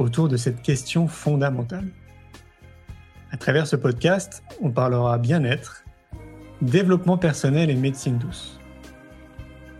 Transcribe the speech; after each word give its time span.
autour 0.00 0.28
de 0.28 0.36
cette 0.36 0.62
question 0.62 1.06
fondamentale. 1.06 1.86
À 3.30 3.36
travers 3.36 3.66
ce 3.66 3.76
podcast, 3.76 4.42
on 4.60 4.70
parlera 4.70 5.18
bien-être, 5.18 5.84
développement 6.62 7.18
personnel 7.18 7.70
et 7.70 7.74
médecine 7.74 8.18
douce. 8.18 8.58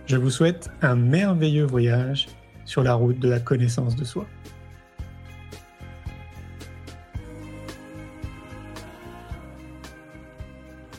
Je 0.07 0.17
vous 0.17 0.31
souhaite 0.31 0.71
un 0.83 0.95
merveilleux 0.95 1.65
voyage 1.65 2.29
sur 2.65 2.83
la 2.83 2.95
route 2.95 3.19
de 3.19 3.29
la 3.29 3.41
connaissance 3.41 3.97
de 3.97 4.05
soi. 4.05 4.27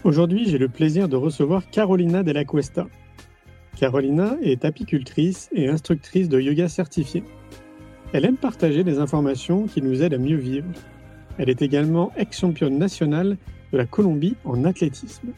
Aujourd'hui, 0.04 0.50
j'ai 0.50 0.58
le 0.58 0.68
plaisir 0.68 1.08
de 1.08 1.16
recevoir 1.16 1.70
Carolina 1.70 2.24
Della 2.24 2.44
Cuesta. 2.44 2.88
Carolina 3.78 4.36
est 4.42 4.66
apicultrice 4.66 5.48
et 5.52 5.70
instructrice 5.70 6.28
de 6.28 6.40
yoga 6.40 6.68
certifiée. 6.68 7.24
Elle 8.14 8.26
aime 8.26 8.36
partager 8.36 8.84
des 8.84 9.00
informations 9.00 9.68
qui 9.68 9.82
nous 9.82 10.04
aident 10.04 10.16
à 10.16 10.18
mieux 10.18 10.38
vivre. 10.38 10.68
Elle 11.38 11.50
est 11.50 11.62
également 11.62 12.12
ex-championne 12.18 12.78
nationale 12.78 13.38
de 13.72 13.78
la 13.78 13.86
Colombie 13.86 14.36
en 14.44 14.66
athlétisme. 14.66 15.30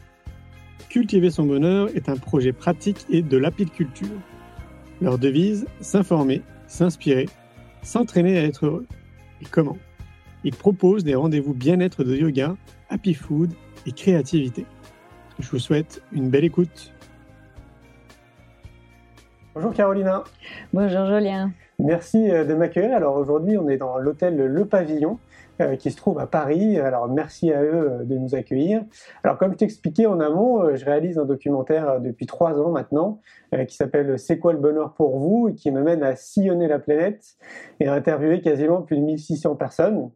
Cultiver 0.88 1.30
son 1.30 1.44
bonheur 1.44 1.88
est 1.94 2.08
un 2.08 2.16
projet 2.16 2.52
pratique 2.52 3.06
et 3.10 3.22
de 3.22 3.36
l'apiculture. 3.36 4.08
Leur 5.00 5.18
devise, 5.18 5.66
s'informer, 5.80 6.42
s'inspirer, 6.66 7.28
s'entraîner 7.82 8.38
à 8.38 8.44
être 8.44 8.66
heureux. 8.66 8.86
Et 9.40 9.46
comment? 9.48 9.78
Ils 10.42 10.54
proposent 10.54 11.04
des 11.04 11.14
rendez-vous 11.14 11.54
bien-être 11.54 12.02
de 12.02 12.16
yoga, 12.16 12.56
happy 12.90 13.14
food 13.14 13.52
et 13.86 13.92
créativité. 13.92 14.66
Je 15.38 15.48
vous 15.48 15.58
souhaite 15.60 16.02
une 16.12 16.28
belle 16.28 16.44
écoute. 16.44 16.92
Bonjour 19.54 19.72
Carolina. 19.72 20.24
Bonjour 20.72 21.06
Julien. 21.06 21.52
Merci 21.84 22.30
euh, 22.30 22.46
de 22.46 22.54
m'accueillir. 22.54 22.96
Alors 22.96 23.14
aujourd'hui, 23.14 23.58
on 23.58 23.68
est 23.68 23.76
dans 23.76 23.98
l'hôtel 23.98 24.36
Le 24.36 24.64
Pavillon 24.64 25.18
euh, 25.60 25.76
qui 25.76 25.90
se 25.90 25.98
trouve 25.98 26.18
à 26.18 26.26
Paris. 26.26 26.80
Alors 26.80 27.08
merci 27.08 27.52
à 27.52 27.62
eux 27.62 27.90
euh, 28.00 28.04
de 28.04 28.16
nous 28.16 28.34
accueillir. 28.34 28.82
Alors 29.22 29.36
comme 29.36 29.52
je 29.52 29.58
t'expliquais 29.58 30.06
en 30.06 30.18
amont, 30.18 30.74
je 30.74 30.82
réalise 30.82 31.18
un 31.18 31.26
documentaire 31.26 32.00
depuis 32.00 32.24
trois 32.24 32.58
ans 32.58 32.70
maintenant 32.70 33.20
qui 33.68 33.76
s'appelle 33.76 34.18
C'est 34.18 34.38
quoi 34.38 34.54
le 34.54 34.60
bonheur 34.60 34.94
pour 34.94 35.18
vous? 35.18 35.48
et 35.48 35.54
qui 35.54 35.70
me 35.70 35.82
mène 35.82 36.02
à 36.02 36.16
sillonner 36.16 36.68
la 36.68 36.78
planète 36.78 37.22
et 37.80 37.86
à 37.86 37.92
interviewer 37.92 38.40
quasiment 38.40 38.80
plus 38.80 38.96
de 38.96 39.02
1600 39.02 39.54
personnes. 39.56 40.10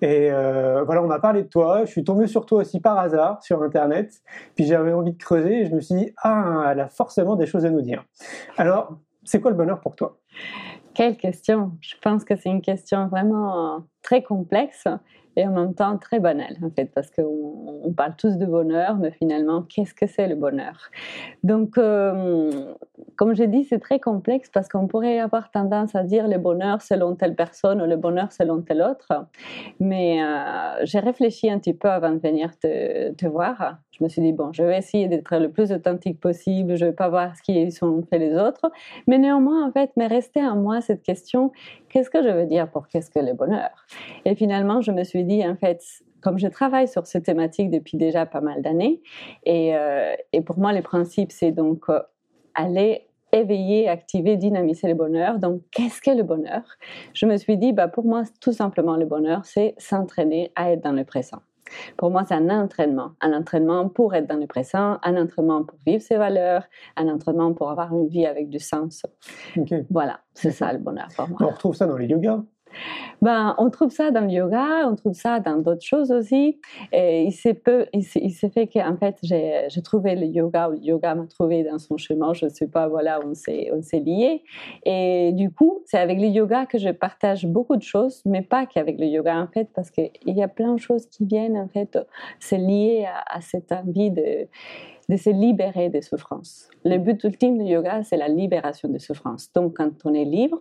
Et 0.00 0.30
voilà, 0.30 1.02
on 1.02 1.06
m'a 1.06 1.20
parlé 1.20 1.42
de 1.42 1.48
toi. 1.48 1.84
Je 1.84 1.90
suis 1.90 2.02
tombé 2.02 2.26
sur 2.26 2.46
toi 2.46 2.62
aussi 2.62 2.80
par 2.80 2.98
hasard 2.98 3.42
sur 3.42 3.62
Internet. 3.62 4.10
Puis 4.56 4.64
j'avais 4.64 4.92
envie 4.92 5.12
de 5.12 5.18
creuser 5.18 5.60
et 5.60 5.66
je 5.66 5.74
me 5.74 5.80
suis 5.80 5.94
dit, 5.94 6.12
ah, 6.22 6.70
elle 6.72 6.80
a 6.80 6.88
forcément 6.88 7.36
des 7.36 7.46
choses 7.46 7.66
à 7.66 7.70
nous 7.70 7.82
dire. 7.82 8.04
Alors, 8.56 8.98
c'est 9.24 9.40
quoi 9.40 9.50
le 9.50 9.56
bonheur 9.56 9.80
pour 9.80 9.94
toi? 9.94 10.18
Quelle 10.94 11.16
question. 11.16 11.72
Je 11.80 11.94
pense 12.02 12.24
que 12.24 12.36
c'est 12.36 12.50
une 12.50 12.62
question 12.62 13.08
vraiment 13.08 13.84
très 14.02 14.22
complexe 14.22 14.86
et 15.36 15.46
en 15.46 15.52
même 15.52 15.74
temps 15.74 15.96
très 15.96 16.18
banale, 16.20 16.56
en 16.62 16.70
fait, 16.70 16.86
parce 16.86 17.10
qu'on 17.10 17.80
on 17.84 17.92
parle 17.92 18.16
tous 18.16 18.36
de 18.36 18.46
bonheur, 18.46 18.96
mais 18.96 19.12
finalement, 19.12 19.62
qu'est-ce 19.62 19.94
que 19.94 20.06
c'est 20.06 20.26
le 20.26 20.34
bonheur? 20.34 20.90
Donc, 21.44 21.78
euh, 21.78 22.74
comme 23.16 23.34
j'ai 23.34 23.46
dit, 23.46 23.64
c'est 23.64 23.78
très 23.78 23.98
complexe 23.98 24.50
parce 24.50 24.68
qu'on 24.68 24.86
pourrait 24.86 25.18
avoir 25.18 25.50
tendance 25.50 25.94
à 25.94 26.02
dire 26.02 26.28
le 26.28 26.38
bonheur 26.38 26.82
selon 26.82 27.14
telle 27.14 27.34
personne 27.34 27.80
ou 27.82 27.86
le 27.86 27.96
bonheur 27.96 28.32
selon 28.32 28.62
telle 28.62 28.82
autre. 28.82 29.26
Mais 29.78 30.22
euh, 30.22 30.84
j'ai 30.84 31.00
réfléchi 31.00 31.50
un 31.50 31.58
petit 31.58 31.74
peu 31.74 31.88
avant 31.88 32.10
de 32.10 32.18
venir 32.18 32.58
te, 32.58 33.26
voir 33.26 33.78
je 34.00 34.04
me 34.04 34.08
suis 34.08 34.22
dit, 34.22 34.32
bon, 34.32 34.50
je 34.52 34.62
vais 34.62 34.78
essayer 34.78 35.08
d'être 35.08 35.36
le 35.36 35.50
plus 35.50 35.72
authentique 35.72 36.20
possible, 36.20 36.76
je 36.76 36.86
ne 36.86 36.90
vais 36.90 36.96
pas 36.96 37.10
voir 37.10 37.36
ce 37.36 37.42
qu'ils 37.42 37.84
ont 37.84 38.02
fait 38.08 38.18
les 38.18 38.34
autres. 38.34 38.70
Mais 39.06 39.18
néanmoins, 39.18 39.66
en 39.66 39.72
fait, 39.72 39.90
m'est 39.96 40.06
resté 40.06 40.40
à 40.40 40.54
moi 40.54 40.80
cette 40.80 41.02
question, 41.02 41.52
qu'est-ce 41.90 42.08
que 42.08 42.22
je 42.22 42.28
veux 42.28 42.46
dire 42.46 42.70
pour 42.70 42.88
qu'est-ce 42.88 43.10
que 43.10 43.18
le 43.18 43.34
bonheur? 43.34 43.70
Et 44.24 44.34
finalement, 44.34 44.80
je 44.80 44.90
me 44.90 45.04
suis 45.04 45.24
dit, 45.24 45.46
en 45.46 45.54
fait, 45.54 45.82
comme 46.22 46.38
je 46.38 46.48
travaille 46.48 46.88
sur 46.88 47.06
cette 47.06 47.24
thématique 47.24 47.70
depuis 47.70 47.98
déjà 47.98 48.24
pas 48.24 48.40
mal 48.40 48.62
d'années, 48.62 49.02
et, 49.44 49.76
euh, 49.76 50.14
pour 50.46 50.58
moi, 50.58 50.72
le 50.72 50.82
principe, 50.82 51.30
c'est 51.30 51.52
donc 51.52 51.84
euh, 51.90 52.00
aller 52.54 53.06
éveiller, 53.32 53.88
activer, 53.88 54.36
dynamiser 54.36 54.88
le 54.88 54.94
bonheur. 54.94 55.38
Donc, 55.38 55.62
qu'est-ce 55.70 56.00
que 56.00 56.10
le 56.10 56.22
bonheur? 56.22 56.62
Je 57.14 57.26
me 57.26 57.36
suis 57.36 57.56
dit, 57.56 57.72
bah, 57.72 57.88
pour 57.88 58.04
moi, 58.04 58.22
tout 58.40 58.52
simplement, 58.52 58.96
le 58.96 59.06
bonheur, 59.06 59.44
c'est 59.44 59.74
s'entraîner 59.78 60.52
à 60.56 60.72
être 60.72 60.82
dans 60.82 60.92
le 60.92 61.04
présent. 61.04 61.38
Pour 61.96 62.10
moi, 62.10 62.24
c'est 62.26 62.34
un 62.34 62.50
entraînement. 62.50 63.12
Un 63.20 63.32
entraînement 63.32 63.88
pour 63.88 64.14
être 64.14 64.26
dans 64.26 64.36
le 64.36 64.46
présent, 64.46 64.98
un 65.02 65.16
entraînement 65.16 65.64
pour 65.64 65.78
vivre 65.86 66.02
ses 66.02 66.16
valeurs, 66.16 66.64
un 66.96 67.08
entraînement 67.08 67.54
pour 67.54 67.70
avoir 67.70 67.92
une 67.96 68.08
vie 68.08 68.26
avec 68.26 68.48
du 68.48 68.58
sens. 68.58 69.06
Voilà, 69.90 70.20
c'est 70.34 70.50
ça 70.50 70.72
le 70.72 70.80
bonheur 70.80 71.06
pour 71.14 71.28
moi. 71.28 71.38
On 71.42 71.48
retrouve 71.48 71.76
ça 71.76 71.86
dans 71.86 71.96
les 71.96 72.06
yogas 72.06 72.42
ben, 73.22 73.54
on 73.58 73.70
trouve 73.70 73.90
ça 73.90 74.10
dans 74.10 74.22
le 74.22 74.30
yoga, 74.30 74.88
on 74.88 74.96
trouve 74.96 75.14
ça 75.14 75.40
dans 75.40 75.58
d'autres 75.58 75.84
choses 75.84 76.10
aussi. 76.10 76.58
Et 76.92 77.24
il 77.24 77.32
s'est 77.32 77.54
peu, 77.54 77.86
il 77.92 78.02
s'est 78.04 78.50
fait 78.50 78.66
qu'en 78.66 78.96
fait, 78.96 79.16
j'ai 79.22 79.82
trouvé 79.82 80.14
le 80.14 80.26
yoga 80.26 80.68
ou 80.68 80.72
le 80.72 80.78
yoga 80.78 81.14
m'a 81.14 81.26
trouvé 81.26 81.64
dans 81.64 81.78
son 81.78 81.96
chemin. 81.96 82.32
Je 82.32 82.46
ne 82.46 82.50
sais 82.50 82.66
pas, 82.68 82.88
voilà, 82.88 83.20
on 83.24 83.34
s'est, 83.34 83.70
on 83.72 83.82
s'est 83.82 84.00
liés. 84.00 84.42
Et 84.84 85.32
du 85.32 85.50
coup, 85.50 85.82
c'est 85.86 85.98
avec 85.98 86.20
le 86.20 86.28
yoga 86.28 86.66
que 86.66 86.78
je 86.78 86.90
partage 86.90 87.46
beaucoup 87.46 87.76
de 87.76 87.82
choses, 87.82 88.22
mais 88.24 88.42
pas 88.42 88.66
qu'avec 88.66 88.98
le 88.98 89.06
yoga 89.06 89.38
en 89.40 89.46
fait, 89.48 89.68
parce 89.74 89.90
qu'il 89.90 90.10
y 90.24 90.42
a 90.42 90.48
plein 90.48 90.74
de 90.74 90.80
choses 90.80 91.06
qui 91.06 91.24
viennent 91.24 91.56
en 91.56 91.68
fait 91.68 91.98
se 92.38 92.54
lier 92.54 93.06
à, 93.06 93.36
à 93.36 93.40
cette 93.40 93.72
envie 93.72 94.10
de 94.10 94.48
de 95.10 95.16
se 95.16 95.28
libérer 95.28 95.88
des 95.90 96.02
souffrances. 96.02 96.70
Le 96.84 96.96
but 96.98 97.22
ultime 97.24 97.58
du 97.58 97.64
yoga, 97.64 98.04
c'est 98.04 98.16
la 98.16 98.28
libération 98.28 98.88
des 98.88 99.00
souffrances. 99.00 99.52
Donc, 99.52 99.76
quand 99.76 99.90
on 100.04 100.14
est 100.14 100.24
libre, 100.24 100.60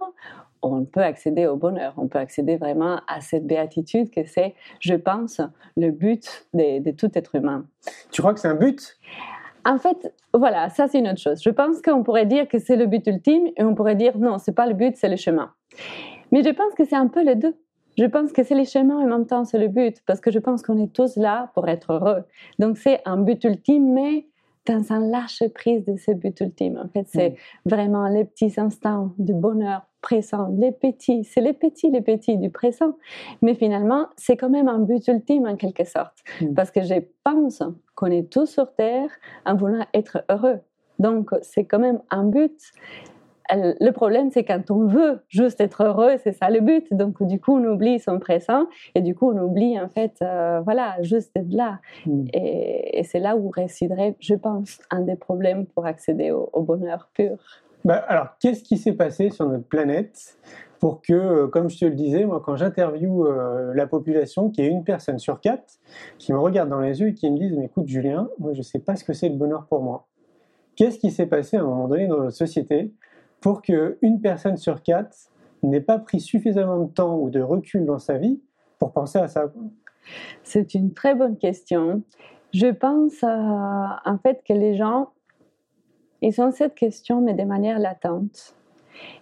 on 0.62 0.86
peut 0.86 1.02
accéder 1.02 1.48
au 1.48 1.56
bonheur, 1.56 1.94
on 1.98 2.08
peut 2.08 2.20
accéder 2.20 2.58
vraiment 2.58 3.02
à 3.08 3.22
cette 3.22 3.46
béatitude 3.46 4.12
que 4.12 4.26
c'est, 4.26 4.56
je 4.80 4.96
pense, 4.96 5.42
le 5.78 5.92
but 5.92 6.48
de, 6.54 6.92
tout 6.92 7.12
être 7.16 7.36
humain. 7.36 7.66
Tu 8.12 8.22
crois 8.22 8.34
que 8.34 8.40
c'est 8.40 8.48
un 8.48 8.56
but? 8.56 8.98
En 9.66 9.78
fait, 9.78 10.14
voilà, 10.34 10.70
ça 10.70 10.88
c'est 10.88 11.00
une 11.00 11.08
autre 11.08 11.20
chose. 11.20 11.42
Je 11.44 11.50
pense 11.50 11.82
qu'on 11.82 12.04
pourrait 12.04 12.26
dire 12.26 12.48
que 12.48 12.60
c'est 12.60 12.76
le 12.76 12.86
but 12.86 13.06
ultime 13.08 13.48
et 13.58 13.64
on 13.64 13.76
pourrait 13.76 13.96
dire 13.96 14.18
non, 14.18 14.38
c'est 14.38 14.56
pas 14.56 14.68
le 14.68 14.74
but, 14.74 14.96
c'est 14.96 15.10
le 15.10 15.18
chemin. 15.18 15.52
Mais 16.32 16.44
je 16.44 16.50
pense 16.50 16.74
que 16.76 16.86
c'est 16.86 16.96
un 16.96 17.08
peu 17.08 17.24
les 17.24 17.36
deux. 17.36 17.56
Je 17.98 18.06
pense 18.06 18.32
que 18.32 18.44
c'est 18.44 18.56
le 18.56 18.64
chemin 18.64 19.02
et 19.02 19.04
en 19.04 19.08
même 19.08 19.26
temps 19.26 19.44
c'est 19.44 19.60
le 19.60 19.68
but 19.68 19.98
parce 20.06 20.22
que 20.22 20.32
je 20.32 20.40
pense 20.40 20.62
qu'on 20.62 20.82
est 20.82 20.94
tous 20.94 21.18
là 21.18 21.52
pour 21.54 21.68
être 21.68 21.92
heureux. 21.94 22.24
Donc 22.58 22.78
c'est 22.78 23.02
un 23.06 23.18
but 23.18 23.44
ultime, 23.44 23.94
mais 23.94 24.28
dans 24.66 24.94
un 24.94 25.00
lâche 25.00 25.44
prise 25.54 25.84
de 25.86 25.98
ce 25.98 26.12
but 26.12 26.40
ultime. 26.40 26.78
En 26.84 26.88
fait, 26.88 27.06
c'est 27.08 27.32
mm. 27.32 27.36
vraiment 27.66 28.08
les 28.08 28.26
petits 28.26 28.54
instants 28.58 29.12
de 29.18 29.34
bonheur 29.34 29.89
présent, 30.02 30.50
les 30.58 30.72
petits, 30.72 31.24
c'est 31.24 31.42
les 31.42 31.54
petits, 31.54 31.90
les 31.90 32.02
petits 32.02 32.38
du 32.38 32.50
présent. 32.50 32.94
Mais 33.42 33.54
finalement, 33.54 34.08
c'est 34.18 34.38
quand 34.38 34.50
même 34.50 34.68
un 34.68 34.80
but 34.80 35.08
ultime 35.08 35.46
en 35.46 35.56
quelque 35.56 35.86
sorte. 35.86 36.18
Mm. 36.42 36.54
Parce 36.54 36.72
que 36.72 36.82
je 36.82 36.96
pense 37.24 37.64
qu'on 37.96 38.08
est 38.08 38.32
tous 38.32 38.48
sur 38.48 38.74
Terre 38.74 39.10
en 39.46 39.56
voulant 39.56 39.86
être 39.94 40.24
heureux. 40.30 40.60
Donc, 41.00 41.32
c'est 41.42 41.64
quand 41.64 41.80
même 41.80 42.02
un 42.12 42.26
but 42.26 42.60
le 43.56 43.92
problème, 43.92 44.30
c'est 44.32 44.44
quand 44.44 44.70
on 44.72 44.86
veut 44.86 45.22
juste 45.28 45.60
être 45.62 45.84
heureux, 45.84 46.18
c'est 46.24 46.34
ça 46.34 46.50
le 46.50 46.62
but. 46.62 46.86
Donc, 46.94 47.22
du 47.24 47.40
coup, 47.40 47.58
on 47.58 47.64
oublie 47.66 48.00
son 48.00 48.20
présent 48.20 48.68
et 48.96 49.02
du 49.02 49.16
coup, 49.16 49.32
on 49.32 49.38
oublie, 49.42 49.80
en 49.80 49.90
fait, 49.90 50.14
euh, 50.22 50.62
voilà, 50.62 51.02
juste 51.02 51.36
d'être 51.36 51.54
là. 51.54 51.80
Hmm. 52.06 52.26
Et, 52.34 53.04
c'est 53.04 53.20
là 53.20 53.36
où 53.36 53.50
résiderait, 53.50 54.16
je 54.20 54.36
pense, 54.36 54.80
un 54.92 55.02
des 55.02 55.16
problèmes 55.16 55.66
pour 55.66 55.86
accéder 55.86 56.32
au, 56.32 56.62
bonheur 56.62 57.10
pur. 57.14 57.38
Bah, 57.86 58.04
alors, 58.08 58.38
qu'est-ce 58.40 58.64
qui 58.64 58.78
s'est 58.78 58.94
passé 58.94 59.30
sur 59.30 59.48
notre 59.48 59.66
planète 59.66 60.38
pour 60.80 61.02
que, 61.02 61.14
euh, 61.14 61.48
comme 61.48 61.70
je 61.70 61.78
te 61.78 61.86
le 61.86 61.96
disais, 61.96 62.26
moi, 62.26 62.42
quand 62.44 62.56
j'interviewe 62.56 63.26
euh, 63.26 63.74
la 63.74 63.88
population, 63.88 64.50
qu'il 64.50 64.64
y 64.64 64.68
ait 64.68 64.72
une 64.72 64.84
personne 64.84 65.20
sur 65.20 65.40
quatre 65.42 65.80
qui 66.18 66.34
me 66.34 66.40
regarde 66.40 66.70
dans 66.70 66.80
les 66.80 67.02
yeux 67.02 67.10
et 67.10 67.14
qui 67.14 67.30
me 67.30 67.38
dise 67.38 67.54
Mais 67.56 67.66
écoute, 67.66 67.88
Julien, 67.88 68.30
moi, 68.40 68.54
je 68.54 68.60
ne 68.60 68.64
sais 68.64 68.80
pas 68.80 68.96
ce 68.96 69.04
que 69.04 69.14
c'est 69.14 69.30
le 69.30 69.36
bonheur 69.36 69.66
pour 69.68 69.82
moi. 69.82 70.08
Qu'est-ce 70.76 70.98
qui 70.98 71.12
s'est 71.12 71.26
passé 71.26 71.58
à 71.58 71.62
un 71.62 71.64
moment 71.64 71.88
donné 71.88 72.08
dans 72.08 72.18
notre 72.18 72.36
société 72.36 72.94
pour 73.42 73.62
qu'une 73.62 74.22
personne 74.22 74.58
sur 74.58 74.82
quatre 74.82 75.16
n'ait 75.64 75.82
pas 75.82 76.00
pris 76.00 76.22
suffisamment 76.22 76.80
de 76.80 76.92
temps 76.92 77.18
ou 77.18 77.30
de 77.30 77.42
recul 77.42 77.86
dans 77.86 78.00
sa 78.00 78.18
vie 78.18 78.42
pour 78.78 78.94
penser 78.94 79.20
à 79.20 79.28
ça 79.28 79.52
C'est 80.44 80.74
une 80.74 80.94
très 80.94 81.16
bonne 81.16 81.38
question. 81.38 82.02
Je 82.54 82.68
pense 82.68 83.24
en 83.24 84.18
fait 84.24 84.42
que 84.48 84.54
les 84.54 84.78
gens, 84.78 85.10
ils 86.22 86.42
ont 86.42 86.52
cette 86.52 86.76
question, 86.76 87.22
mais 87.22 87.34
de 87.34 87.44
manière 87.44 87.80
latente. 87.80 88.56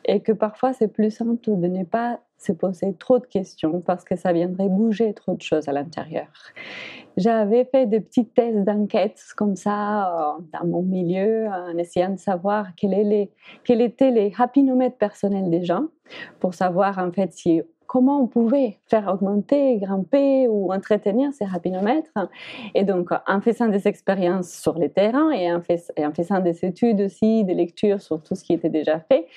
Et 0.06 0.22
que 0.22 0.32
parfois, 0.32 0.74
c'est 0.74 0.88
plus 0.88 1.12
simple 1.12 1.38
de 1.46 1.68
ne 1.68 1.84
pas 1.84 2.20
se 2.38 2.52
poser 2.52 2.94
trop 2.94 3.20
de 3.20 3.26
questions 3.26 3.82
parce 3.82 4.04
que 4.04 4.16
ça 4.16 4.32
viendrait 4.32 4.70
bouger 4.70 5.14
trop 5.14 5.34
de 5.34 5.42
choses 5.42 5.68
à 5.68 5.72
l'intérieur. 5.72 6.28
J'avais 7.16 7.66
fait 7.66 7.88
des 7.88 8.00
petits 8.00 8.28
tests 8.28 8.64
d'enquête 8.64 9.20
comme 9.36 9.56
ça 9.56 10.36
euh, 10.38 10.42
dans 10.54 10.68
mon 10.68 10.84
milieu 10.84 11.48
en 11.48 11.76
essayant 11.78 12.12
de 12.12 12.20
savoir 12.20 12.76
quels 12.76 13.28
étaient 13.68 14.12
les 14.12 14.30
rapinomètres 14.30 14.98
personnels 14.98 15.50
des 15.50 15.64
gens 15.64 15.86
pour 16.40 16.54
savoir 16.54 17.00
en 17.00 17.12
fait 17.12 17.34
si 17.34 17.62
comment 17.88 18.22
on 18.22 18.28
pouvait 18.28 18.78
faire 18.88 19.08
augmenter, 19.08 19.78
grimper 19.78 20.48
ou 20.48 20.74
entretenir 20.74 21.32
ces 21.34 21.46
rapinomètres. 21.46 22.12
Et 22.76 22.84
donc, 22.84 23.10
en 23.28 23.42
faisant 23.42 23.68
des 23.68 23.88
expériences 23.88 24.52
sur 24.52 24.78
les 24.78 24.90
terrains 24.90 25.32
et 25.32 25.52
en, 25.52 25.62
faisant 26.14 26.40
des 26.40 26.66
études 26.66 27.02
aussi, 27.02 27.44
des 27.44 27.54
lectures 27.54 28.02
sur 28.02 28.22
tout 28.22 28.36
ce 28.36 28.44
qui 28.44 28.54
était 28.54 28.70
déjà 28.70 29.00
fait, 29.00 29.28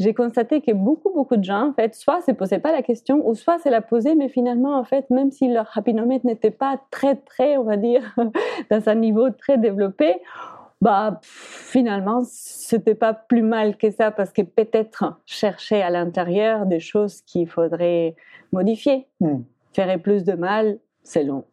j'ai 0.00 0.14
constaté 0.14 0.60
que 0.60 0.72
beaucoup, 0.72 1.12
beaucoup 1.14 1.36
de 1.36 1.44
gens, 1.44 1.68
en 1.68 1.72
fait, 1.72 1.94
soit 1.94 2.20
se 2.22 2.32
posaient 2.32 2.58
pas 2.58 2.72
la 2.72 2.82
question, 2.82 3.26
ou 3.28 3.34
soit 3.34 3.58
se 3.58 3.68
la 3.68 3.82
posaient, 3.82 4.14
mais 4.14 4.28
finalement, 4.28 4.76
en 4.78 4.84
fait, 4.84 5.08
même 5.10 5.30
si 5.30 5.48
leur 5.48 5.66
rapinomètre 5.66 6.26
n'était 6.26 6.50
pas 6.50 6.80
très, 6.90 7.16
très, 7.16 7.56
on 7.58 7.64
va 7.64 7.76
dire, 7.76 8.16
dans 8.70 8.88
un 8.88 8.94
niveau 8.94 9.30
très 9.30 9.58
développé, 9.58 10.16
bah 10.80 11.20
finalement 11.22 12.22
c'était 12.24 12.94
pas 12.94 13.12
plus 13.12 13.42
mal 13.42 13.76
que 13.76 13.90
ça 13.90 14.10
parce 14.10 14.32
que 14.32 14.42
peut-être 14.42 15.20
chercher 15.26 15.82
à 15.82 15.90
l'intérieur 15.90 16.66
des 16.66 16.80
choses 16.80 17.20
qu'il 17.22 17.48
faudrait 17.48 18.14
modifier 18.52 19.06
hmm. 19.20 19.38
ferait 19.74 19.98
plus 19.98 20.24
de 20.24 20.34
mal 20.34 20.78
selon 21.02 21.44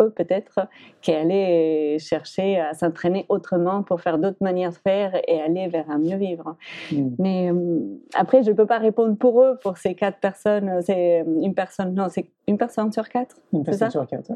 eux 0.00 0.10
peut-être 0.10 0.68
qu'aller 1.00 1.98
chercher 1.98 2.58
à 2.58 2.74
s'entraîner 2.74 3.26
autrement 3.28 3.82
pour 3.82 4.00
faire 4.00 4.18
d'autres 4.18 4.42
manières 4.42 4.70
de 4.70 4.76
faire 4.76 5.20
et 5.26 5.40
aller 5.40 5.68
vers 5.68 5.90
un 5.90 5.98
mieux 5.98 6.16
vivre. 6.16 6.56
Hmm. 6.92 7.10
Mais 7.18 7.50
euh, 7.50 7.80
après, 8.14 8.42
je 8.42 8.50
ne 8.50 8.56
peux 8.56 8.66
pas 8.66 8.78
répondre 8.78 9.16
pour 9.16 9.42
eux, 9.42 9.58
pour 9.62 9.78
ces 9.78 9.94
quatre 9.94 10.18
personnes. 10.18 10.80
C'est 10.82 11.24
une 11.40 11.54
personne, 11.54 11.94
non, 11.94 12.08
c'est 12.10 12.30
une 12.48 12.58
personne 12.58 12.92
sur 12.92 13.08
quatre. 13.08 13.36
Une 13.52 13.64
personne 13.64 13.90
sur 13.90 14.06
quatre. 14.06 14.30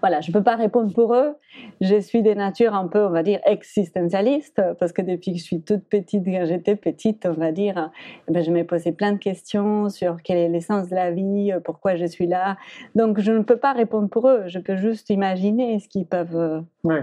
Voilà, 0.00 0.20
je 0.20 0.30
ne 0.30 0.32
peux 0.34 0.42
pas 0.42 0.56
répondre 0.56 0.92
pour 0.92 1.14
eux. 1.14 1.34
Je 1.80 1.98
suis 1.98 2.22
des 2.22 2.34
natures 2.34 2.74
un 2.74 2.86
peu, 2.86 3.04
on 3.04 3.10
va 3.10 3.22
dire, 3.22 3.40
existentialistes, 3.46 4.62
parce 4.78 4.92
que 4.92 5.02
depuis 5.02 5.32
que 5.32 5.38
je 5.38 5.44
suis 5.44 5.62
toute 5.62 5.84
petite, 5.84 6.24
quand 6.24 6.44
j'étais 6.44 6.76
petite, 6.76 7.26
on 7.26 7.32
va 7.32 7.52
dire, 7.52 7.90
eh 8.28 8.32
ben, 8.32 8.42
je 8.42 8.50
m'ai 8.50 8.64
posé 8.64 8.92
plein 8.92 9.12
de 9.12 9.18
questions 9.18 9.88
sur 9.88 10.22
quel 10.22 10.36
est 10.36 10.48
l'essence 10.48 10.88
de 10.88 10.94
la 10.94 11.10
vie, 11.10 11.52
pourquoi 11.64 11.96
je 11.96 12.04
suis 12.04 12.26
là. 12.26 12.56
Donc, 12.94 13.20
je 13.20 13.32
ne 13.32 13.42
peux 13.42 13.56
pas 13.56 13.72
répondre 13.72 14.08
pour 14.08 14.28
eux. 14.28 14.42
Je 14.46 14.58
peux 14.58 14.76
juste 14.76 15.10
imaginer 15.10 15.78
ce 15.78 15.88
qu'ils 15.88 16.06
peuvent 16.06 16.36
euh, 16.36 17.02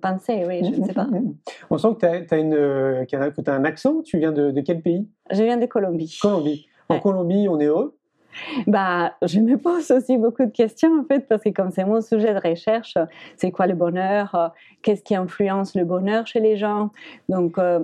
penser. 0.00 0.44
Oui, 0.46 0.64
je 0.64 0.80
ne 0.80 0.86
sais 0.86 0.94
pas. 0.94 1.08
On 1.70 1.78
sent 1.78 1.88
que 2.00 2.26
tu 2.26 2.34
as, 2.34 2.38
une, 2.38 2.54
euh, 2.54 3.04
as 3.12 3.50
un 3.50 3.64
accent. 3.64 4.02
Tu 4.02 4.18
viens 4.18 4.32
de, 4.32 4.60
quel 4.60 4.80
pays? 4.80 5.08
Je 5.30 5.42
viens 5.44 5.56
de 5.56 5.66
Colombie. 5.66 6.18
Colombie. 6.20 6.66
En 6.88 7.00
Colombie, 7.00 7.48
on 7.48 7.60
est 7.60 7.66
heureux? 7.66 7.97
bah, 8.66 9.14
je 9.22 9.40
me 9.40 9.56
pose 9.56 9.90
aussi 9.90 10.16
beaucoup 10.16 10.44
de 10.44 10.50
questions 10.50 11.00
en 11.00 11.04
fait 11.04 11.26
parce 11.28 11.42
que 11.42 11.50
comme 11.50 11.70
c'est 11.70 11.84
mon 11.84 12.00
sujet 12.00 12.34
de 12.34 12.40
recherche, 12.40 12.96
c'est 13.36 13.50
quoi 13.50 13.66
le 13.66 13.74
bonheur 13.74 14.52
Qu'est-ce 14.82 15.02
qui 15.02 15.14
influence 15.14 15.74
le 15.74 15.84
bonheur 15.84 16.26
chez 16.26 16.40
les 16.40 16.56
gens? 16.56 16.90
Donc 17.28 17.58
euh, 17.58 17.80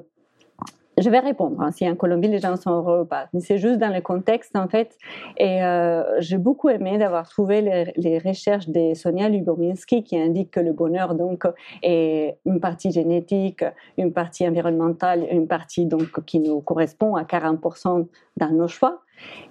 je 0.98 1.10
vais 1.10 1.18
répondre 1.18 1.60
hein, 1.60 1.72
si 1.72 1.88
en 1.88 1.96
Colombie 1.96 2.28
les 2.28 2.38
gens 2.38 2.56
sont 2.56 2.70
heureux 2.70 3.00
ou 3.00 3.04
pas. 3.04 3.28
C'est 3.40 3.58
juste 3.58 3.78
dans 3.78 3.92
le 3.92 4.00
contexte 4.00 4.54
en 4.56 4.68
fait. 4.68 4.96
Et 5.36 5.62
euh, 5.64 6.20
j'ai 6.20 6.38
beaucoup 6.38 6.68
aimé 6.68 6.98
d'avoir 6.98 7.28
trouvé 7.28 7.92
les, 7.96 8.18
recherches 8.18 8.68
de 8.68 8.94
Sonia 8.94 9.28
Lubominski 9.28 10.04
qui 10.04 10.16
indiquent 10.16 10.52
que 10.52 10.60
le 10.60 10.72
bonheur 10.72 11.14
donc 11.14 11.44
est 11.82 12.38
une 12.46 12.60
partie 12.60 12.92
génétique, 12.92 13.64
une 13.98 14.12
partie 14.12 14.46
environnementale, 14.46 15.26
une 15.30 15.48
partie 15.48 15.86
donc 15.86 16.24
qui 16.24 16.38
nous 16.38 16.60
correspond 16.60 17.16
à 17.16 17.24
40% 17.24 18.06
dans 18.36 18.50
nos 18.50 18.68
choix. 18.68 19.00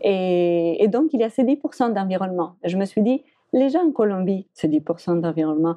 Et, 0.01 0.87
donc 0.89 1.13
il 1.13 1.21
y 1.21 1.23
a 1.23 1.29
ces 1.29 1.43
10% 1.43 1.93
d'environnement. 1.93 2.55
Je 2.63 2.77
me 2.77 2.85
suis 2.85 3.01
dit, 3.01 3.23
les 3.53 3.69
gens 3.69 3.85
en 3.85 3.91
Colombie, 3.91 4.47
ces 4.53 4.67
10% 4.67 5.21
d'environnement, 5.21 5.75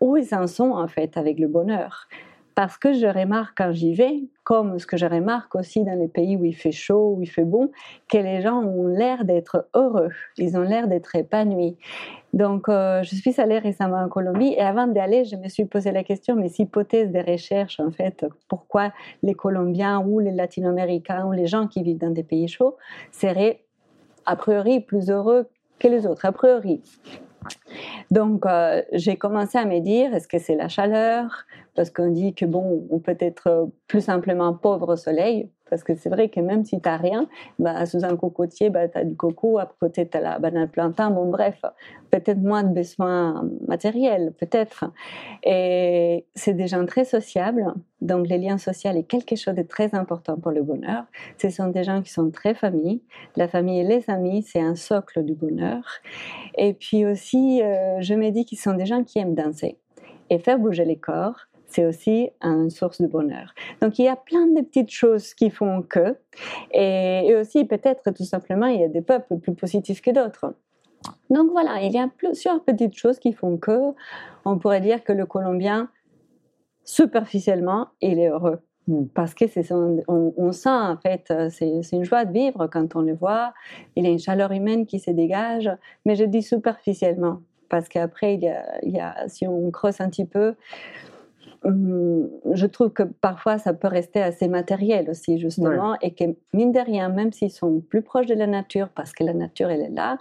où 0.00 0.16
ils 0.16 0.34
en 0.34 0.46
sont 0.46 0.70
en 0.72 0.88
fait 0.88 1.16
avec 1.16 1.38
le 1.38 1.48
bonheur? 1.48 2.08
Parce 2.54 2.76
que 2.76 2.92
je 2.92 3.06
remarque 3.06 3.56
quand 3.56 3.72
j'y 3.72 3.94
vais, 3.94 4.24
comme 4.44 4.78
ce 4.78 4.86
que 4.86 4.98
je 4.98 5.06
remarque 5.06 5.54
aussi 5.54 5.84
dans 5.84 5.98
les 5.98 6.08
pays 6.08 6.36
où 6.36 6.44
il 6.44 6.54
fait 6.54 6.72
chaud, 6.72 7.14
où 7.16 7.22
il 7.22 7.26
fait 7.26 7.44
bon, 7.44 7.70
que 8.10 8.18
les 8.18 8.42
gens 8.42 8.62
ont 8.62 8.88
l'air 8.88 9.24
d'être 9.24 9.68
heureux, 9.74 10.10
ils 10.36 10.56
ont 10.58 10.62
l'air 10.62 10.86
d'être 10.86 11.16
épanouis. 11.16 11.76
Donc, 12.32 12.68
euh, 12.68 13.02
je 13.02 13.14
suis 13.14 13.38
allée 13.40 13.58
récemment 13.58 13.98
en 13.98 14.08
Colombie 14.08 14.54
et 14.56 14.60
avant 14.60 14.86
d'aller, 14.86 15.24
je 15.24 15.36
me 15.36 15.48
suis 15.48 15.66
posé 15.66 15.92
la 15.92 16.02
question, 16.02 16.34
mais 16.34 16.50
hypothèse 16.58 17.10
des 17.10 17.20
recherches, 17.20 17.78
en 17.78 17.90
fait, 17.90 18.24
pourquoi 18.48 18.92
les 19.22 19.34
Colombiens 19.34 20.00
ou 20.00 20.18
les 20.18 20.30
Latino-Américains 20.30 21.26
ou 21.26 21.32
les 21.32 21.46
gens 21.46 21.66
qui 21.66 21.82
vivent 21.82 21.98
dans 21.98 22.10
des 22.10 22.22
pays 22.22 22.48
chauds 22.48 22.76
seraient 23.10 23.64
a 24.24 24.36
priori 24.36 24.80
plus 24.80 25.10
heureux 25.10 25.48
que 25.78 25.88
les 25.88 26.06
autres, 26.06 26.24
a 26.24 26.32
priori. 26.32 26.80
Donc, 28.10 28.46
euh, 28.46 28.82
j'ai 28.92 29.16
commencé 29.16 29.58
à 29.58 29.66
me 29.66 29.80
dire, 29.80 30.14
est-ce 30.14 30.28
que 30.28 30.38
c'est 30.38 30.54
la 30.54 30.68
chaleur? 30.68 31.44
Parce 31.74 31.90
qu'on 31.90 32.10
dit 32.10 32.34
que, 32.34 32.46
bon, 32.46 32.86
on 32.90 32.98
peut 32.98 33.16
être 33.20 33.68
plus 33.88 34.00
simplement 34.00 34.54
pauvre 34.54 34.94
au 34.94 34.96
soleil, 34.96 35.50
parce 35.72 35.84
que 35.84 35.94
c'est 35.94 36.10
vrai 36.10 36.28
que 36.28 36.38
même 36.38 36.66
si 36.66 36.78
tu 36.82 36.86
n'as 36.86 36.98
rien, 36.98 37.26
bah, 37.58 37.86
sous 37.86 38.04
un 38.04 38.14
cocotier, 38.14 38.68
bah, 38.68 38.88
tu 38.88 38.98
as 38.98 39.04
du 39.04 39.16
coco, 39.16 39.58
à 39.58 39.64
côté 39.80 40.06
tu 40.06 40.18
as 40.18 40.20
la 40.20 40.38
banane 40.38 40.68
plantain, 40.68 41.10
bon 41.10 41.30
bref, 41.30 41.62
peut-être 42.10 42.42
moins 42.42 42.62
de 42.62 42.74
besoins 42.74 43.48
matériels, 43.66 44.34
peut-être. 44.38 44.84
Et 45.42 46.26
c'est 46.34 46.52
des 46.52 46.66
gens 46.66 46.84
très 46.84 47.06
sociables, 47.06 47.72
donc 48.02 48.28
les 48.28 48.36
liens 48.36 48.58
sociaux 48.58 48.90
est 48.90 49.04
quelque 49.04 49.34
chose 49.34 49.54
de 49.54 49.62
très 49.62 49.94
important 49.94 50.36
pour 50.36 50.50
le 50.50 50.62
bonheur. 50.62 51.04
Ce 51.38 51.48
sont 51.48 51.68
des 51.68 51.84
gens 51.84 52.02
qui 52.02 52.12
sont 52.12 52.30
très 52.30 52.52
familles. 52.52 53.00
La 53.36 53.48
famille 53.48 53.80
et 53.80 53.84
les 53.84 54.04
amis, 54.10 54.42
c'est 54.42 54.60
un 54.60 54.74
socle 54.74 55.24
du 55.24 55.32
bonheur. 55.32 55.84
Et 56.58 56.74
puis 56.74 57.06
aussi, 57.06 57.62
euh, 57.62 57.98
je 58.02 58.12
me 58.12 58.28
dis 58.28 58.44
qu'ils 58.44 58.58
sont 58.58 58.74
des 58.74 58.84
gens 58.84 59.04
qui 59.04 59.20
aiment 59.20 59.34
danser 59.34 59.78
et 60.28 60.38
faire 60.38 60.58
bouger 60.58 60.84
les 60.84 60.98
corps 60.98 61.46
c'est 61.72 61.86
aussi 61.86 62.30
une 62.42 62.70
source 62.70 63.00
de 63.00 63.06
bonheur. 63.06 63.54
Donc 63.80 63.98
il 63.98 64.04
y 64.04 64.08
a 64.08 64.16
plein 64.16 64.46
de 64.46 64.60
petites 64.60 64.90
choses 64.90 65.34
qui 65.34 65.50
font 65.50 65.82
que, 65.82 66.16
et, 66.72 67.34
aussi 67.34 67.64
peut-être 67.64 68.12
tout 68.12 68.24
simplement 68.24 68.66
il 68.66 68.80
y 68.80 68.84
a 68.84 68.88
des 68.88 69.02
peuples 69.02 69.38
plus 69.38 69.54
positifs 69.54 70.00
que 70.00 70.10
d'autres. 70.10 70.54
Donc 71.30 71.50
voilà, 71.50 71.82
il 71.82 71.92
y 71.92 71.98
a 71.98 72.08
plusieurs 72.08 72.62
petites 72.62 72.96
choses 72.96 73.18
qui 73.18 73.32
font 73.32 73.56
que, 73.56 73.92
on 74.44 74.58
pourrait 74.58 74.80
dire 74.80 75.02
que 75.02 75.12
le 75.12 75.26
Colombien, 75.26 75.88
superficiellement, 76.84 77.88
il 78.00 78.18
est 78.18 78.28
heureux. 78.28 78.60
Hmm. 78.88 79.06
Parce 79.14 79.34
que 79.34 79.46
c'est 79.46 79.72
on, 79.72 80.52
sent 80.52 80.68
en 80.68 80.96
fait, 80.96 81.32
c'est 81.50 81.92
une 81.92 82.04
joie 82.04 82.24
de 82.24 82.32
vivre 82.32 82.66
quand 82.66 82.96
on 82.96 83.00
le 83.00 83.14
voit. 83.14 83.52
Il 83.96 84.04
y 84.04 84.08
a 84.08 84.10
une 84.10 84.18
chaleur 84.18 84.52
humaine 84.52 84.86
qui 84.86 84.98
se 84.98 85.10
dégage, 85.10 85.70
mais 86.04 86.16
je 86.16 86.24
dis 86.24 86.42
superficiellement 86.42 87.40
parce 87.68 87.88
qu'après 87.88 88.34
il 88.34 88.54
il 88.82 88.94
y 88.94 89.00
a, 89.00 89.28
si 89.28 89.46
on 89.46 89.70
creuse 89.70 90.00
un 90.00 90.10
petit 90.10 90.26
peu, 90.26 90.54
je 91.64 92.66
trouve 92.66 92.90
que 92.90 93.02
parfois 93.02 93.58
ça 93.58 93.72
peut 93.72 93.88
rester 93.88 94.20
assez 94.20 94.48
matériel 94.48 95.08
aussi 95.10 95.38
justement 95.38 95.96
et 96.00 96.12
que 96.12 96.24
mine 96.52 96.72
de 96.72 96.80
rien, 96.80 97.08
même 97.08 97.32
s'ils 97.32 97.52
sont 97.52 97.80
plus 97.80 98.02
proches 98.02 98.26
de 98.26 98.34
la 98.34 98.46
nature 98.46 98.88
parce 98.88 99.12
que 99.12 99.24
la 99.24 99.34
nature 99.34 99.70
elle 99.70 99.82
est 99.82 99.90
là, 99.90 100.18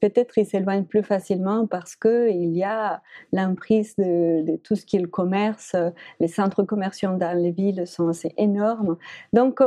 peut-être 0.00 0.36
ils 0.36 0.46
s'éloignent 0.46 0.84
plus 0.84 1.02
facilement 1.02 1.66
parce 1.66 1.96
que 1.96 2.28
il 2.30 2.54
y 2.56 2.64
a 2.64 3.02
l'emprise 3.32 3.94
de, 3.96 4.56
tout 4.56 4.74
ce 4.76 4.84
qui 4.84 4.96
est 4.96 5.00
le 5.00 5.08
commerce, 5.08 5.76
les 6.20 6.28
centres 6.28 6.62
commerciaux 6.64 7.16
dans 7.16 7.36
les 7.36 7.52
villes 7.52 7.86
sont 7.86 8.08
assez 8.08 8.34
énormes. 8.36 8.96
Donc 9.32 9.60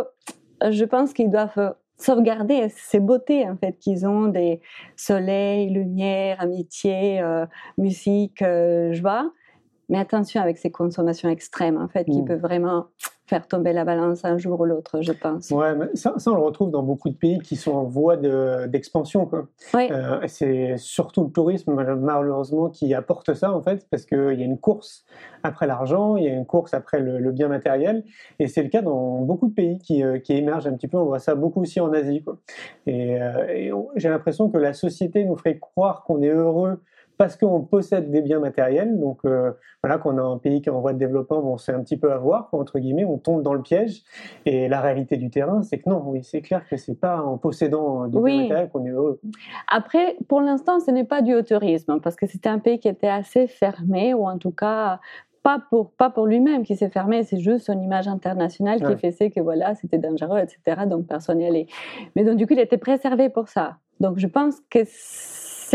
je 0.69 0.85
pense 0.85 1.13
qu'ils 1.13 1.31
doivent 1.31 1.75
sauvegarder 1.97 2.67
ces 2.69 2.99
beautés 2.99 3.47
en 3.47 3.55
fait 3.55 3.77
qu'ils 3.79 4.05
ont 4.05 4.27
des 4.27 4.61
soleils, 4.95 5.69
lumière, 5.69 6.41
amitié, 6.41 7.21
euh, 7.21 7.45
musique, 7.77 8.41
euh, 8.41 8.93
joie 8.93 9.31
mais 9.89 9.97
attention 9.97 10.41
avec 10.41 10.57
ces 10.57 10.71
consommations 10.71 11.29
extrêmes, 11.29 11.77
en 11.77 11.87
fait, 11.87 12.05
qui 12.05 12.21
mm. 12.21 12.25
peuvent 12.25 12.41
vraiment 12.41 12.87
faire 13.27 13.47
tomber 13.47 13.73
la 13.73 13.85
balance 13.85 14.23
un 14.23 14.37
jour 14.37 14.59
ou 14.59 14.65
l'autre, 14.65 15.01
je 15.01 15.11
pense. 15.11 15.49
Ouais, 15.49 15.73
ça, 15.95 16.13
ça, 16.17 16.31
on 16.31 16.35
le 16.35 16.41
retrouve 16.41 16.69
dans 16.69 16.83
beaucoup 16.83 17.09
de 17.09 17.15
pays 17.15 17.39
qui 17.39 17.55
sont 17.55 17.71
en 17.71 17.83
voie 17.83 18.17
d'expansion. 18.17 19.29
Euh, 19.73 20.19
c'est 20.27 20.77
surtout 20.77 21.23
le 21.23 21.31
tourisme, 21.31 21.73
malheureusement, 21.73 22.69
qui 22.69 22.93
apporte 22.93 23.33
ça, 23.33 23.51
en 23.51 23.61
fait, 23.63 23.87
parce 23.89 24.05
qu'il 24.05 24.39
y 24.39 24.43
a 24.43 24.45
une 24.45 24.59
course 24.59 25.05
après 25.41 25.65
l'argent, 25.65 26.17
il 26.17 26.25
y 26.25 26.27
a 26.27 26.33
une 26.33 26.45
course 26.45 26.73
après 26.75 26.99
le, 26.99 27.31
bien 27.31 27.47
matériel, 27.47 28.03
et 28.39 28.47
c'est 28.47 28.63
le 28.63 28.69
cas 28.69 28.81
dans 28.81 29.21
beaucoup 29.21 29.47
de 29.47 29.53
pays 29.53 29.79
qui, 29.79 30.03
euh, 30.03 30.19
qui, 30.19 30.33
émergent 30.33 30.67
un 30.67 30.73
petit 30.73 30.87
peu. 30.87 30.97
On 30.97 31.05
voit 31.05 31.19
ça 31.19 31.33
beaucoup 31.33 31.61
aussi 31.61 31.79
en 31.79 31.91
Asie. 31.93 32.23
Quoi. 32.23 32.37
Et, 32.85 33.21
euh, 33.21 33.47
et 33.47 33.71
j'ai 33.95 34.09
l'impression 34.09 34.49
que 34.49 34.57
la 34.57 34.73
société 34.73 35.25
nous 35.25 35.35
ferait 35.35 35.57
croire 35.57 36.03
qu'on 36.03 36.21
est 36.21 36.29
heureux 36.29 36.79
parce 37.17 37.37
qu'on 37.37 37.61
possède 37.61 38.11
des 38.11 38.21
biens 38.21 38.39
matériels. 38.39 38.99
Donc 38.99 39.19
euh, 39.25 39.51
voilà, 39.83 39.97
qu'on 39.97 40.17
a 40.17 40.21
un 40.21 40.37
pays 40.37 40.61
qui 40.61 40.69
est 40.69 40.71
en 40.71 40.81
voie 40.81 40.93
de 40.93 40.97
développement, 40.99 41.41
bon, 41.41 41.57
c'est 41.57 41.71
un 41.73 41.81
petit 41.81 41.97
peu 41.97 42.11
à 42.11 42.17
voir, 42.17 42.49
entre 42.51 42.79
guillemets, 42.79 43.05
on 43.05 43.17
tombe 43.17 43.41
dans 43.43 43.53
le 43.53 43.61
piège. 43.61 44.03
Et 44.45 44.67
la 44.67 44.81
réalité 44.81 45.17
du 45.17 45.29
terrain, 45.29 45.61
c'est 45.63 45.79
que 45.79 45.89
non, 45.89 46.03
oui, 46.07 46.23
c'est 46.23 46.41
clair 46.41 46.67
que 46.67 46.77
c'est 46.77 46.99
pas 46.99 47.21
en 47.21 47.37
possédant 47.37 48.07
des 48.07 48.19
biens 48.19 48.41
matériels 48.41 48.69
qu'on 48.69 48.85
est 48.85 48.89
heureux. 48.89 49.19
Après, 49.67 50.17
pour 50.27 50.41
l'instant, 50.41 50.79
ce 50.79 50.91
n'est 50.91 51.03
pas 51.03 51.21
du 51.21 51.33
tourisme, 51.43 51.99
parce 52.01 52.15
que 52.15 52.27
c'était 52.27 52.49
un 52.49 52.59
pays 52.59 52.79
qui 52.79 52.87
était 52.87 53.07
assez 53.07 53.47
fermé, 53.47 54.13
ou 54.13 54.25
en 54.27 54.37
tout 54.37 54.51
cas 54.51 54.99
pas 55.43 55.61
pour, 55.69 55.91
pas 55.91 56.09
pour 56.09 56.25
lui-même 56.25 56.63
qui 56.63 56.75
s'est 56.75 56.89
fermé, 56.89 57.23
c'est 57.23 57.37
juste 57.37 57.67
son 57.67 57.79
image 57.79 58.07
internationale 58.07 58.79
qui 58.79 58.85
Ouais. 58.85 58.97
faisait 58.97 59.29
que 59.29 59.39
voilà, 59.39 59.75
c'était 59.75 59.99
dangereux, 59.99 60.39
etc. 60.39 60.87
Donc 60.87 61.05
personne 61.05 61.37
n'y 61.37 61.45
allait. 61.45 61.67
Mais 62.15 62.23
donc 62.23 62.37
du 62.37 62.47
coup, 62.47 62.53
il 62.53 62.59
était 62.59 62.79
préservé 62.79 63.29
pour 63.29 63.47
ça. 63.47 63.77
Donc 63.99 64.17
je 64.17 64.25
pense 64.25 64.55
que 64.71 64.79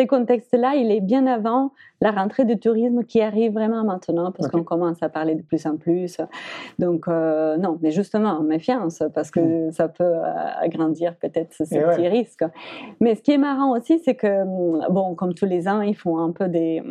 ces 0.01 0.07
contextes-là, 0.07 0.77
il 0.77 0.91
est 0.91 1.03
bien 1.03 1.27
avant 1.27 1.73
la 2.01 2.11
rentrée 2.11 2.47
du 2.47 2.59
tourisme 2.59 3.05
qui 3.05 3.21
arrive 3.21 3.53
vraiment 3.53 3.85
maintenant, 3.85 4.33
parce 4.33 4.49
qu'on 4.49 4.65
commence 4.65 5.03
à 5.03 5.11
parler 5.11 5.35
de 5.35 5.43
plus 5.43 5.67
en 5.67 5.77
plus. 5.77 6.17
Donc 6.79 7.07
euh, 7.07 7.59
non, 7.59 7.79
mais 7.83 7.91
justement, 7.91 8.41
méfiance, 8.41 9.03
parce 9.15 9.31
que 9.31 9.71
ça 9.73 9.89
peut 9.89 10.05
euh, 10.05 10.23
agrandir 10.63 11.17
peut-être 11.17 11.53
ce, 11.53 11.65
ce 11.67 11.75
Mm. 11.75 11.79
Et 11.79 11.85
ouais. 11.85 11.97
petit 11.97 12.09
risque. 12.09 12.45
Mais 13.01 13.15
ce 13.15 13.21
qui 13.23 13.33
est 13.33 13.39
marrant 13.39 13.77
aussi, 13.77 13.99
c'est 13.99 14.15
que, 14.15 14.43
hum, 14.43 14.87
bon, 14.91 15.15
comme 15.15 15.35
tous 15.35 15.45
les 15.47 15.69
ans, 15.69 15.83
ils 15.83 15.97
font 15.97 16.19
un 16.19 16.31
peu 16.31 16.49
des 16.49 16.83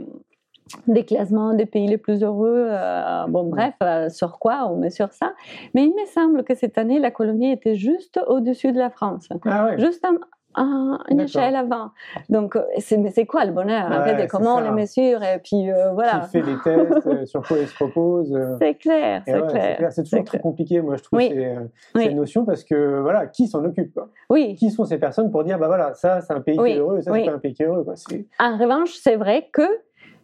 des 0.86 1.04
classements 1.04 1.56
des 1.56 1.66
pays 1.66 1.88
les 1.88 1.98
plus 1.98 2.22
heureux, 2.24 2.68
euh, 2.70 3.26
bon 3.28 3.46
bref, 3.50 3.74
euh, 3.82 4.08
sur 4.10 4.38
quoi 4.38 4.68
on 4.72 4.76
met 4.78 4.92
sur 4.92 5.12
ça. 5.14 5.34
Mais 5.74 5.82
il 5.84 5.90
me 5.90 6.06
semble 6.06 6.44
que 6.44 6.54
cette 6.54 6.78
année, 6.78 7.00
la 7.00 7.10
Colombie 7.10 7.50
était 7.50 7.74
juste 7.76 8.20
au-dessus 8.28 8.72
de 8.72 8.78
la 8.78 8.92
France, 8.92 9.28
Ah 9.46 9.76
juste 9.78 10.06
un- 10.06 10.20
un- 10.56 11.00
une 11.10 11.20
échelle 11.22 11.56
avant. 11.56 11.92
Donc, 12.30 12.58
c'est, 12.80 12.98
mais 12.98 13.12
c'est 13.12 13.26
quoi 13.26 13.46
le 13.46 13.52
bonheur 13.52 13.86
en 13.92 14.00
Ouais, 14.00 14.16
fait, 14.16 14.24
et 14.24 14.28
comment 14.28 14.56
on 14.56 14.60
le 14.62 14.72
mesure 14.72 15.22
Et 15.24 15.40
puis 15.44 15.72
euh, 15.72 15.92
voilà, 15.92 16.22
Qui 16.26 16.32
fait 16.32 16.42
des 16.42 16.58
tests, 16.60 17.06
euh, 17.08 17.26
sur 17.26 17.44
quoi 17.44 17.60
il 17.60 17.68
se 17.68 17.78
repose. 17.78 18.34
euh, 18.34 18.56
c'est 18.60 18.76
clair, 18.76 19.22
c'est 19.26 19.42
ouais, 19.42 19.48
clair. 19.78 19.92
C'est 19.92 20.04
toujours 20.04 20.24
très 20.24 20.38
clair. 20.38 20.42
compliqué, 20.42 20.82
moi, 20.82 20.96
je 20.98 21.04
trouve, 21.04 21.18
Oui. 21.20 21.30
ces, 21.30 21.56
Oui. 21.96 22.04
ces 22.04 22.14
notions, 22.14 22.46
parce 22.46 22.64
que, 22.64 23.00
voilà, 23.00 23.28
qui 23.28 23.48
s'en 23.48 23.64
occupe 23.64 23.94
quoi? 23.94 24.10
Oui, 24.30 24.56
Qui 24.56 24.72
sont 24.72 24.86
ces 24.86 24.98
personnes 24.98 25.30
pour 25.32 25.44
dire, 25.44 25.60
bah 25.60 25.68
voilà, 25.68 25.94
ça, 25.94 26.22
c'est 26.22 26.34
un 26.34 26.42
pays 26.42 26.60
Oui, 26.60 26.72
qui 26.72 26.76
est 26.78 26.80
heureux, 26.80 27.02
ça, 27.02 27.12
c'est 27.14 27.26
pas 27.26 27.32
un 27.34 27.40
pays 27.40 27.54
qui 27.54 27.64
est 27.64 27.66
heureux, 27.68 27.84
quoi? 27.84 27.94
En 28.40 28.58
revanche, 28.58 28.94
c'est 28.96 29.16
vrai 29.16 29.50
que 29.54 29.62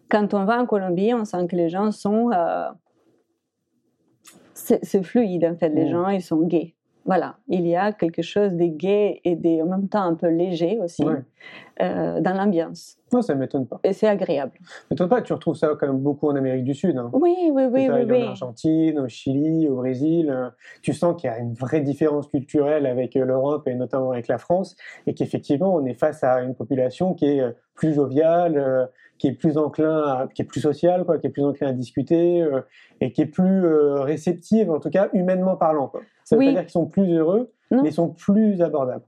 quand 0.09 0.33
on 0.33 0.45
va 0.45 0.59
en 0.59 0.65
Colombie, 0.65 1.13
on 1.13 1.25
sent 1.25 1.47
que 1.47 1.55
les 1.55 1.69
gens 1.69 1.91
sont. 1.91 2.29
c'est 4.53 4.83
c'est 4.83 5.03
fluide, 5.03 5.45
en 5.45 5.55
fait. 5.55 5.69
Les 5.69 5.85
Mm. 5.85 5.89
gens, 5.91 6.07
ils 6.09 6.21
sont 6.21 6.39
gays. 6.41 6.74
Voilà, 7.07 7.35
il 7.47 7.67
y 7.67 7.75
a 7.75 7.91
quelque 7.93 8.23
chose 8.23 8.53
de 8.53 8.65
gai 8.65 9.21
et 9.23 9.35
de, 9.35 9.61
en 9.61 9.67
même 9.67 9.87
temps 9.87 10.01
un 10.01 10.15
peu 10.15 10.27
léger 10.27 10.79
aussi 10.81 11.03
Ouais. 11.03 11.21
euh, 11.81 12.19
dans 12.19 12.33
l'ambiance. 12.33 12.97
Non, 13.13 13.21
ça 13.21 13.35
m'étonne 13.35 13.67
pas. 13.67 13.79
Et 13.83 13.93
c'est 13.93 14.07
agréable. 14.07 14.53
m'étonne 14.89 15.07
pas, 15.07 15.21
tu 15.21 15.31
retrouves 15.31 15.55
ça 15.55 15.69
quand 15.79 15.85
même 15.85 15.99
beaucoup 15.99 16.27
en 16.29 16.35
Amérique 16.35 16.63
du 16.63 16.73
Sud. 16.73 16.97
Hein. 16.97 17.11
Oui, 17.13 17.35
oui, 17.51 17.65
oui, 17.71 17.85
Ça 17.85 17.93
oui. 17.93 18.05
oui. 18.09 18.23
En 18.23 18.29
Argentine, 18.29 18.99
au 18.99 19.07
Chili, 19.07 19.69
au 19.69 19.75
Brésil, 19.75 20.31
euh, 20.31 20.49
tu 20.81 20.93
sens 20.93 21.15
qu'il 21.21 21.29
y 21.29 21.33
a 21.33 21.37
une 21.37 21.53
vraie 21.53 21.81
différence 21.81 22.27
culturelle 22.27 22.87
avec 22.87 23.15
euh, 23.15 23.23
l'Europe 23.23 23.67
et 23.67 23.75
notamment 23.75 24.09
avec 24.11 24.27
la 24.27 24.39
France, 24.39 24.75
et 25.05 25.13
qu'effectivement 25.13 25.75
on 25.75 25.85
est 25.85 25.93
face 25.93 26.23
à 26.23 26.41
une 26.41 26.55
population 26.55 27.13
qui 27.13 27.25
est 27.27 27.43
plus 27.75 27.93
joviale, 27.93 28.89
qui 29.17 29.27
est 29.27 29.33
plus 29.33 29.57
enclin, 29.57 29.97
à, 30.03 30.27
qui 30.33 30.41
est 30.41 30.45
plus 30.45 30.61
sociale, 30.61 31.05
quoi, 31.05 31.17
qui 31.17 31.27
est 31.27 31.29
plus 31.29 31.43
enclin 31.43 31.67
à 31.69 31.73
discuter, 31.73 32.41
euh, 32.41 32.61
et 33.01 33.11
qui 33.11 33.21
est 33.21 33.25
plus 33.27 33.65
euh, 33.65 34.01
réceptive, 34.01 34.69
en 34.69 34.79
tout 34.79 34.89
cas 34.89 35.09
humainement 35.13 35.55
parlant. 35.55 35.87
Quoi. 35.87 36.01
Ça 36.23 36.35
veut 36.35 36.39
Oui. 36.39 36.47
pas 36.47 36.51
dire 36.53 36.61
qu'ils 36.63 36.71
sont 36.71 36.85
plus 36.85 37.13
heureux, 37.13 37.51
Non. 37.71 37.83
mais 37.83 37.89
ils 37.89 37.93
sont 37.93 38.09
plus 38.09 38.61
abordables. 38.61 39.03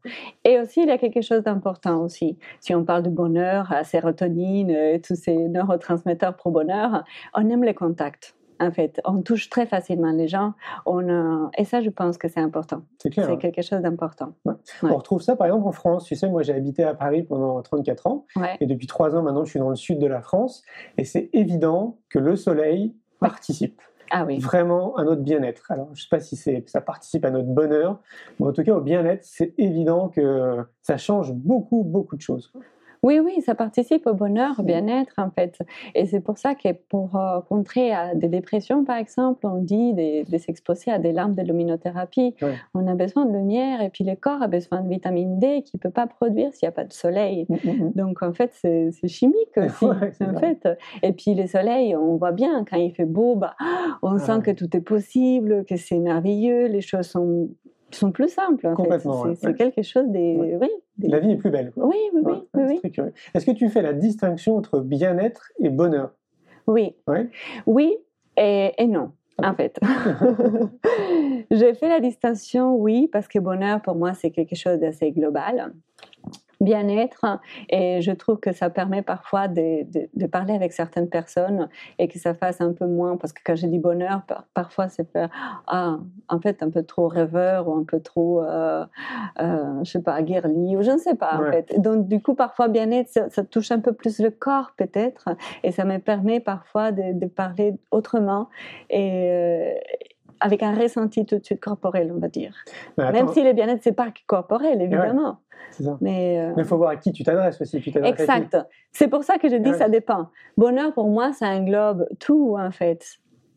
Et 0.46 0.60
aussi, 0.60 0.82
il 0.82 0.88
y 0.88 0.92
a 0.92 0.98
quelque 0.98 1.22
chose 1.22 1.44
d'important 1.44 2.04
aussi. 2.04 2.38
Si 2.62 2.74
on 2.74 2.86
parle 2.86 3.04
de 3.04 3.10
bonheur, 3.10 3.68
la 3.72 3.84
sérotonine, 3.84 5.02
tous 5.02 5.16
ces 5.16 5.36
neurotransmetteurs 5.36 6.36
pro 6.36 6.52
bonheur, 6.52 7.04
on 7.34 7.50
aime 7.50 7.64
les 7.64 7.74
contacts. 7.74 8.37
En 8.60 8.72
fait, 8.72 9.02
on 9.06 9.22
touche 9.22 9.50
très 9.50 9.66
facilement 9.66 10.12
les 10.12 10.28
gens. 10.28 10.54
On, 10.86 11.08
euh, 11.08 11.48
et 11.58 11.66
ça, 11.66 11.82
je 11.82 11.90
pense 11.90 12.18
que 12.18 12.28
c'est 12.28 12.40
important. 12.40 12.82
C'est 13.02 13.10
clair. 13.10 13.26
C'est 13.26 13.34
hein. 13.34 13.38
quelque 13.38 13.62
chose 13.62 13.82
d'important. 13.82 14.34
Ouais. 14.46 14.54
On 14.84 14.96
retrouve 14.96 15.22
ça 15.22 15.36
par 15.36 15.48
exemple 15.48 15.68
en 15.68 15.72
France. 15.72 16.06
Tu 16.06 16.16
sais, 16.16 16.30
moi 16.30 16.44
j'ai 16.44 16.54
habité 16.54 16.84
à 16.84 16.94
Paris 16.94 17.24
pendant 17.24 17.62
34 17.62 18.08
ans. 18.08 18.26
Ouais. 18.36 18.58
Et 18.60 18.66
depuis 18.66 18.88
trois 18.88 19.16
ans 19.16 19.22
maintenant, 19.22 19.46
je 19.46 19.52
suis 19.52 19.60
dans 19.60 19.70
le 19.70 19.76
sud 19.76 20.00
de 20.00 20.08
la 20.08 20.22
France. 20.22 20.64
Et 20.98 21.04
c'est 21.04 21.30
évident 21.34 21.98
que 22.10 22.20
le 22.20 22.36
soleil 22.36 22.96
participe 23.20 23.82
Ah 24.12 24.26
oui. 24.26 24.40
vraiment 24.40 24.96
à 24.96 25.04
notre 25.04 25.22
bien-être. 25.22 25.72
Alors, 25.72 25.88
je 25.88 26.02
ne 26.02 26.04
sais 26.04 26.10
pas 26.10 26.20
si 26.20 26.36
ça 26.68 26.82
participe 26.82 27.26
à 27.26 27.32
notre 27.32 27.50
bonheur, 27.50 28.00
mais 28.40 28.48
en 28.48 28.52
tout 28.52 28.64
cas, 28.64 28.74
au 28.74 28.82
bien-être, 28.82 29.24
c'est 29.24 29.54
évident 29.58 30.10
que 30.10 30.66
ça 30.82 30.98
change 30.98 31.34
beaucoup, 31.34 31.84
beaucoup 31.84 32.16
de 32.16 32.22
choses. 32.22 32.52
Oui, 33.08 33.20
oui, 33.20 33.42
ça 33.42 33.56
participe 33.56 34.06
au 34.06 34.14
bonheur, 34.14 34.60
au 34.60 34.64
bien-être, 34.64 35.14
en 35.16 35.30
fait. 35.30 35.60
Et 35.96 36.06
c'est 36.08 36.20
pour 36.20 36.38
ça 36.38 36.56
que 36.56 36.74
pour 36.90 37.16
euh, 37.16 37.40
contrer 37.40 37.94
à 37.94 38.14
des 38.14 38.28
dépressions, 38.28 38.84
par 38.84 38.98
exemple, 38.98 39.48
on 39.48 39.62
dit 39.62 39.94
de, 39.94 40.30
de 40.30 40.38
s'exposer 40.38 40.92
à 40.92 41.00
des 41.00 41.14
larmes 41.14 41.34
de 41.34 41.42
luminothérapie. 41.42 42.36
Ouais. 42.42 42.56
On 42.74 42.86
a 42.86 42.96
besoin 42.96 43.26
de 43.26 43.32
lumière 43.32 43.80
et 43.80 43.90
puis 43.90 44.04
le 44.04 44.18
corps 44.18 44.42
a 44.42 44.48
besoin 44.48 44.82
de 44.82 44.90
vitamine 44.90 45.40
D 45.40 45.64
qui 45.64 45.78
ne 45.78 45.80
peut 45.80 45.90
pas 45.90 46.06
produire 46.06 46.52
s'il 46.52 46.68
n'y 46.68 46.68
a 46.68 46.74
pas 46.74 46.84
de 46.84 46.92
soleil. 46.92 47.48
Donc, 47.96 48.22
en 48.24 48.34
fait, 48.34 48.52
c'est 48.52 48.92
chimique 49.08 49.36
aussi, 49.56 49.86
Ouais, 49.86 50.12
en 50.20 50.38
fait. 50.38 50.68
Et 51.02 51.14
puis, 51.14 51.34
le 51.34 51.48
soleil, 51.48 51.96
on 51.96 52.18
voit 52.18 52.34
bien, 52.34 52.66
quand 52.70 52.76
il 52.76 52.92
fait 52.92 53.06
beau, 53.06 53.38
bah, 53.38 53.56
on 54.02 54.18
sent 54.18 54.34
ouais. 54.34 54.42
que 54.42 54.52
tout 54.52 54.76
est 54.76 54.82
possible, 54.82 55.64
que 55.64 55.78
c'est 55.78 56.00
merveilleux, 56.00 56.66
les 56.66 56.82
choses 56.82 57.08
sont, 57.08 57.48
sont 57.91 58.12
plus 58.12 58.29
simples. 58.29 58.74
Complètement, 58.75 59.24
C'est 59.24 59.29
ouais. 59.29 59.36
c'est 59.36 59.48
Ouais. 59.48 59.53
quelque 59.53 59.82
chose 59.82 60.08
des... 60.10 60.36
Ouais. 60.36 60.58
Oui, 60.62 60.70
des- 60.98 61.08
La 61.08 61.20
vie 61.20 61.32
est 61.32 61.38
plus 61.38 61.50
belle. 61.51 61.72
quoi. 61.72 61.86
oui, 61.88 61.96
oui, 62.13 62.22
oui, 62.25 62.34
oui, 62.34 62.48
c'est 62.53 62.65
oui. 62.67 62.79
très 62.79 62.89
curieux. 62.89 63.13
Est-ce 63.34 63.46
que 63.46 63.51
tu 63.51 63.70
fais 63.70 63.82
la 63.82 63.94
distinction 63.94 64.58
entre 64.58 64.79
bien-être 64.79 65.51
et 65.60 65.70
bonheur? 65.70 66.12
Oui. 66.67 66.96
Oui 67.65 67.98
et, 68.36 68.72
et 68.77 68.88
non, 68.88 69.12
en 69.41 69.53
fait. 69.56 69.79
J'ai 71.51 71.74
fait 71.74 71.88
la 71.89 72.00
distinction, 72.00 72.75
oui, 72.75 73.08
parce 73.12 73.27
que 73.27 73.39
bonheur, 73.39 73.82
pour 73.82 73.96
moi, 73.96 74.13
c'est 74.13 74.32
quelque 74.32 74.56
chose 74.56 74.79
d'assez 74.79 75.12
global. 75.12 75.74
Bien-être, 76.60 77.40
et 77.70 78.02
je 78.02 78.12
trouve 78.12 78.40
que 78.40 78.52
ça 78.52 78.70
permet 78.70 79.02
parfois 79.04 79.48
de, 79.48 79.84
de- 79.92 80.10
de 80.14 80.26
parler 80.28 80.54
avec 80.56 80.74
certaines 80.74 81.08
personnes 81.10 81.70
et 82.00 82.08
que 82.08 82.18
ça 82.18 82.34
fasse 82.34 82.62
un 82.62 82.74
peu 82.74 82.88
moins, 82.88 83.16
parce 83.18 83.32
que 83.34 83.42
quand 83.46 83.56
je 83.56 83.68
dis 83.68 83.78
bonheur, 83.80 84.24
par- 84.28 84.46
parfois 84.54 84.88
c'est 84.90 85.10
faire, 85.12 85.30
ah, 85.68 85.98
en 86.30 86.40
fait, 86.40 86.64
un 86.64 86.70
peu 86.72 86.84
trop 86.84 87.08
rêveur 87.08 87.68
ou 87.68 87.76
un 87.76 87.84
peu 87.84 88.00
trop, 88.00 88.44
euh, 88.44 88.86
euh, 89.42 89.84
je 89.84 89.92
sais 89.92 90.02
pas, 90.02 90.22
guerli, 90.24 90.76
ou 90.76 90.82
je 90.82 90.92
ne 90.92 90.98
sais 90.98 91.16
pas, 91.16 91.36
en 91.36 91.52
fait. 91.52 91.80
Donc, 91.80 92.08
du 92.08 92.22
coup, 92.22 92.34
parfois, 92.34 92.68
bien-être, 92.70 93.10
ça, 93.10 93.30
ça 93.30 93.44
touche 93.44 93.72
un 93.72 93.80
peu 93.80 93.94
plus 93.94 94.20
le 94.20 94.32
corps, 94.32 94.72
peut-être, 94.78 95.30
et 95.64 95.72
ça 95.72 95.86
me 95.86 95.98
permet 96.00 96.40
parfois 96.40 96.92
de, 96.92 97.14
de 97.14 97.26
parler 97.28 97.76
autrement 97.92 98.50
et 98.90 99.30
euh, 99.32 99.74
avec 100.39 100.63
un 100.63 100.74
ressenti 100.74 101.25
tout 101.25 101.38
de 101.38 101.44
suite 101.44 101.60
corporel, 101.60 102.12
on 102.15 102.20
va 102.20 102.27
dire. 102.27 102.53
Même 102.98 103.27
si 103.29 103.44
le 103.44 103.53
bien-être, 103.53 103.82
c'est 103.84 103.91
pas 103.91 104.12
que 104.12 104.20
corporel, 104.25 104.82
évidemment. 104.82 105.39
ça. 105.72 105.98
Mais, 106.01 106.39
euh, 106.39 106.53
il 106.58 106.65
faut 106.65 106.77
voir 106.77 106.91
à 106.91 106.96
qui 106.96 107.12
tu 107.12 107.24
t'adresses 107.24 107.62
aussi. 107.62 107.82
Tu 107.82 107.91
exact. 108.03 108.58
C'est 108.91 109.08
pour 109.08 109.24
ça 109.24 109.38
que 109.38 109.50
je 109.50 109.56
dis 109.56 109.72
Ouais. 109.72 109.77
ça 109.77 109.89
dépend. 109.89 110.27
Bonheur, 110.56 110.94
pour 110.94 111.10
moi, 111.10 111.34
ça 111.34 111.48
englobe 111.48 112.08
tout, 112.20 112.56
en 112.58 112.72
fait. 112.72 113.06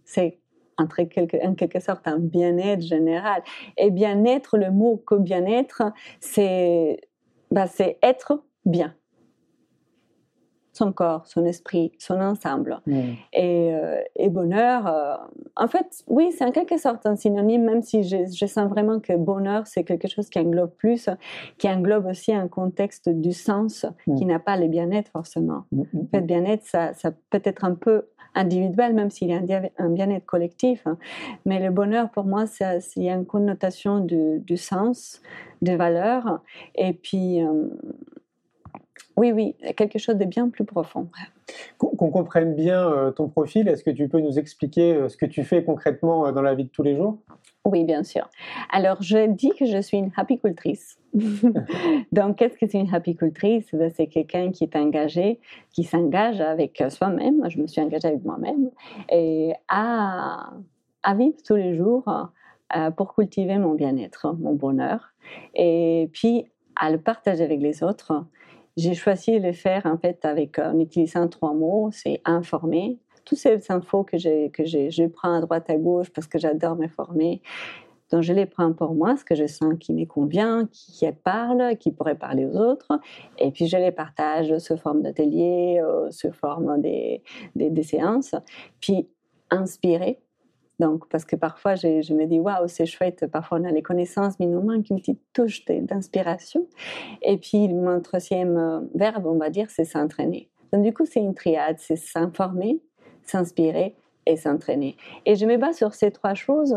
C'est 0.04 0.40
entre 0.78 1.02
quelque, 1.02 1.36
en 1.46 1.54
quelque 1.54 1.80
sorte 1.80 2.08
un 2.08 2.18
bien-être 2.18 2.82
général. 2.82 3.42
Et 3.76 3.90
bien-être, 3.90 4.56
le 4.56 4.70
mot 4.70 4.96
que 4.96 5.14
bien-être, 5.14 5.82
c'est 6.20 7.00
bah, 7.50 7.66
c'est 7.66 7.98
être 8.02 8.42
bien. 8.64 8.94
Son 10.72 10.92
corps, 10.92 11.26
son 11.26 11.44
esprit, 11.44 11.90
son 11.98 12.20
ensemble. 12.20 12.80
Et, 13.32 13.72
euh, 13.74 14.00
et 14.16 14.28
bonheur, 14.28 14.86
euh, 14.86 15.14
en 15.56 15.66
fait, 15.66 16.04
oui, 16.06 16.30
c'est 16.36 16.44
en 16.44 16.52
quelque 16.52 16.78
sorte 16.78 17.06
un 17.06 17.16
synonyme, 17.16 17.64
même 17.64 17.82
si 17.82 18.02
je, 18.04 18.16
je 18.32 18.46
sens 18.46 18.68
vraiment 18.68 19.00
que 19.00 19.14
bonheur, 19.16 19.66
c'est 19.66 19.82
quelque 19.84 20.06
chose 20.08 20.28
qui 20.30 20.38
englobe 20.38 20.70
plus, 20.76 21.08
qui 21.58 21.68
englobe 21.68 22.06
aussi 22.06 22.32
un 22.32 22.46
contexte 22.48 23.08
du 23.08 23.32
sens 23.32 23.84
Mm. 24.06 24.14
qui 24.16 24.26
n'a 24.26 24.38
pas 24.38 24.56
le 24.56 24.68
bien-être 24.68 25.10
forcément. 25.10 25.64
Hmm, 25.72 25.82
En 25.94 26.06
fait, 26.12 26.20
bien-être, 26.22 26.64
ça, 26.64 26.92
ça 26.94 27.10
peut 27.30 27.42
être 27.44 27.64
un 27.64 27.74
peu 27.74 28.06
individuel, 28.34 28.94
même 28.94 29.10
s'il 29.10 29.28
y 29.28 29.32
a 29.34 29.40
un, 29.78 29.88
bien-être 29.90 30.24
collectif. 30.24 30.86
hein. 30.86 30.96
Mais 31.46 31.58
le 31.58 31.70
bonheur, 31.72 32.10
pour 32.10 32.24
moi, 32.24 32.44
il 32.96 33.02
y 33.02 33.08
a 33.10 33.14
une 33.14 33.26
connotation 33.26 33.98
du, 33.98 34.38
du 34.38 34.56
sens, 34.56 35.20
de 35.62 35.72
valeur. 35.72 36.40
Et 36.76 36.92
puis, 36.92 37.42
euh, 37.42 37.68
oui, 39.20 39.32
oui, 39.32 39.54
quelque 39.76 39.98
chose 39.98 40.16
de 40.16 40.24
bien 40.24 40.48
plus 40.48 40.64
profond. 40.64 41.10
Qu'on 41.76 42.10
comprenne 42.10 42.54
bien 42.54 42.88
euh, 42.90 43.10
ton 43.10 43.28
profil, 43.28 43.68
est-ce 43.68 43.84
que 43.84 43.90
tu 43.90 44.08
peux 44.08 44.20
nous 44.20 44.38
expliquer 44.38 44.94
euh, 44.94 45.10
ce 45.10 45.18
que 45.18 45.26
tu 45.26 45.44
fais 45.44 45.62
concrètement 45.62 46.26
euh, 46.26 46.32
dans 46.32 46.40
la 46.40 46.54
vie 46.54 46.64
de 46.64 46.70
tous 46.70 46.82
les 46.82 46.96
jours? 46.96 47.18
Oui, 47.66 47.84
bien 47.84 48.02
sûr. 48.02 48.30
Alors, 48.70 49.02
je 49.02 49.26
dis 49.26 49.50
que 49.50 49.66
je 49.66 49.78
suis 49.82 49.98
une 49.98 50.10
apicultrice. 50.16 50.98
Donc, 52.12 52.36
qu'est-ce 52.36 52.56
que 52.56 52.66
c'est 52.66 52.78
une 52.78 52.94
apicultrice 52.94 53.66
Ben, 53.74 53.92
C'est 53.94 54.06
quelqu'un 54.06 54.52
qui 54.52 54.64
est 54.64 54.74
engagé, 54.74 55.38
qui 55.70 55.84
s'engage 55.84 56.40
avec 56.40 56.82
soi-même. 56.88 57.46
Je 57.50 57.60
me 57.60 57.66
suis 57.66 57.82
engagée 57.82 58.08
avec 58.08 58.24
moi-même 58.24 58.70
et 59.10 59.52
à, 59.68 60.50
à 61.02 61.14
vivre 61.14 61.36
tous 61.44 61.56
les 61.56 61.76
jours 61.76 62.04
pour 62.96 63.14
cultiver 63.14 63.58
mon 63.58 63.74
bien-être, 63.74 64.34
mon 64.38 64.54
bonheur, 64.54 65.12
et 65.54 66.08
puis 66.14 66.46
à 66.76 66.90
le 66.90 66.98
partager 66.98 67.44
avec 67.44 67.60
les 67.60 67.82
autres. 67.82 68.24
J'ai 68.80 68.94
choisi 68.94 69.38
de 69.38 69.46
le 69.46 69.52
faire 69.52 69.84
en 69.84 69.98
fait 69.98 70.24
avec 70.24 70.58
en 70.58 70.78
utilisant 70.78 71.28
trois 71.28 71.52
mots. 71.52 71.90
C'est 71.92 72.22
informer, 72.24 72.98
toutes 73.26 73.36
ces 73.36 73.70
infos 73.70 74.04
que, 74.04 74.16
que 74.48 74.64
je 74.64 75.06
prends 75.06 75.34
à 75.34 75.40
droite 75.42 75.68
à 75.68 75.76
gauche 75.76 76.08
parce 76.08 76.26
que 76.26 76.38
j'adore 76.38 76.76
me 76.76 76.88
former. 76.88 77.42
Donc 78.10 78.22
je 78.22 78.32
les 78.32 78.46
prends 78.46 78.72
pour 78.72 78.94
moi, 78.94 79.18
ce 79.18 79.24
que 79.24 79.34
je 79.34 79.46
sens 79.46 79.74
qui 79.78 79.92
me 79.92 80.06
convient, 80.06 80.66
qui, 80.72 80.92
qui 80.92 81.12
parle, 81.12 81.76
qui 81.76 81.90
pourrait 81.92 82.14
parler 82.14 82.46
aux 82.46 82.56
autres. 82.56 82.98
Et 83.36 83.50
puis 83.50 83.66
je 83.66 83.76
les 83.76 83.92
partage 83.92 84.56
sous 84.56 84.78
forme 84.78 85.02
d'ateliers, 85.02 85.78
euh, 85.82 86.10
sous 86.10 86.32
forme 86.32 86.80
des, 86.80 87.22
des, 87.54 87.68
des 87.68 87.82
séances. 87.82 88.34
Puis 88.80 89.10
inspirer. 89.50 90.18
Donc, 90.80 91.06
parce 91.10 91.26
que 91.26 91.36
parfois, 91.36 91.74
je, 91.74 92.14
me 92.14 92.24
dis, 92.24 92.40
waouh, 92.40 92.66
c'est 92.66 92.86
chouette. 92.86 93.26
Parfois, 93.26 93.58
on 93.60 93.64
a 93.64 93.70
les 93.70 93.82
connaissances, 93.82 94.38
mais 94.40 94.46
il 94.46 94.50
nous 94.50 94.62
manque 94.62 94.88
une 94.88 94.98
petite 94.98 95.20
touche 95.34 95.62
d'inspiration. 95.66 96.66
Et 97.20 97.36
puis, 97.36 97.68
mon 97.68 98.00
troisième 98.00 98.56
euh, 98.56 98.80
verbe, 98.94 99.26
on 99.26 99.36
va 99.36 99.50
dire, 99.50 99.68
c'est 99.68 99.84
s'entraîner. 99.84 100.48
Donc, 100.72 100.82
du 100.82 100.94
coup, 100.94 101.04
c'est 101.04 101.20
une 101.20 101.34
triade 101.34 101.76
c'est 101.78 101.96
s'informer, 101.96 102.80
s'inspirer 103.24 103.94
et 104.24 104.38
s'entraîner. 104.38 104.96
Et 105.26 105.36
je 105.36 105.44
me 105.44 105.58
base 105.58 105.76
sur 105.76 105.92
ces 105.92 106.10
trois 106.12 106.32
choses 106.32 106.74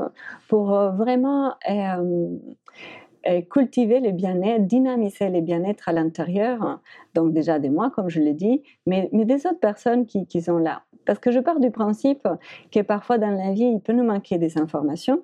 pour 0.50 0.76
euh, 0.76 0.92
vraiment 0.92 1.54
euh, 1.70 3.42
cultiver 3.50 4.02
le 4.02 4.12
bien-être, 4.12 4.68
dynamiser 4.68 5.30
le 5.30 5.40
bien-être 5.40 5.88
à 5.88 5.94
l'intérieur, 5.94 6.82
donc 7.14 7.32
déjà 7.32 7.58
de 7.58 7.70
moi, 7.70 7.90
comme 7.90 8.10
je 8.10 8.20
l'ai 8.20 8.34
dit, 8.34 8.64
mais, 8.86 9.08
mais 9.14 9.24
des 9.24 9.46
autres 9.46 9.62
personnes 9.62 10.06
qui, 10.06 10.28
qui 10.28 10.42
sont 10.42 10.58
là. 10.58 10.84
Parce 11.06 11.20
que 11.20 11.32
je 11.32 11.40
pars 11.40 11.60
du 11.60 11.72
principe 11.72 12.28
que 12.72 12.82
parfois 12.82 13.18
dans 13.18 13.32
la 13.32 13.52
vie, 13.52 13.66
il 13.66 13.80
peut 13.82 13.94
nous 13.94 14.04
manquer 14.04 14.38
des 14.38 14.58
informations. 14.58 15.24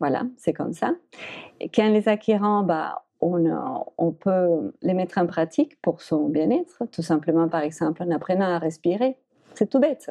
Voilà, 0.00 0.22
c'est 0.36 0.52
comme 0.52 0.72
ça. 0.72 0.94
Et 1.60 1.68
qu'en 1.68 1.90
les 1.90 2.08
acquérant, 2.08 2.62
bah, 2.62 3.04
on, 3.20 4.12
peut 4.12 4.72
les 4.82 4.94
mettre 4.94 5.18
en 5.18 5.26
pratique 5.26 5.80
pour 5.82 6.00
son 6.00 6.28
bien-être, 6.28 6.84
tout 6.90 7.02
simplement, 7.02 7.48
par 7.48 7.62
exemple, 7.62 8.02
en 8.02 8.10
apprenant 8.10 8.46
à 8.46 8.58
respirer. 8.58 9.16
C'est 9.54 9.68
tout 9.68 9.78
bête. 9.78 10.10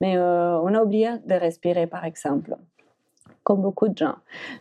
Mais 0.00 0.16
euh, 0.16 0.60
on 0.60 0.74
a 0.74 0.82
oublié 0.82 1.10
de 1.26 1.34
respirer, 1.34 1.86
par 1.86 2.04
exemple, 2.04 2.56
comme 3.42 3.62
beaucoup 3.62 3.88
de 3.88 3.96
gens. 3.96 4.16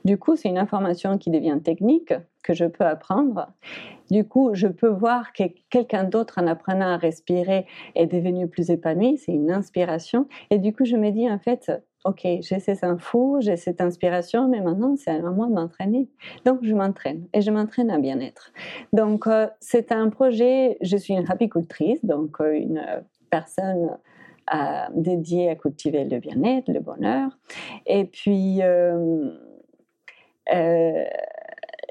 Du 0.05 0.17
coup, 0.17 0.35
c'est 0.35 0.47
une 0.47 0.57
information 0.57 1.17
qui 1.17 1.29
devient 1.29 1.59
technique, 1.61 2.13
que 2.45 2.53
je 2.53 2.65
peux 2.65 2.85
apprendre. 2.85 3.47
Du 4.11 4.23
coup, 4.23 4.51
je 4.53 4.67
peux 4.67 4.87
voir 4.87 5.33
que 5.33 5.43
quelqu'un 5.69 6.03
d'autre, 6.03 6.35
en 6.37 6.45
apprenant 6.45 6.93
à 6.93 6.97
respirer, 6.97 7.65
est 7.95 8.05
devenu 8.05 8.47
plus 8.47 8.69
épanoui. 8.69 9.17
C'est 9.17 9.33
une 9.33 9.51
inspiration. 9.51 10.27
Et 10.51 10.59
du 10.59 10.71
coup, 10.73 10.85
je 10.85 10.95
me 10.95 11.09
dis, 11.09 11.29
en 11.29 11.39
fait, 11.39 11.71
OK, 12.05 12.21
j'ai 12.23 12.59
ces 12.59 12.85
infos, 12.85 13.37
j'ai 13.41 13.57
cette 13.57 13.81
inspiration, 13.81 14.47
mais 14.47 14.61
maintenant, 14.61 14.95
c'est 14.95 15.09
à 15.09 15.19
moi 15.19 15.47
de 15.47 15.53
m'entraîner. 15.53 16.07
Donc, 16.45 16.59
je 16.61 16.75
m'entraîne 16.75 17.25
et 17.33 17.41
je 17.41 17.49
m'entraîne 17.49 17.89
à 17.89 17.97
bien-être. 17.97 18.51
Donc, 18.93 19.25
euh, 19.25 19.47
c'est 19.59 19.91
un 19.91 20.09
projet, 20.09 20.77
je 20.81 20.97
suis 20.97 21.15
une 21.15 21.25
rapicultrice, 21.25 22.05
donc 22.05 22.39
euh, 22.41 22.53
une 22.53 22.85
personne 23.31 23.97
euh, 24.53 24.85
dédiée 24.93 25.49
à 25.49 25.55
cultiver 25.55 26.05
le 26.05 26.19
bien-être, 26.19 26.71
le 26.71 26.79
bonheur. 26.79 27.35
Et 27.87 28.05
puis, 28.05 28.61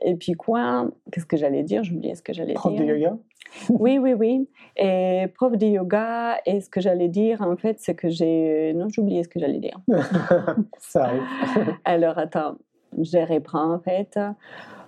et 0.04 0.14
puis 0.14 0.32
quoi? 0.32 0.88
Qu'est-ce 1.10 1.26
que 1.26 1.36
j'allais 1.36 1.62
dire? 1.62 1.82
Oublié 1.90 2.14
ce 2.14 2.22
que 2.22 2.32
j'allais 2.32 2.54
Prof 2.54 2.74
dire. 2.74 2.86
de 2.86 2.92
yoga? 2.92 3.16
Oui, 3.68 3.98
oui, 3.98 4.14
oui. 4.14 4.48
Et 4.76 5.26
prof 5.34 5.56
de 5.56 5.66
yoga, 5.66 6.38
et 6.44 6.60
ce 6.60 6.68
que 6.68 6.80
j'allais 6.80 7.08
dire, 7.08 7.40
en 7.40 7.56
fait, 7.56 7.76
c'est 7.78 7.94
que 7.94 8.08
j'ai... 8.08 8.72
Non, 8.74 8.88
oublié 8.98 9.22
ce 9.22 9.28
que 9.28 9.38
j'allais 9.38 9.60
dire. 9.60 9.78
Ça 10.78 11.04
arrive. 11.04 11.22
Alors, 11.84 12.18
attends, 12.18 12.56
je 12.98 13.18
reprends, 13.18 13.72
en 13.74 13.78
fait. 13.78 14.18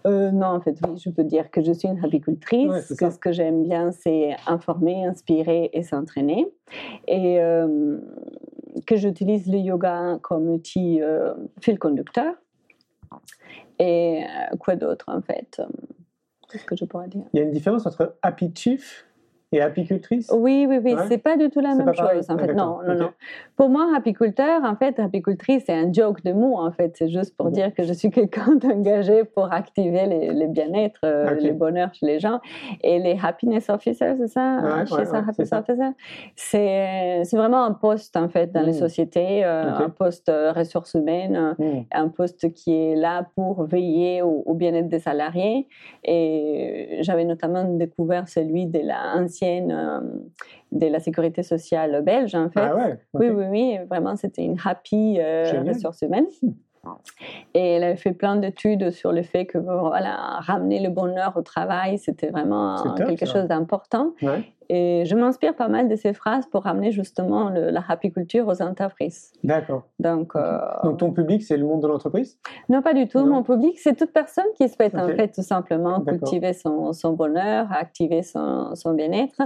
Euh, 0.07 0.31
non, 0.31 0.47
en 0.47 0.61
fait, 0.61 0.77
oui, 0.87 0.99
je 0.99 1.11
peux 1.11 1.25
dire 1.25 1.51
que 1.51 1.63
je 1.63 1.73
suis 1.73 1.89
une 1.89 2.05
apicultrice, 2.05 2.69
Ouais, 2.69 2.97
que 2.97 3.11
ce 3.11 3.19
que 3.19 3.33
j'aime 3.33 3.63
bien, 3.63 3.93
c'est 3.93 4.37
informer, 4.47 5.05
inspirer 5.05 5.71
et 5.73 5.83
s'entraîner. 5.83 6.47
Et 7.09 7.41
euh, 7.41 7.99
que 8.87 8.97
j'utilise 8.97 9.51
le 9.51 9.59
yoga 9.59 10.19
comme 10.23 10.49
outil 10.49 11.01
euh, 11.03 11.35
fil 11.61 11.79
conducteur. 11.79 12.35
Et 13.79 14.25
euh, 14.25 14.57
quoi 14.57 14.77
d'autre, 14.77 15.07
en 15.09 15.21
fait 15.21 15.61
Qu'est-ce 16.51 16.65
que 16.65 16.77
je 16.77 16.85
pourrais 16.85 17.09
dire? 17.09 17.25
Il 17.33 17.39
y 17.39 17.43
a 17.43 17.45
une 17.45 17.51
différence 17.51 17.87
entre 17.87 18.17
happy 18.23 18.53
chief 18.55 19.06
et 19.57 19.61
apicultrice? 19.61 20.31
Oui, 20.33 20.67
oui, 20.69 20.79
oui, 20.85 20.95
Ouais. 20.95 21.03
c'est 21.09 21.19
pas 21.19 21.37
du 21.37 21.51
tout 21.51 21.61
la 21.61 21.75
même 21.75 21.93
chose. 21.95 22.27
En 22.31 22.37
Ah, 22.37 22.39
fait, 22.39 22.55
non, 22.55 22.79
non, 22.87 22.95
non. 22.95 23.11
Pour 23.57 23.69
moi, 23.71 23.93
apiculteur, 23.97 24.63
en 24.65 24.77
fait, 24.77 24.99
apicultrice, 24.99 25.65
c'est 25.67 25.73
un 25.75 25.93
joke 25.93 26.23
de 26.25 26.33
mots, 26.33 26.57
en 26.59 26.71
fait. 26.73 26.95
C'est 26.97 27.09
juste 27.09 27.37
pour 27.37 27.47
Mhm. 27.47 27.53
dire 27.53 27.75
que 27.75 27.83
je 27.83 27.93
suis 27.93 28.11
quelqu'un 28.19 28.55
d'engagé 28.57 29.25
pour 29.25 29.53
activer 29.53 30.07
les, 30.07 30.33
les 30.33 30.47
bien-être, 30.47 31.01
euh, 31.05 31.33
Ok. 31.35 31.43
le 31.43 31.53
bonheur 31.53 31.93
chez 31.95 32.07
les 32.07 32.19
gens. 32.21 32.41
Et 32.83 32.99
les 32.99 33.19
happiness 33.23 33.69
officers, 33.71 34.15
c'est 34.19 34.29
ça? 34.29 34.59
Ouais, 34.63 34.87
Chez 34.87 34.95
ouais, 34.95 35.05
ça, 35.07 35.19
happiness 35.19 35.53
officer 35.53 35.91
C'est 36.35 37.23
c'est 37.25 37.37
vraiment 37.37 37.65
un 37.65 37.73
poste, 37.73 38.17
en 38.17 38.29
fait, 38.29 38.53
dans 38.53 38.63
les 38.63 38.73
Mhm. 38.73 38.79
sociétés, 38.79 39.45
euh, 39.45 39.75
un 39.87 39.91
poste 39.91 40.29
euh, 40.29 40.53
ressources 40.53 40.95
humaines, 40.95 41.55
Hmm. 41.59 41.81
un 41.93 42.09
poste 42.09 42.53
qui 42.53 42.73
est 42.75 42.95
là 42.97 43.27
pour 43.35 43.65
veiller 43.65 44.23
au, 44.23 44.43
au 44.47 44.55
bien-être 44.55 44.89
des 44.89 44.99
salariés. 44.99 45.69
Et 46.05 46.99
j'avais 47.01 47.25
notamment 47.25 47.65
découvert 47.65 48.29
celui 48.29 48.67
de 48.67 48.81
la 48.81 49.15
ancienne 49.47 49.73
euh, 49.73 50.01
de 50.73 50.87
la 50.87 51.01
sécurité 51.01 51.43
sociale 51.43 52.03
belge, 52.03 52.35
en 52.35 52.51
fait. 52.51 52.61
Ah 52.61 52.75
ouais. 52.77 52.99
Oui, 53.15 53.29
oui, 53.29 53.45
oui, 53.51 53.79
vraiment, 53.89 54.17
c'était 54.17 54.45
une 54.45 54.57
happy 54.65 55.19
euh, 55.21 55.63
ressource 55.67 56.03
humaine. 56.03 56.27
Et 57.55 57.73
elle 57.73 57.83
avait 57.83 57.97
fait 57.97 58.13
plein 58.13 58.37
d'études 58.37 58.91
sur 58.93 59.11
le 59.11 59.25
fait 59.25 59.45
que 59.47 59.59
voilà, 59.59 60.39
ramener 60.39 60.79
le 60.81 60.89
bonheur 60.89 61.37
au 61.37 61.43
travail, 61.43 61.99
c'était 61.99 62.29
vraiment 62.29 62.95
quelque 62.97 63.27
ça. 63.27 63.33
chose 63.41 63.49
d'important. 63.49 64.13
Ouais. 64.23 64.45
Et 64.69 65.05
je 65.07 65.15
m'inspire 65.15 65.55
pas 65.55 65.69
mal 65.69 65.89
de 65.89 65.97
ces 65.97 66.13
phrases 66.13 66.47
pour 66.47 66.63
ramener 66.65 66.91
justement 66.93 67.51
le- 67.51 67.71
la 67.71 67.83
happy 67.89 68.13
culture 68.13 68.49
aux 68.49 68.63
entreprises. 68.63 69.33
D'accord. 69.45 69.85
Donc, 69.99 70.33
euh, 70.37 70.59
Donc 70.85 70.99
ton 70.99 71.13
public, 71.13 71.43
c'est 71.43 71.57
le 71.57 71.65
monde 71.67 71.83
de 71.83 71.87
l'entreprise? 71.89 72.39
Non, 72.69 72.83
pas 72.83 72.95
du 72.95 73.07
tout. 73.09 73.19
Non. 73.21 73.27
Mon 73.27 73.43
public, 73.43 73.79
c'est 73.79 73.95
toute 73.97 74.13
personne 74.13 74.45
qui 74.57 74.69
souhaite 74.69 74.95
en 74.95 75.07
fait 75.17 75.29
tout 75.35 75.43
simplement 75.43 76.01
cultiver 76.01 76.53
son, 76.53 76.93
son 76.93 77.13
bonheur, 77.13 77.69
activer 77.73 78.23
son, 78.23 78.75
son 78.75 78.95
bien-être. 78.95 79.41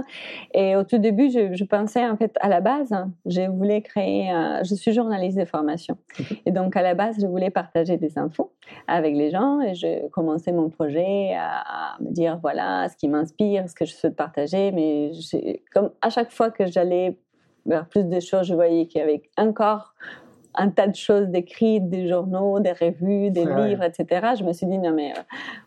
Et 0.53 0.75
au 0.75 0.83
tout 0.83 0.97
début, 0.97 1.29
je, 1.31 1.53
je 1.53 1.63
pensais 1.63 2.05
en 2.07 2.17
fait 2.17 2.35
à 2.41 2.49
la 2.49 2.61
base, 2.61 2.93
je 3.25 3.41
voulais 3.49 3.81
créer. 3.81 4.29
un- 4.29 4.63
je 4.63 4.75
suis 4.75 4.91
journaliste 4.93 5.37
de 5.37 5.45
formation, 5.45 5.97
et 6.45 6.51
donc 6.51 6.75
à 6.75 6.81
la 6.81 6.93
base, 6.95 7.17
je 7.19 7.27
voulais 7.27 7.49
partager 7.49 7.97
des 7.97 8.17
infos 8.17 8.51
avec 8.87 9.15
les 9.15 9.29
gens. 9.31 9.59
Et 9.61 9.73
je 9.75 10.07
commençais 10.09 10.51
mon 10.51 10.69
projet 10.69 11.33
à, 11.35 11.95
à 11.95 12.01
me 12.01 12.09
dire 12.11 12.39
voilà 12.41 12.87
ce 12.89 12.95
qui 12.97 13.07
m'inspire, 13.07 13.69
ce 13.69 13.75
que 13.75 13.85
je 13.85 13.93
souhaite 13.93 14.15
partager. 14.15 14.71
Mais 14.71 15.10
comme 15.73 15.91
à 16.01 16.09
chaque 16.09 16.31
fois 16.31 16.51
que 16.51 16.65
j'allais 16.65 17.17
vers 17.65 17.87
plus 17.87 18.05
de 18.05 18.19
choses, 18.19 18.47
je 18.47 18.53
voyais 18.55 18.87
qu'il 18.87 18.99
y 18.99 19.03
avait 19.03 19.21
encore 19.37 19.93
un 20.55 20.69
tas 20.69 20.87
de 20.87 20.95
choses 20.95 21.27
décrites, 21.27 21.89
des 21.89 22.07
journaux, 22.09 22.59
des 22.59 22.73
revues, 22.73 23.31
des 23.31 23.45
Ouais. 23.45 23.69
livres, 23.69 23.83
etc. 23.83 24.33
Je 24.37 24.43
me 24.43 24.51
suis 24.51 24.67
dit, 24.67 24.77
non 24.79 24.91
mais 24.91 25.11
euh, 25.11 25.21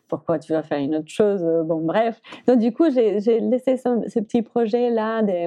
pourquoi 0.08 0.38
tu 0.38 0.52
vas 0.52 0.62
faire 0.62 0.78
une 0.78 0.96
autre 0.96 1.08
chose? 1.08 1.42
Euh, 1.42 1.62
Bon, 1.62 1.80
bref. 1.80 2.20
Donc 2.46 2.58
du 2.58 2.72
coup, 2.72 2.90
j'ai 2.90 3.18
laissé 3.40 3.76
ce, 3.78 3.88
ce 4.08 4.18
petit 4.20 4.42
projet-là, 4.42 5.22
des 5.22 5.46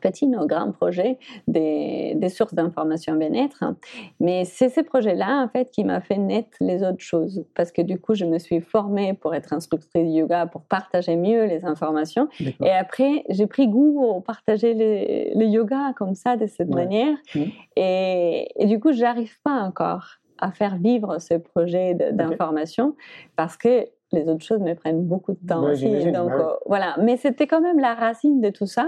petits, 0.00 0.26
non, 0.26 0.46
grands 0.46 0.72
projets, 0.72 1.18
des, 1.48 2.14
des 2.16 2.28
sources 2.28 2.54
d'information 2.54 3.14
bien-être. 3.14 3.64
Mais 4.20 4.44
c'est 4.44 4.68
ces 4.68 4.82
projets-là, 4.82 5.42
en 5.42 5.48
fait, 5.48 5.70
qui 5.70 5.84
m'a 5.84 6.00
fait 6.00 6.18
naître 6.18 6.56
les 6.60 6.82
autres 6.82 7.00
choses. 7.00 7.44
Parce 7.54 7.72
que 7.72 7.82
du 7.82 7.98
coup, 7.98 8.14
je 8.14 8.24
me 8.24 8.38
suis 8.38 8.60
formée 8.60 9.14
pour 9.14 9.34
être 9.34 9.52
instructrice 9.52 9.92
de 9.94 10.08
yoga, 10.08 10.46
pour 10.46 10.62
partager 10.62 11.16
mieux 11.16 11.44
les 11.46 11.64
informations. 11.64 12.28
Et 12.62 12.70
après, 12.70 13.24
j'ai 13.28 13.46
pris 13.46 13.68
goût 13.68 14.02
au 14.04 14.20
partager 14.20 14.74
le, 14.74 15.38
le 15.38 15.46
yoga 15.46 15.92
comme 15.96 16.14
ça, 16.14 16.36
de 16.36 16.46
cette 16.46 16.68
Ouais. 16.68 16.84
manière. 16.84 17.16
Mhm. 17.34 17.50
Et, 17.76 18.48
et 18.56 18.66
du 18.66 18.80
coup, 18.80 18.92
j'arrive 18.92 19.34
pas 19.42 19.60
encore 19.62 20.18
à 20.38 20.50
faire 20.50 20.76
vivre 20.76 21.18
ce 21.20 21.34
projet 21.34 21.94
d'information 21.94 22.96
parce 23.36 23.56
que 23.56 23.86
les 24.12 24.28
autres 24.28 24.44
choses 24.44 24.60
me 24.60 24.74
prennent 24.74 25.02
beaucoup 25.04 25.32
de 25.32 25.38
temps 25.46 25.64
Ouais, 25.64 25.72
aussi. 25.72 25.88
Donc 26.12 26.28
bah 26.30 26.36
oui. 26.36 26.42
euh, 26.42 26.52
voilà, 26.66 26.94
mais 27.00 27.16
c'était 27.16 27.46
quand 27.46 27.60
même 27.60 27.80
la 27.80 27.94
racine 27.94 28.40
de 28.40 28.50
tout 28.50 28.66
ça, 28.66 28.86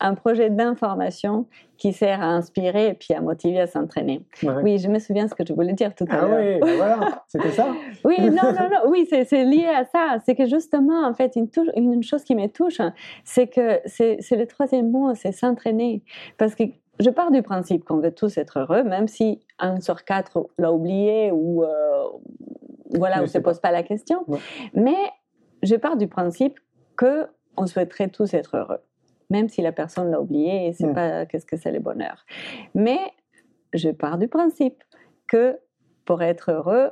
un 0.00 0.14
projet 0.14 0.50
d'information 0.50 1.46
qui 1.76 1.92
sert 1.92 2.22
à 2.22 2.26
inspirer 2.26 2.88
et 2.88 2.94
puis 2.94 3.12
à 3.12 3.20
motiver 3.20 3.60
à 3.60 3.66
s'entraîner. 3.66 4.24
Ouais. 4.42 4.54
Oui, 4.62 4.78
je 4.78 4.88
me 4.88 4.98
souviens 4.98 5.26
ce 5.28 5.34
que 5.34 5.44
je 5.46 5.52
voulais 5.52 5.72
dire 5.72 5.94
tout 5.94 6.04
à 6.08 6.14
Ah 6.14 6.26
l'heure. 6.26 6.38
oui, 6.40 6.60
bah 6.60 6.76
voilà, 6.76 7.22
c'était 7.28 7.50
ça. 7.50 7.66
Oui, 8.04 8.16
non, 8.20 8.52
non, 8.52 8.68
non, 8.70 8.90
oui, 8.90 9.06
c'est 9.10 9.44
lié 9.44 9.66
à 9.66 9.84
ça. 9.84 10.18
C'est 10.24 10.34
que 10.34 10.46
justement, 10.46 11.06
en 11.06 11.12
fait, 11.14 11.36
une, 11.36 12.02
chose 12.02 12.22
qui 12.24 12.34
me 12.34 12.46
touche, 12.46 12.80
c'est 13.24 13.48
que 13.48 13.80
c'est 13.86 14.16
c'est 14.20 14.36
le 14.36 14.46
troisième 14.46 14.90
mot, 14.90 15.12
c'est 15.14 15.32
s'entraîner. 15.32 16.02
Parce 16.38 16.54
que 16.54 16.64
je 17.00 17.10
pars 17.10 17.30
du 17.32 17.42
principe 17.42 17.84
qu'on 17.84 17.98
veut 17.98 18.12
tous 18.12 18.38
être 18.38 18.60
heureux, 18.60 18.84
même 18.84 19.08
si 19.08 19.40
un 19.58 19.80
sur 19.80 20.04
quatre 20.04 20.46
l'a 20.58 20.72
oublié 20.72 21.30
ou 21.32 21.64
euh, 21.64 21.68
voilà, 22.98 23.18
on 23.18 23.22
ne 23.22 23.26
se 23.26 23.38
pas. 23.38 23.50
pose 23.50 23.60
pas 23.60 23.70
la 23.70 23.82
question. 23.82 24.24
Ouais. 24.28 24.38
Mais 24.74 24.96
je 25.62 25.74
pars 25.76 25.96
du 25.96 26.08
principe 26.08 26.58
que 26.96 27.26
on 27.56 27.66
souhaiterait 27.66 28.08
tous 28.08 28.32
être 28.34 28.56
heureux, 28.56 28.80
même 29.30 29.48
si 29.48 29.62
la 29.62 29.72
personne 29.72 30.10
l'a 30.10 30.20
oublié 30.20 30.66
et 30.66 30.72
sait 30.72 30.86
Mm. 30.86 30.94
pas 30.94 31.26
qu'est-ce 31.26 31.46
que 31.46 31.56
c'est 31.56 31.72
le 31.72 31.80
bonheur. 31.80 32.24
Mais 32.74 32.98
je 33.74 33.90
pars 33.90 34.18
du 34.18 34.28
principe 34.28 34.82
que 35.28 35.58
pour 36.04 36.22
être 36.22 36.50
heureux, 36.50 36.90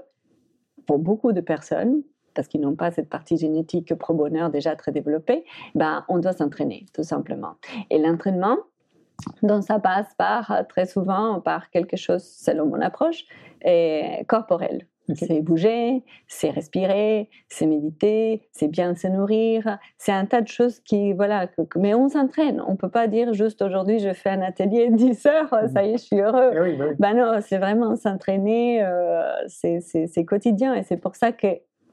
pour 0.86 0.98
beaucoup 0.98 1.32
de 1.32 1.40
personnes, 1.40 2.02
parce 2.34 2.46
qu'ils 2.48 2.60
n'ont 2.60 2.76
pas 2.76 2.90
cette 2.90 3.08
partie 3.08 3.36
génétique 3.36 3.94
pro-bonheur 3.94 4.50
déjà 4.50 4.76
très 4.76 4.92
développée, 4.92 5.44
ben, 5.74 6.04
on 6.08 6.18
doit 6.18 6.32
s'entraîner, 6.32 6.86
tout 6.94 7.02
simplement. 7.02 7.54
Et 7.90 7.98
l'entraînement, 7.98 8.56
donc 9.42 9.64
ça 9.64 9.78
passe 9.80 10.14
par, 10.16 10.64
très 10.68 10.86
souvent, 10.86 11.40
par 11.40 11.70
quelque 11.70 11.96
chose, 11.96 12.22
selon 12.22 12.66
mon 12.66 12.80
approche, 12.80 13.24
et 13.62 14.24
corporel. 14.28 14.86
C'est 15.14 15.40
bouger, 15.40 16.02
c'est 16.28 16.50
respirer, 16.50 17.28
c'est 17.48 17.66
méditer, 17.66 18.42
c'est 18.52 18.68
bien 18.68 18.94
se 18.94 19.06
nourrir. 19.08 19.78
C'est 19.98 20.12
un 20.12 20.26
tas 20.26 20.40
de 20.40 20.48
choses 20.48 20.80
qui, 20.80 21.12
voilà, 21.12 21.48
mais 21.76 21.94
on 21.94 22.08
s'entraîne. 22.08 22.62
On 22.66 22.76
peut 22.76 22.88
pas 22.88 23.06
dire 23.08 23.32
juste 23.32 23.62
aujourd'hui 23.62 23.98
je 23.98 24.12
fais 24.12 24.30
un 24.30 24.42
atelier 24.42 24.88
10 24.92 25.26
heures, 25.26 25.54
ça 25.72 25.84
y 25.84 25.90
est, 25.94 25.98
je 25.98 26.04
suis 26.04 26.20
heureux. 26.20 26.50
Eh 26.54 26.60
oui, 26.60 26.76
bah 26.76 26.84
oui. 26.88 26.94
Ben 26.98 27.14
non, 27.14 27.38
c'est 27.40 27.58
vraiment 27.58 27.96
s'entraîner, 27.96 28.82
euh, 28.82 29.22
c'est- 29.48 30.24
quotidien 30.24 30.74
et 30.74 30.82
c'est 30.82 30.96
pour 30.98 31.16
ça 31.16 31.32
que 31.32 31.46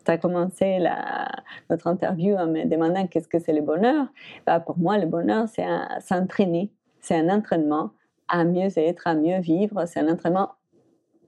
tu 0.05 0.11
as 0.11 0.17
commencé 0.17 0.77
la, 0.79 1.27
notre 1.69 1.87
interview 1.87 2.35
en 2.35 2.47
me 2.47 2.65
demandant 2.65 3.07
qu'est-ce 3.07 3.27
que 3.27 3.39
c'est 3.39 3.53
le 3.53 3.61
bonheur. 3.61 4.07
Ben, 4.45 4.59
pour 4.59 4.77
moi, 4.77 4.97
le 4.97 5.05
bonheur, 5.05 5.47
c'est 5.49 5.65
s'entraîner, 5.99 6.71
c'est 7.01 7.15
un 7.15 7.29
entraînement 7.29 7.91
à 8.29 8.43
mieux 8.43 8.67
être, 8.77 9.07
à 9.07 9.15
mieux 9.15 9.39
vivre, 9.39 9.85
c'est 9.85 9.99
un 10.01 10.09
entraînement 10.11 10.49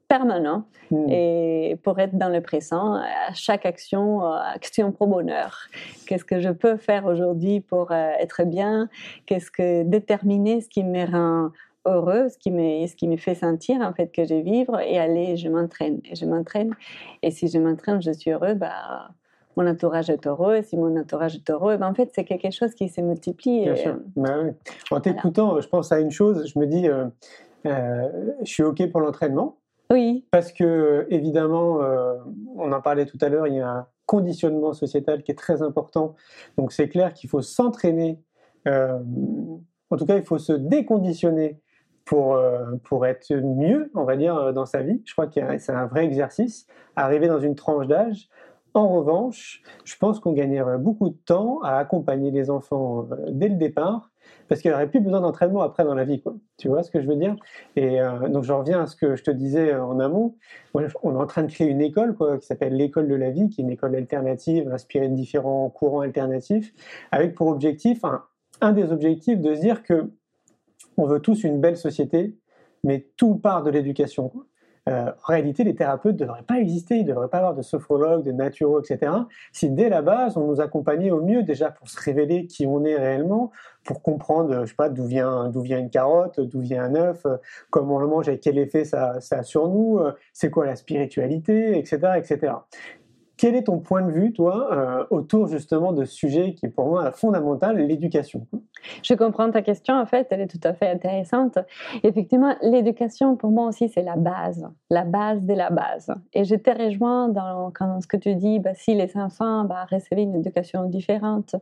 permanent 0.10 0.64
Hmm. 0.92 1.08
et 1.08 1.78
pour 1.84 2.00
être 2.00 2.18
dans 2.18 2.30
le 2.30 2.42
présent, 2.42 2.96
à 2.96 3.32
chaque 3.36 3.68
action, 3.68 4.26
euh, 4.26 4.38
action 4.56 4.92
pro 4.92 5.06
bonheur. 5.06 5.52
Qu'est-ce 6.08 6.26
que 6.26 6.40
je 6.40 6.50
peux 6.50 6.78
faire 6.78 7.06
aujourd'hui 7.06 7.60
pour 7.60 7.92
euh, 7.92 8.10
être 8.20 8.44
bien? 8.44 8.90
Qu'est-ce 9.28 9.52
que 9.52 9.84
déterminer 9.84 10.62
ce 10.62 10.68
qui 10.68 10.84
me 10.84 11.06
rend 11.06 11.52
heureux, 11.86 12.30
ce 12.30 12.40
qui 12.40 12.50
me, 12.50 12.88
ce 12.88 12.96
qui 12.96 13.08
me 13.08 13.18
fait 13.18 13.36
sentir 13.36 13.82
en 13.82 13.94
fait 13.94 14.08
que 14.12 14.26
je 14.26 14.34
vivre? 14.34 14.80
Et 14.80 14.98
aller, 14.98 15.38
je 15.38 15.48
m'entraîne 15.48 16.02
et 16.10 16.16
je 16.16 16.26
m'entraîne 16.26 16.74
et 17.22 17.30
si 17.30 17.48
je 17.48 17.60
m'entraîne, 17.60 18.02
je 18.02 18.12
suis 18.12 18.32
heureux, 18.32 18.56
bah 18.56 19.10
mon 19.56 19.68
entourage 19.68 20.10
est 20.10 20.26
heureux 20.26 20.56
et 20.56 20.64
si 20.64 20.76
mon 20.76 20.98
entourage 21.00 21.36
est 21.36 21.50
heureux, 21.52 21.78
ben, 21.78 21.88
en 21.88 21.94
fait 21.94 22.10
c'est 22.16 22.24
quelque 22.26 22.50
chose 22.50 22.74
qui 22.74 22.90
se 22.90 23.00
multiplie. 23.02 23.62
Bien 23.66 23.74
et, 23.76 23.78
sûr. 23.78 23.92
euh, 23.92 24.04
Bah 24.16 24.36
oui. 24.44 24.50
En 24.90 25.00
t'écoutant, 25.02 25.62
je 25.62 25.68
pense 25.68 25.92
à 25.92 26.00
une 26.00 26.10
chose. 26.10 26.52
Je 26.52 26.58
me 26.58 26.66
dis, 26.66 26.88
euh, 26.88 27.06
euh, 27.68 28.10
je 28.42 28.52
suis 28.52 28.64
ok 28.64 28.90
pour 28.90 29.02
l'entraînement 29.02 29.58
oui, 29.92 30.28
parce 30.32 30.52
que 30.52 31.08
évidemment, 31.10 31.82
euh, 31.82 32.16
on 32.56 32.72
en 32.72 32.82
parlait 32.82 33.06
tout 33.06 33.18
à 33.22 33.30
l'heure, 33.30 33.48
il 33.48 33.56
y 33.56 33.60
a 33.60 33.70
un 33.70 33.88
conditionnement 34.06 34.74
sociétal 34.74 35.24
qui 35.24 35.32
est 35.32 35.36
très 35.36 35.62
important. 35.62 36.16
Donc 36.58 36.72
c'est 36.72 36.90
clair 36.90 37.14
qu'il 37.14 37.30
faut 37.30 37.42
s'entraîner. 37.42 38.22
euh, 38.68 39.00
en 39.92 39.98
tout 39.98 40.06
cas, 40.06 40.18
il 40.18 40.24
faut 40.24 40.38
se 40.38 40.54
déconditionner 40.54 41.60
pour, 42.06 42.36
euh, 42.36 42.76
pour 42.84 43.06
être 43.06 43.34
mieux, 43.34 43.92
on 43.96 44.04
va 44.04 44.18
dire, 44.18 44.54
dans 44.54 44.66
sa 44.66 44.82
vie. 44.82 45.02
Je 45.06 45.14
crois 45.14 45.28
que 45.28 45.40
c'est 45.58 45.72
un 45.72 45.88
vrai 45.88 46.06
exercice. 46.06 46.68
Arriver 46.96 47.28
dans 47.28 47.40
une 47.40 47.56
tranche 47.56 47.88
d'âge. 47.88 48.30
En 48.76 48.88
revanche, 48.90 49.64
je 49.84 49.96
pense 49.98 50.20
qu'on 50.20 50.34
gagnerait 50.34 50.78
beaucoup 50.78 51.10
de 51.10 51.18
temps 51.26 51.60
à 51.64 51.78
accompagner 51.78 52.30
les 52.30 52.52
enfants 52.52 53.08
dès 53.30 53.50
le 53.50 53.56
départ, 53.56 54.12
parce 54.48 54.62
qu'il 54.62 54.72
n'y 54.72 54.76
aurait 54.76 54.90
plus 54.90 55.00
besoin 55.00 55.22
d'entraînement 55.22 55.62
après 55.62 55.84
dans 55.84 55.94
la 55.94 56.06
vie. 56.06 56.22
Quoi. 56.22 56.36
Tu 56.58 56.68
vois 56.68 56.84
ce 56.84 56.92
que 56.92 57.02
je 57.02 57.08
veux 57.08 57.16
dire? 57.16 57.36
Et 57.76 58.02
euh, 58.02 58.28
donc, 58.30 58.44
j'en 58.44 58.60
reviens 58.60 58.82
à 58.82 58.88
ce 58.88 58.96
que 58.96 59.16
je 59.16 59.24
te 59.24 59.32
disais 59.32 59.76
en 59.76 60.00
amont. 60.00 60.36
On 60.74 60.82
est 60.82 60.92
en 61.04 61.26
train 61.28 61.44
de 61.44 61.52
créer 61.52 61.68
une 61.68 61.82
école 61.82 62.16
quoi, 62.16 62.38
qui 62.38 62.46
s'appelle 62.46 62.76
l'école 62.76 63.08
de 63.08 63.16
la 63.16 63.30
vie, 63.30 63.50
qui 63.50 63.62
est 63.62 63.64
une 63.64 63.70
école 63.70 63.96
alternative, 63.96 64.72
inspirée 64.72 65.08
de 65.08 65.16
différents 65.16 65.70
courants 65.70 66.02
alternatifs, 66.02 66.74
avec 67.12 67.36
pour 67.36 67.48
objectif, 67.48 68.04
un, 68.04 68.24
un 68.62 68.74
des 68.74 68.92
objectifs 68.92 69.40
de 69.40 69.56
se 69.56 69.62
dire 69.62 69.84
que 69.84 70.12
on 70.98 71.06
veut 71.06 71.20
tous 71.20 71.44
une 71.44 71.62
belle 71.62 71.78
société, 71.78 72.38
mais 72.84 73.08
tout 73.16 73.36
part 73.36 73.64
de 73.64 73.70
l'éducation. 73.70 74.32
Euh, 74.90 75.12
en 75.12 75.28
réalité, 75.28 75.64
les 75.64 75.76
thérapeutes 75.76 76.20
ne 76.20 76.26
devraient 76.26 76.44
pas 76.44 76.60
exister, 76.60 76.96
il 76.96 77.04
ne 77.04 77.10
devrait 77.10 77.28
pas 77.28 77.38
avoir 77.38 77.54
de 77.54 77.62
sophrologues, 77.62 78.24
de 78.24 78.32
naturaux, 78.32 78.82
etc. 78.82 79.12
Si 79.52 79.70
dès 79.70 79.90
la 79.90 80.02
base, 80.02 80.36
on 80.36 80.48
nous 80.48 80.62
accompagnait 80.62 81.12
au 81.12 81.22
mieux 81.22 81.44
déjà 81.44 81.70
pour 81.70 81.90
se 81.90 82.00
révéler 82.02 82.48
qui 82.48 82.66
on 82.66 82.84
est 82.84 82.96
réellement, 82.96 83.52
pour 83.84 84.02
comprendre, 84.02 84.54
euh, 84.54 84.66
je 84.66 84.72
sais 84.72 84.76
pas, 84.76 84.90
d'où 84.90 85.06
vient, 85.06 85.50
d'où 85.50 85.62
vient 85.62 85.80
une 85.80 85.90
carotte, 85.90 86.40
d'où 86.40 86.60
vient 86.60 86.84
un 86.84 86.96
œuf, 86.96 87.26
euh, 87.26 87.38
comment 87.70 87.98
on 87.98 88.00
le 88.00 88.08
mange 88.08 88.30
et 88.30 88.40
quel 88.40 88.58
effet 88.58 88.84
ça, 88.84 89.22
ça 89.22 89.40
a 89.40 89.44
sur 89.44 89.68
nous, 89.68 90.00
c'est 90.34 90.50
quoi 90.50 90.66
la 90.66 90.76
spiritualité, 90.76 91.78
etc., 91.78 92.14
etc. 92.18 92.54
Quel 93.40 93.56
est 93.56 93.64
ton 93.64 93.80
point 93.80 94.02
de 94.02 94.12
vue, 94.12 94.34
toi, 94.34 94.68
euh, 94.74 95.06
autour 95.12 95.48
justement 95.48 95.94
de 95.94 96.04
ce 96.04 96.14
sujet 96.14 96.54
qui 96.56 96.66
est 96.66 96.70
pour 96.70 96.88
moi 96.88 97.14
fondamental, 97.14 97.78
l'éducation? 97.78 98.46
Je 99.02 99.14
comprends 99.14 99.50
ta 99.50 99.62
question, 99.62 99.96
en 99.96 100.06
fait, 100.06 100.28
elle 100.30 100.42
est 100.42 100.48
tout 100.48 100.60
à 100.62 100.74
fait 100.74 100.90
intéressante. 100.90 101.58
Effectivement, 102.04 102.54
l'éducation, 102.62 103.38
pour 103.38 103.52
moi 103.52 103.68
aussi, 103.68 103.88
c'est 103.88 104.02
la 104.02 104.18
base, 104.18 104.68
la 104.90 105.06
base 105.06 105.46
de 105.46 105.54
la 105.54 105.70
base. 105.70 106.14
Et 106.34 106.44
je 106.44 106.56
te 106.56 106.70
rejoins 106.70 107.30
dans, 107.30 107.72
quand, 107.74 108.02
ce 108.02 108.08
que 108.08 108.18
tu 108.18 108.36
dis, 108.36 108.60
bah, 108.60 108.74
si 108.74 108.94
les 108.94 109.16
enfants 109.16 109.64
bah, 109.64 109.88
recevaient 109.90 110.24
une 110.24 110.36
éducation 110.36 110.84
différente, 110.90 111.56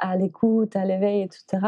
à 0.00 0.16
l'écoute, 0.16 0.76
à 0.76 0.86
l'éveil, 0.86 1.20
etc., 1.20 1.58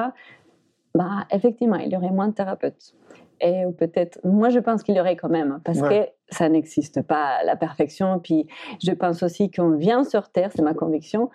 bah, 0.95 1.27
effectivement, 1.31 1.77
il 1.77 1.93
y 1.93 1.97
aurait 1.99 2.13
moins 2.13 2.29
de 2.29 2.33
thérapeutes. 2.33 2.95
Et 3.41 3.65
peut-être, 3.79 4.21
moi 4.25 4.51
je 4.51 4.59
pense 4.59 4.83
qu'il 4.83 4.95
y 4.95 5.01
aurait 5.01 5.17
quand 5.17 5.31
même, 5.31 5.61
parce 5.65 5.81
Ouais. 5.81 6.15
Ça 6.31 6.49
n'existe 6.49 7.03
pas 7.03 7.43
la 7.45 7.57
perfection. 7.57 8.19
Puis 8.19 8.47
je 8.83 8.93
pense 8.93 9.23
aussi 9.23 9.51
qu'on 9.51 9.77
vient 9.77 10.05
sur 10.05 10.31
Terre, 10.31 10.51
c'est 10.55 10.63
ma 10.63 10.75
conviction, 10.75 11.31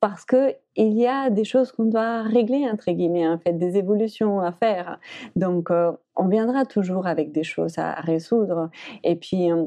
parce 0.00 0.24
que 0.24 0.54
il 0.76 0.94
y 0.94 1.06
a 1.06 1.28
des 1.30 1.44
choses 1.44 1.72
qu'on 1.72 1.84
doit 1.84 2.22
régler 2.22 2.68
entre 2.70 2.90
guillemets, 2.90 3.28
en 3.28 3.38
fait, 3.38 3.52
des 3.52 3.76
évolutions 3.76 4.40
à 4.40 4.52
faire. 4.52 4.98
Donc 5.36 5.70
euh, 5.70 5.92
on 6.16 6.28
viendra 6.28 6.64
toujours 6.64 7.06
avec 7.06 7.32
des 7.32 7.44
choses 7.44 7.78
à 7.78 7.94
résoudre. 7.94 8.70
Et 9.04 9.16
puis 9.16 9.52
euh, 9.52 9.66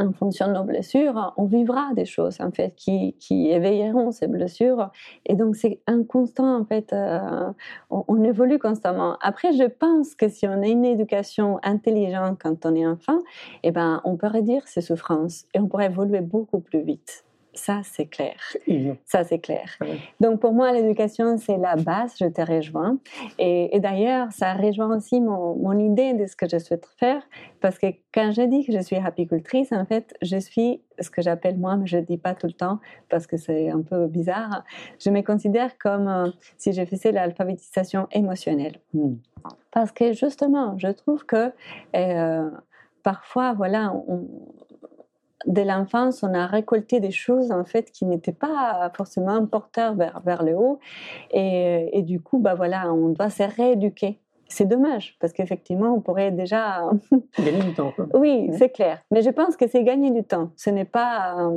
en 0.00 0.12
fonction 0.12 0.48
de 0.48 0.54
nos 0.54 0.64
blessures, 0.64 1.34
on 1.36 1.44
vivra 1.44 1.92
des 1.94 2.06
choses 2.06 2.40
en 2.40 2.50
fait 2.50 2.74
qui, 2.74 3.14
qui 3.18 3.50
éveilleront 3.50 4.10
ces 4.10 4.26
blessures. 4.26 4.90
Et 5.26 5.34
donc 5.34 5.56
c'est 5.56 5.80
un 5.86 6.02
constant 6.02 6.58
en 6.58 6.64
fait, 6.64 6.92
euh, 6.92 7.52
on, 7.90 8.22
évolue 8.24 8.58
constamment. 8.58 9.16
Après, 9.22 9.52
je 9.52 9.64
pense 9.64 10.14
que 10.14 10.28
si 10.28 10.46
on 10.46 10.62
a 10.62 10.66
une 10.66 10.84
éducation 10.84 11.58
intelligente 11.62 12.38
quand 12.42 12.66
on 12.66 12.74
est 12.74 12.86
enfant, 12.86 13.18
eh 13.62 13.70
ben 13.70 14.00
on 14.04 14.16
pourrait 14.16 14.42
dire 14.42 14.66
ces 14.66 14.80
souffrances 14.80 15.46
et 15.54 15.60
on 15.60 15.68
pourrait 15.68 15.86
évoluer 15.86 16.20
beaucoup 16.20 16.60
plus 16.60 16.82
vite. 16.82 17.24
Ça, 17.52 17.80
c'est 17.82 18.06
clair. 18.06 18.36
Ça, 19.04 19.24
c'est 19.24 19.40
clair. 19.40 19.78
Donc, 20.20 20.40
pour 20.40 20.52
moi, 20.52 20.72
l'éducation, 20.72 21.36
c'est 21.36 21.56
la 21.56 21.76
base, 21.76 22.14
je 22.18 22.26
te 22.26 22.40
rejoins. 22.40 22.98
Et, 23.38 23.74
et 23.76 23.80
d'ailleurs, 23.80 24.30
ça 24.30 24.54
rejoint 24.54 24.96
aussi 24.96 25.20
mon, 25.20 25.56
mon 25.56 25.78
idée 25.78 26.14
de 26.14 26.26
ce 26.26 26.36
que 26.36 26.48
je 26.48 26.58
souhaite 26.58 26.86
faire, 26.98 27.22
parce 27.60 27.78
que 27.78 27.88
quand 28.12 28.32
je 28.32 28.42
dis 28.42 28.64
que 28.64 28.72
je 28.72 28.80
suis 28.80 28.96
apicultrice, 28.96 29.72
en 29.72 29.84
fait, 29.84 30.14
je 30.22 30.36
suis 30.36 30.80
ce 31.00 31.10
que 31.10 31.22
j'appelle 31.22 31.58
moi, 31.58 31.76
mais 31.76 31.86
je 31.86 31.96
ne 31.96 32.02
dis 32.02 32.18
pas 32.18 32.34
tout 32.34 32.46
le 32.46 32.52
temps, 32.52 32.78
parce 33.08 33.26
que 33.26 33.36
c'est 33.36 33.70
un 33.70 33.82
peu 33.82 34.06
bizarre, 34.06 34.64
je 34.98 35.10
me 35.10 35.22
considère 35.22 35.76
comme 35.78 36.08
euh, 36.08 36.30
si 36.56 36.72
je 36.72 36.84
faisais 36.84 37.12
l'alphabétisation 37.12 38.06
émotionnelle. 38.12 38.78
Hmm. 38.94 39.14
Parce 39.70 39.92
que 39.92 40.12
justement, 40.12 40.76
je 40.78 40.88
trouve 40.88 41.24
que 41.24 41.52
euh, 41.96 42.50
parfois, 43.02 43.54
voilà, 43.54 43.92
on, 44.06 44.28
de 45.46 45.62
l'enfance, 45.62 46.22
on 46.22 46.34
a 46.34 46.46
récolté 46.46 47.00
des 47.00 47.10
choses 47.10 47.50
en 47.52 47.64
fait 47.64 47.90
qui 47.90 48.04
n'étaient 48.04 48.32
pas 48.32 48.90
forcément 48.94 49.44
porteurs 49.46 49.94
vers, 49.94 50.20
vers 50.24 50.42
le 50.42 50.54
haut, 50.54 50.78
et, 51.30 51.90
et 51.98 52.02
du 52.02 52.20
coup, 52.20 52.38
bah 52.38 52.54
voilà, 52.54 52.92
on 52.92 53.08
doit 53.08 53.30
se 53.30 53.42
rééduquer. 53.42 54.20
C'est 54.50 54.66
dommage 54.66 55.16
parce 55.20 55.32
qu'effectivement, 55.32 55.94
on 55.94 56.00
pourrait 56.00 56.32
déjà. 56.32 56.90
Gagner 57.38 57.62
du 57.62 57.72
temps. 57.72 57.92
Quoi. 57.94 58.08
oui, 58.14 58.50
c'est 58.58 58.70
clair. 58.70 59.00
Mais 59.12 59.22
je 59.22 59.30
pense 59.30 59.56
que 59.56 59.68
c'est 59.68 59.84
gagner 59.84 60.10
du 60.10 60.24
temps. 60.24 60.50
Ce 60.56 60.70
n'est 60.70 60.84
pas, 60.84 61.50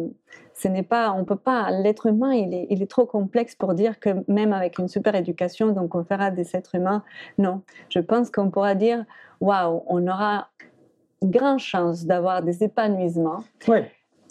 ce 0.53 0.67
n'est 0.67 0.83
pas, 0.83 1.11
on 1.11 1.25
peut 1.25 1.35
pas. 1.35 1.71
L'être 1.71 2.05
humain, 2.05 2.33
il 2.33 2.53
est, 2.53 2.67
il 2.69 2.83
est 2.83 2.89
trop 2.89 3.07
complexe 3.07 3.55
pour 3.55 3.73
dire 3.73 3.99
que 3.99 4.09
même 4.27 4.53
avec 4.53 4.77
une 4.77 4.87
super 4.87 5.15
éducation, 5.15 5.71
donc 5.71 5.95
on 5.95 6.03
fera 6.03 6.29
des 6.29 6.55
êtres 6.55 6.75
humains. 6.75 7.03
Non, 7.39 7.61
je 7.89 7.99
pense 7.99 8.29
qu'on 8.29 8.51
pourra 8.51 8.75
dire, 8.75 9.05
waouh, 9.41 9.81
on 9.87 10.07
aura 10.07 10.49
grande 11.31 11.59
chance 11.59 12.05
d'avoir 12.05 12.43
des 12.43 12.63
épanouissements. 12.63 13.43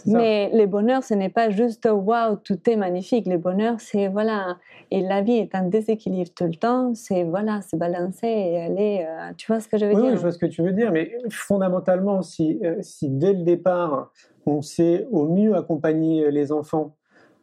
Ça. 0.04 0.18
Mais 0.18 0.50
le 0.52 0.66
bonheur, 0.66 1.04
ce 1.04 1.14
n'est 1.14 1.28
pas 1.28 1.50
juste 1.50 1.88
waouh, 1.90 2.36
tout 2.36 2.58
est 2.68 2.74
magnifique. 2.74 3.26
Le 3.26 3.38
bonheur, 3.38 3.76
c'est 3.78 4.08
voilà, 4.08 4.58
et 4.90 5.00
la 5.00 5.22
vie 5.22 5.34
est 5.34 5.54
en 5.54 5.68
déséquilibre 5.68 6.30
tout 6.34 6.44
le 6.46 6.56
temps. 6.56 6.92
C'est 6.94 7.22
voilà, 7.22 7.62
se 7.62 7.76
balancer 7.76 8.26
et 8.26 8.60
aller. 8.62 9.06
euh, 9.08 9.32
tu 9.36 9.46
vois 9.46 9.60
ce 9.60 9.68
que 9.68 9.78
je 9.78 9.86
veux 9.86 9.94
Oui, 9.94 10.00
dire? 10.00 10.10
oui, 10.10 10.16
je 10.16 10.22
vois 10.22 10.32
ce 10.32 10.38
que 10.38 10.46
tu 10.46 10.62
veux 10.62 10.72
dire, 10.72 10.90
mais 10.90 11.12
fondamentalement, 11.30 12.20
si, 12.22 12.58
euh, 12.64 12.76
si 12.80 13.10
dès 13.10 13.32
le 13.32 13.44
départ, 13.44 14.10
on 14.44 14.60
sait 14.60 15.06
au 15.12 15.28
mieux 15.28 15.54
accompagner 15.54 16.32
les 16.32 16.50
enfants 16.50 16.96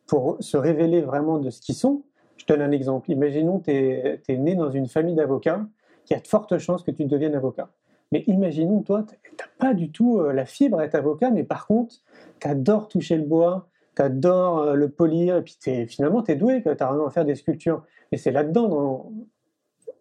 pour 0.06 0.36
se 0.42 0.58
révéler 0.58 1.02
vraiment 1.02 1.38
de 1.38 1.50
ce 1.52 1.62
qu'ils 1.62 1.76
sont, 1.76 2.04
je 2.36 2.46
donne 2.46 2.62
un 2.62 2.72
exemple. 2.72 3.10
Imaginons 3.12 3.60
que 3.60 4.16
tu 4.18 4.32
es, 4.34 4.38
né 4.38 4.56
dans 4.56 4.70
une 4.70 4.88
famille 4.88 5.16
d'avocats, 5.16 5.66
il 6.10 6.14
y 6.14 6.16
a 6.18 6.20
de 6.20 6.28
fortes 6.28 6.58
chances 6.58 6.84
que 6.84 6.92
tu 6.92 7.06
deviennes 7.06 7.36
avocat. 7.36 7.70
Mais 8.12 8.24
imaginons, 8.28 8.82
toi, 8.82 9.04
tu 9.04 9.16
n'as 9.38 9.46
pas 9.60 9.74
du 9.74 9.92
tout 9.92 10.20
euh, 10.20 10.34
la 10.34 10.46
fibre 10.46 10.80
à 10.80 10.86
être 10.86 10.96
avocat, 10.96 11.30
mais 11.32 11.44
par 11.44 11.68
contre, 11.68 11.96
tu 12.40 12.48
adores 12.48 12.88
toucher 12.88 13.18
le 13.18 13.24
bois, 13.24 13.68
tu 13.96 14.02
adores 14.02 14.74
le 14.76 14.90
polir, 14.90 15.38
et 15.38 15.42
puis 15.44 15.58
t'es- 15.62 15.86
finalement, 15.86 16.24
tu 16.24 16.32
es 16.32 16.36
doué, 16.36 16.62
tu 16.64 16.70
as 16.70 16.74
vraiment 16.76 17.08
à 17.08 17.12
faire 17.12 17.26
des 17.26 17.36
sculptures. 17.36 17.84
Et 18.12 18.18
c'est 18.18 18.32
là-dedans 18.32 18.68
dans, 18.68 19.12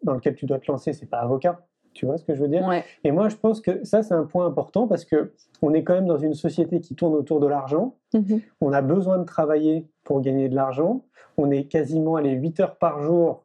dans 0.02 0.14
lequel 0.14 0.34
tu 0.36 0.46
dois 0.46 0.58
te 0.58 0.70
lancer, 0.70 0.92
c'est 0.92 1.06
pas 1.06 1.18
avocat. 1.18 1.64
Tu 1.94 2.06
vois 2.06 2.16
ce 2.16 2.24
que 2.24 2.34
je 2.34 2.40
veux 2.40 2.48
dire? 2.48 2.64
Ouais. 2.66 2.84
et 3.02 3.10
moi, 3.10 3.28
je 3.28 3.36
pense 3.36 3.60
que 3.60 3.82
ça, 3.84 4.02
c'est 4.02 4.14
un 4.14 4.24
point 4.24 4.46
important 4.46 4.86
parce 4.86 5.04
que 5.04 5.32
on 5.62 5.74
est 5.74 5.82
quand 5.82 5.94
même 5.94 6.06
dans 6.06 6.18
une 6.18 6.34
société 6.34 6.80
qui 6.80 6.94
tourne 6.94 7.14
autour 7.14 7.40
de 7.40 7.46
l'argent. 7.48 7.96
Mhm. 8.14 8.40
On 8.60 8.72
a 8.72 8.82
besoin 8.82 9.18
de 9.18 9.24
travailler 9.24 9.88
pour 10.04 10.20
gagner 10.20 10.48
de 10.48 10.54
l'argent. 10.54 11.04
On 11.36 11.50
est 11.50 11.64
quasiment 11.64 12.14
allé 12.16 12.30
8 12.32 12.60
heures 12.60 12.76
par 12.76 13.02
jour 13.02 13.44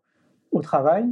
au 0.52 0.62
travail. 0.62 1.06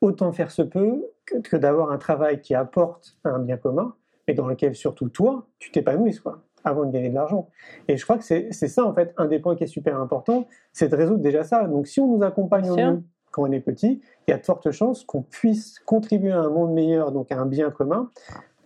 Autant 0.00 0.32
faire 0.32 0.50
se 0.50 0.62
peut 0.62 1.04
que, 1.26 1.38
que 1.38 1.56
d'avoir 1.56 1.90
un 1.90 1.98
travail 1.98 2.40
qui 2.40 2.54
apporte 2.54 3.16
un 3.24 3.38
bien 3.38 3.56
commun 3.56 3.94
et 4.26 4.34
dans 4.34 4.46
lequel 4.46 4.74
surtout 4.74 5.08
toi, 5.08 5.46
tu 5.58 5.70
t'épanouisses. 5.70 6.20
Quoi. 6.20 6.42
avant 6.64 6.84
de 6.84 6.92
gagner 6.92 7.08
de 7.08 7.14
l'argent. 7.14 7.48
Et 7.88 7.96
je 7.96 8.04
crois 8.04 8.18
que 8.18 8.24
c'est 8.24 8.52
ça, 8.52 8.84
en 8.84 8.94
fait, 8.94 9.14
un 9.16 9.26
des 9.26 9.38
points 9.38 9.56
qui 9.56 9.64
est 9.64 9.68
super 9.68 9.98
important, 9.98 10.46
c'est 10.72 10.88
de 10.88 10.96
résoudre 10.96 11.20
déjà 11.20 11.44
ça. 11.44 11.64
Donc, 11.64 11.86
si 11.86 12.00
on 12.00 12.16
nous 12.16 12.22
accompagne 12.22 12.70
au 12.70 12.76
mieux 12.76 13.02
quand 13.30 13.42
on 13.42 13.52
est 13.52 13.60
petit, 13.60 14.00
il 14.26 14.30
y 14.30 14.34
a 14.34 14.38
de 14.38 14.44
fortes 14.44 14.70
chances 14.70 15.04
qu'on 15.04 15.22
puisse 15.22 15.78
contribuer 15.80 16.32
à 16.32 16.40
un 16.40 16.50
monde 16.50 16.72
meilleur, 16.72 17.12
donc 17.12 17.30
à 17.30 17.38
un 17.38 17.46
bien 17.46 17.70
commun, 17.70 18.10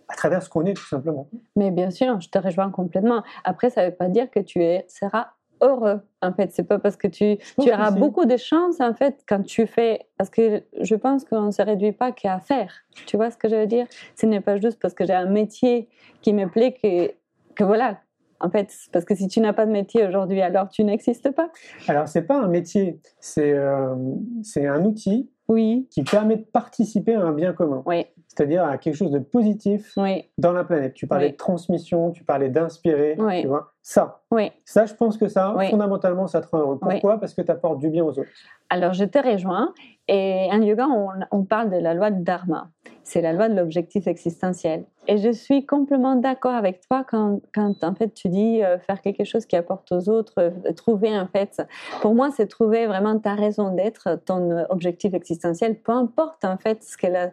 à 0.07 0.15
travers 0.15 0.41
ce 0.43 0.49
qu'on 0.49 0.65
est, 0.65 0.73
tout 0.73 0.85
simplement. 0.85 1.27
Mais 1.55 1.71
bien 1.71 1.91
sûr, 1.91 2.19
je 2.21 2.29
te 2.29 2.37
rejoins 2.37 2.69
complètement. 2.71 3.23
Après, 3.43 3.69
ça 3.69 3.83
ne 3.83 3.89
veut 3.89 3.95
pas 3.95 4.09
dire 4.09 4.29
que 4.29 4.39
tu 4.39 4.63
es, 4.63 4.85
seras 4.87 5.27
heureux. 5.63 6.01
En 6.21 6.33
fait, 6.33 6.51
c'est 6.51 6.63
pas 6.63 6.79
parce 6.79 6.95
que 6.95 7.07
tu, 7.07 7.37
auras 7.57 7.91
beaucoup 7.91 8.25
de 8.25 8.37
chance 8.37 8.79
en 8.79 8.93
fait 8.93 9.23
quand 9.27 9.43
tu 9.43 9.65
fais. 9.65 10.07
Parce 10.17 10.29
que 10.29 10.63
je 10.79 10.95
pense 10.95 11.23
qu'on 11.25 11.47
ne 11.47 11.51
se 11.51 11.61
réduit 11.61 11.91
pas 11.91 12.11
qu'à 12.11 12.39
faire. 12.39 12.73
Tu 13.07 13.17
vois 13.17 13.31
ce 13.31 13.37
que 13.37 13.49
je 13.49 13.55
veux 13.55 13.67
dire? 13.67 13.87
Ce 14.15 14.25
n'est 14.25 14.41
pas 14.41 14.57
juste 14.57 14.79
parce 14.81 14.93
que 14.93 15.05
j'ai 15.05 15.13
un 15.13 15.25
métier 15.25 15.89
qui 16.21 16.33
me 16.33 16.47
plaît 16.47 16.73
que, 16.73 17.13
que 17.55 17.63
voilà. 17.63 17.99
En 18.39 18.49
fait, 18.49 18.69
parce 18.91 19.05
que 19.05 19.15
si 19.15 19.29
tu 19.29 19.39
n'as 19.39 19.53
pas 19.53 19.65
de 19.65 19.71
métier 19.71 20.05
aujourd'hui, 20.05 20.41
alors 20.41 20.67
tu 20.67 20.83
n'existes 20.83 21.31
pas. 21.31 21.49
Alors, 21.87 22.09
c'est 22.09 22.23
pas 22.23 22.37
un 22.37 22.49
métier, 22.49 22.99
c'est 23.21 23.53
euh, 23.53 23.95
c'est 24.43 24.67
un 24.67 24.83
outil 24.83 25.31
Oui, 25.47 25.87
qui 25.89 26.03
permet 26.03 26.35
de 26.35 26.43
participer 26.43 27.15
à 27.15 27.21
un 27.21 27.31
bien 27.31 27.53
commun, 27.53 27.83
oui, 27.85 28.05
c'est-à-dire 28.35 28.63
à 28.65 28.77
quelque 28.77 28.95
chose 28.95 29.11
de 29.11 29.19
positif 29.19 29.93
oui, 29.97 30.25
dans 30.37 30.51
la 30.53 30.63
planète. 30.63 30.93
Tu 30.93 31.05
parlais 31.07 31.27
Oui. 31.27 31.31
de 31.33 31.37
transmission, 31.37 32.11
tu 32.11 32.23
parlais 32.23 32.49
d'inspirer, 32.49 33.15
Oui. 33.19 33.41
tu 33.41 33.47
vois. 33.47 33.71
Ça, 33.81 34.21
ça, 34.65 34.85
je 34.85 34.93
pense 34.93 35.17
que 35.17 35.27
ça, 35.27 35.53
fondamentalement, 35.69 36.25
ça 36.27 36.41
te 36.41 36.47
rend 36.47 36.59
heureux. 36.59 36.79
Pourquoi? 36.79 37.19
Parce 37.19 37.33
que 37.33 37.41
tu 37.41 37.51
apportes 37.51 37.79
du 37.79 37.89
bien 37.89 38.03
aux 38.03 38.17
autres. 38.17 38.29
Alors, 38.69 38.93
je 38.93 39.03
te 39.05 39.17
rejoins. 39.19 39.73
Et 40.09 40.49
en 40.51 40.61
yoga, 40.61 40.87
on, 41.31 41.43
parle 41.45 41.69
de 41.69 41.77
la 41.77 41.93
loi 41.93 42.11
de 42.11 42.21
Dharma. 42.21 42.69
C'est 43.03 43.21
la 43.21 43.31
loi 43.31 43.47
de 43.47 43.55
l'objectif 43.55 44.05
existentiel. 44.07 44.85
Et 45.07 45.17
je 45.17 45.29
suis 45.31 45.65
complètement 45.65 46.15
d'accord 46.15 46.53
avec 46.53 46.81
toi 46.81 47.05
quand, 47.09 47.39
quand, 47.53 47.83
en 47.83 47.95
fait, 47.95 48.13
tu 48.13 48.27
dis 48.27 48.63
euh, 48.63 48.79
faire 48.79 49.01
quelque 49.01 49.23
chose 49.23 49.45
qui 49.45 49.55
apporte 49.55 49.91
aux 49.91 50.09
autres, 50.09 50.33
euh, 50.39 50.73
trouver, 50.73 51.17
en 51.17 51.27
fait, 51.27 51.61
pour 52.01 52.15
moi, 52.15 52.31
c'est 52.35 52.47
trouver 52.47 52.85
vraiment 52.85 53.17
ta 53.19 53.33
raison 53.33 53.73
d'être, 53.73 54.19
ton 54.25 54.51
euh, 54.51 54.63
objectif 54.69 55.13
existentiel, 55.13 55.79
peu 55.79 55.91
importe, 55.93 56.43
en 56.43 56.57
fait, 56.57 56.83
ce 56.83 56.97
que 56.97 57.07
la, 57.07 57.27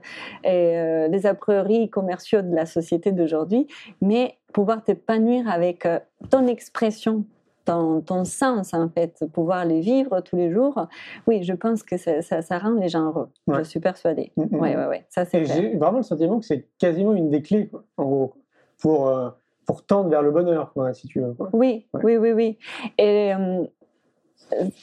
et, 0.45 0.79
euh, 0.79 1.09
les 1.09 1.27
a 1.27 1.35
priori 1.35 1.89
commerciaux 1.91 2.43
de 2.43 2.55
la 2.55 2.67
société 2.67 3.13
d'aujourd'hui, 3.13 3.67
mais 4.01 4.39
pouvoir 4.53 4.83
t'épanouir 4.83 5.49
avec 5.49 5.87
ton 6.31 6.47
expression, 6.49 7.25
ton, 7.65 8.01
ton 8.01 8.25
sens, 8.25 8.75
en 8.75 8.89
fait, 8.89 9.25
pouvoir 9.33 9.65
les 9.65 9.81
vivre 9.81 10.21
tous 10.21 10.37
les 10.37 10.51
jours. 10.51 10.87
Oui, 11.27 11.43
je 11.43 11.53
pense 11.53 11.83
que 11.83 11.97
ça, 11.97 12.23
ça, 12.23 12.43
ça 12.43 12.59
rend 12.59 12.73
les 12.75 12.89
gens 12.89 13.07
heureux. 13.07 13.29
Ouais. 13.47 13.59
Je 13.59 13.63
suis 13.65 13.81
persuadée. 13.81 14.33
Mm, 14.37 14.43
mm, 14.43 14.49
Oui, 14.53 14.71
mm. 14.75 14.79
oui, 14.79 14.85
oui. 14.91 14.97
Ça, 15.09 15.25
c'est 15.25 15.45
j'ai 15.45 15.77
vraiment 15.77 15.99
le 15.99 16.03
sentiment 16.03 16.39
que 16.39 16.47
c'est 16.47 16.69
quasiment 16.79 17.13
une 17.15 17.31
des 17.31 17.43
clés, 17.43 17.69
quoi, 17.69 17.85
en 17.97 18.05
gros, 18.05 18.35
pour, 18.79 19.09
euh, 19.09 19.31
pour 19.67 19.85
tendre 19.85 20.09
vers 20.09 20.23
le 20.23 20.31
bonheur, 20.31 20.73
quoi, 20.73 20.93
si 20.95 21.07
tu 21.09 21.21
veux. 21.21 21.35
quoi. 21.35 21.51
Oui, 21.53 21.87
Ouais. 21.93 22.01
oui, 22.05 22.17
oui, 22.17 22.33
oui. 22.33 22.59
Et 22.99 23.33
euh, 23.35 23.65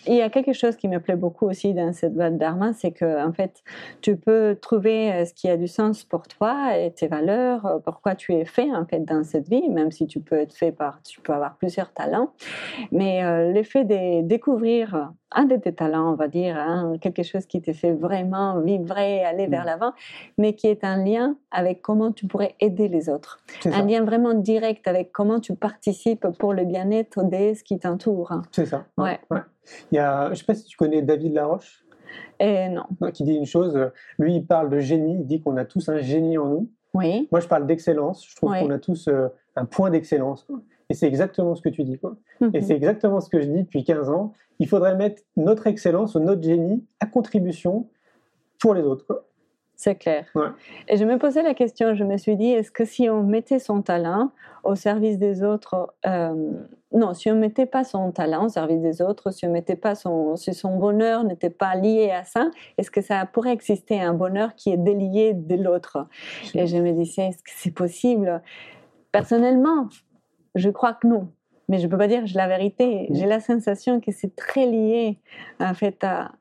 il 0.08 0.16
y 0.16 0.22
a 0.22 0.30
quelque 0.30 0.54
chose 0.54 0.76
qui 0.76 0.88
me 0.88 1.00
plaît 1.00 1.16
beaucoup 1.16 1.46
aussi 1.48 1.74
dans 1.74 1.94
cette 1.94 2.16
de 2.16 2.30
Dharma, 2.30 2.74
c'est 2.74 2.92
que 2.92 3.26
en 3.26 3.34
fait, 3.34 3.64
tu 4.02 4.16
peux 4.16 4.58
trouver 4.60 5.12
euh, 5.12 5.26
ce 5.26 5.34
qui 5.34 5.50
a 5.50 5.58
du 5.58 5.68
sens 5.68 6.04
pour 6.04 6.28
toi 6.28 6.78
et 6.78 6.92
tes 6.92 7.08
valeurs, 7.08 7.66
euh, 7.66 7.80
pourquoi 7.80 8.16
tu 8.16 8.34
es 8.34 8.46
fait 8.46 8.72
en 8.74 8.86
fait 8.86 9.00
dans 9.00 9.24
cette 9.24 9.48
vie, 9.48 9.70
même 9.70 9.92
si 9.92 10.08
tu 10.08 10.20
peux 10.20 10.38
être 10.38 10.54
fait 10.54 10.72
par, 10.72 11.02
tu 11.04 11.22
peux 11.22 11.34
avoir 11.34 11.58
plusieurs 11.58 11.92
talents, 11.94 12.32
mais 12.92 13.24
euh, 13.24 13.52
l'effet 13.52 13.84
de 13.84 14.22
découvrir 14.22 15.12
un 15.36 15.46
de 15.46 15.56
tes 15.58 15.74
talents, 15.74 16.12
on 16.12 16.16
va 16.16 16.28
dire, 16.28 16.56
hein, 16.58 16.94
quelque 17.02 17.22
chose 17.24 17.46
qui 17.46 17.62
te 17.62 17.74
fait 17.74 17.92
vraiment 17.92 18.60
vibrer, 18.62 19.24
aller 19.26 19.48
vers 19.48 19.64
Mm. 19.64 19.66
l'avant, 19.66 19.92
mais 20.38 20.54
qui 20.54 20.68
est 20.68 20.84
un 20.84 21.04
lien 21.04 21.36
avec 21.52 21.82
comment 21.82 22.12
tu 22.12 22.28
pourrais 22.28 22.56
aider 22.62 22.88
les 22.88 23.10
autres 23.10 23.40
ça. 23.62 23.72
un 23.76 23.86
lien 23.86 24.04
vraiment 24.06 24.34
direct 24.34 24.88
avec 24.88 25.12
comment 25.12 25.40
tu 25.40 25.54
participes 25.56 26.28
pour 26.40 26.54
le 26.54 26.64
bien-être 26.64 27.24
de 27.24 27.54
ce 27.54 27.64
qui 27.64 27.78
t'entoure. 27.78 28.32
C'est 28.52 28.66
ça. 28.68 28.86
Ouais. 28.98 29.20
Il 29.92 29.96
y 29.96 30.00
a, 30.00 30.30
je 30.30 30.36
sais 30.36 30.46
pas 30.46 30.56
si 30.56 30.64
tu 30.64 30.78
connais 30.78 31.02
David 31.02 31.34
Laroche, 31.34 31.84
Et 32.40 32.70
non. 32.70 32.84
hein, 33.02 33.12
qui 33.12 33.24
dit 33.24 33.34
une 33.36 33.46
chose. 33.46 33.76
euh, 33.76 33.90
Lui, 34.18 34.36
il 34.38 34.46
parle 34.46 34.70
de 34.70 34.80
génie. 34.80 35.16
Il 35.20 35.26
dit 35.28 35.42
qu'on 35.42 35.58
a 35.58 35.66
tous 35.66 35.90
un 35.90 35.98
génie 35.98 36.38
en 36.38 36.46
nous. 36.46 36.70
Oui, 36.94 37.28
Moi, 37.32 37.42
je 37.42 37.48
parle 37.48 37.68
d'excellence. 37.68 38.26
Je 38.28 38.36
trouve 38.38 38.52
qu'on 38.58 38.70
a 38.70 38.80
tous 38.80 39.10
euh, 39.10 39.28
un 39.58 39.66
point 39.66 39.90
d'excellence. 39.90 40.48
Et 40.90 40.94
c'est 40.94 41.06
exactement 41.08 41.54
ce 41.56 41.62
que 41.62 41.68
tu 41.70 41.84
dis. 41.84 41.98
Quoi. 42.00 42.16
Et 42.42 42.46
Mhm. 42.46 42.62
c'est 42.62 42.76
exactement 42.76 43.20
ce 43.20 43.30
que 43.30 43.42
je 43.42 43.48
dis 43.48 43.64
depuis 43.64 43.84
15 43.84 44.10
ans. 44.10 44.34
Il 44.60 44.68
faudrait 44.68 44.96
mettre 44.96 45.22
notre 45.36 45.68
excellence 45.68 46.16
ou 46.16 46.20
notre 46.20 46.44
génie 46.44 46.84
à 47.00 47.06
contribution 47.06 47.88
pour 48.60 48.74
les 48.74 48.82
autres. 48.82 49.26
C'est 49.78 49.96
clair. 49.96 50.26
Ouais. 50.34 50.48
Et 50.88 50.98
je 50.98 51.06
me 51.06 51.20
posais 51.20 51.44
la 51.44 51.54
question, 51.54 51.94
je 51.94 52.04
me 52.04 52.18
suis 52.18 52.36
dit, 52.36 52.50
est-ce 52.50 52.72
que 52.72 52.84
si 52.84 53.10
on 53.10 53.22
mettait 53.22 53.60
son 53.60 53.84
talent 53.84 54.32
au 54.64 54.74
service 54.74 55.20
des 55.20 55.44
autres, 55.44 55.94
euh, 56.08 56.52
non, 56.92 57.14
si 57.14 57.30
on 57.30 57.36
mettait 57.36 57.68
pas 57.68 57.84
son 57.84 58.12
talent 58.12 58.46
au 58.46 58.50
service 58.50 58.82
des 58.82 59.04
autres, 59.04 59.30
si 59.30 59.46
on 59.46 59.52
mettait 59.52 59.76
pas 59.76 59.94
son, 59.94 60.36
si 60.36 60.56
son 60.56 60.78
bonheur 60.78 61.24
n'était 61.24 61.52
pas 61.52 61.76
lié 61.76 62.10
à 62.10 62.24
ça, 62.24 62.50
est-ce 62.80 62.90
que 62.90 63.02
ça 63.02 63.24
pourrait 63.28 63.54
exister 63.54 64.02
un 64.02 64.16
bonheur 64.16 64.56
qui 64.56 64.72
est 64.72 64.78
délié 64.78 65.36
de 65.36 65.56
l'autre? 65.56 66.08
Et 66.56 66.66
je 66.66 66.78
me 66.78 66.92
disais, 66.94 67.28
est-ce 67.28 67.44
que 67.44 67.52
c'est 67.56 67.70
possible? 67.72 68.42
Personnellement, 69.12 69.90
je 70.56 70.72
crois 70.72 70.94
que 70.94 71.06
non. 71.06 71.30
Mais 71.70 71.80
je 71.80 71.86
ne 71.86 71.92
peux 71.92 71.98
pas 71.98 72.08
dire 72.08 72.24
la 72.34 72.48
vérité. 72.48 73.08
J'ai 73.12 73.26
la 73.26 73.40
sensation 73.40 74.00
que 74.00 74.12
c'est 74.12 74.36
très 74.36 74.66
lié, 74.66 75.20
en 75.60 75.74
fait, 75.74 76.04
à, 76.04 76.32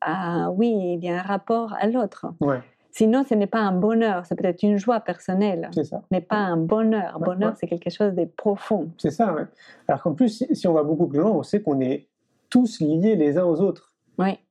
à- 0.00 0.50
oui, 0.50 0.68
il 0.98 1.04
y 1.04 1.08
a 1.10 1.18
un 1.18 1.22
rapport 1.22 1.74
à 1.80 1.86
l'autre. 1.86 2.26
Ouais, 2.40 2.60
Sinon, 2.90 3.22
ce 3.28 3.34
n'est 3.34 3.46
pas 3.46 3.60
un 3.60 3.72
bonheur, 3.72 4.24
c'est 4.26 4.34
peut-être 4.34 4.62
une 4.64 4.76
joie 4.76 4.98
personnelle, 5.00 5.68
c'est 5.72 5.84
ça. 5.84 6.02
mais 6.10 6.20
pas 6.20 6.36
un 6.38 6.56
bonheur. 6.56 7.18
Ouais, 7.20 7.26
bonheur, 7.26 7.50
ouais. 7.50 7.56
c'est 7.60 7.66
quelque 7.68 7.90
chose 7.90 8.12
de 8.14 8.24
profond. 8.24 8.88
C'est 8.98 9.10
ça, 9.12 9.32
ouais. 9.34 9.44
Alors 9.86 10.02
qu'en 10.02 10.14
plus, 10.14 10.28
si, 10.30 10.56
si 10.56 10.66
on 10.66 10.72
va 10.72 10.82
beaucoup 10.82 11.06
plus 11.06 11.20
loin, 11.20 11.30
on 11.30 11.42
sait 11.44 11.60
qu'on 11.62 11.80
est 11.80 12.08
tous 12.50 12.80
liés 12.80 13.14
les 13.14 13.38
uns 13.38 13.44
aux 13.44 13.60
autres. 13.60 13.87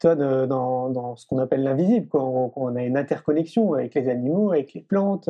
De- 0.01 0.45
dans, 0.45 1.15
ce 1.15 1.27
qu'on 1.27 1.37
appelle 1.39 1.63
l'invisible. 1.63 2.07
On, 2.13 2.51
on 2.55 2.75
a 2.75 2.83
une 2.83 2.97
interconnexion 2.97 3.73
avec 3.73 3.95
les 3.95 4.07
animaux, 4.07 4.51
avec 4.51 4.73
les 4.73 4.81
plantes. 4.81 5.29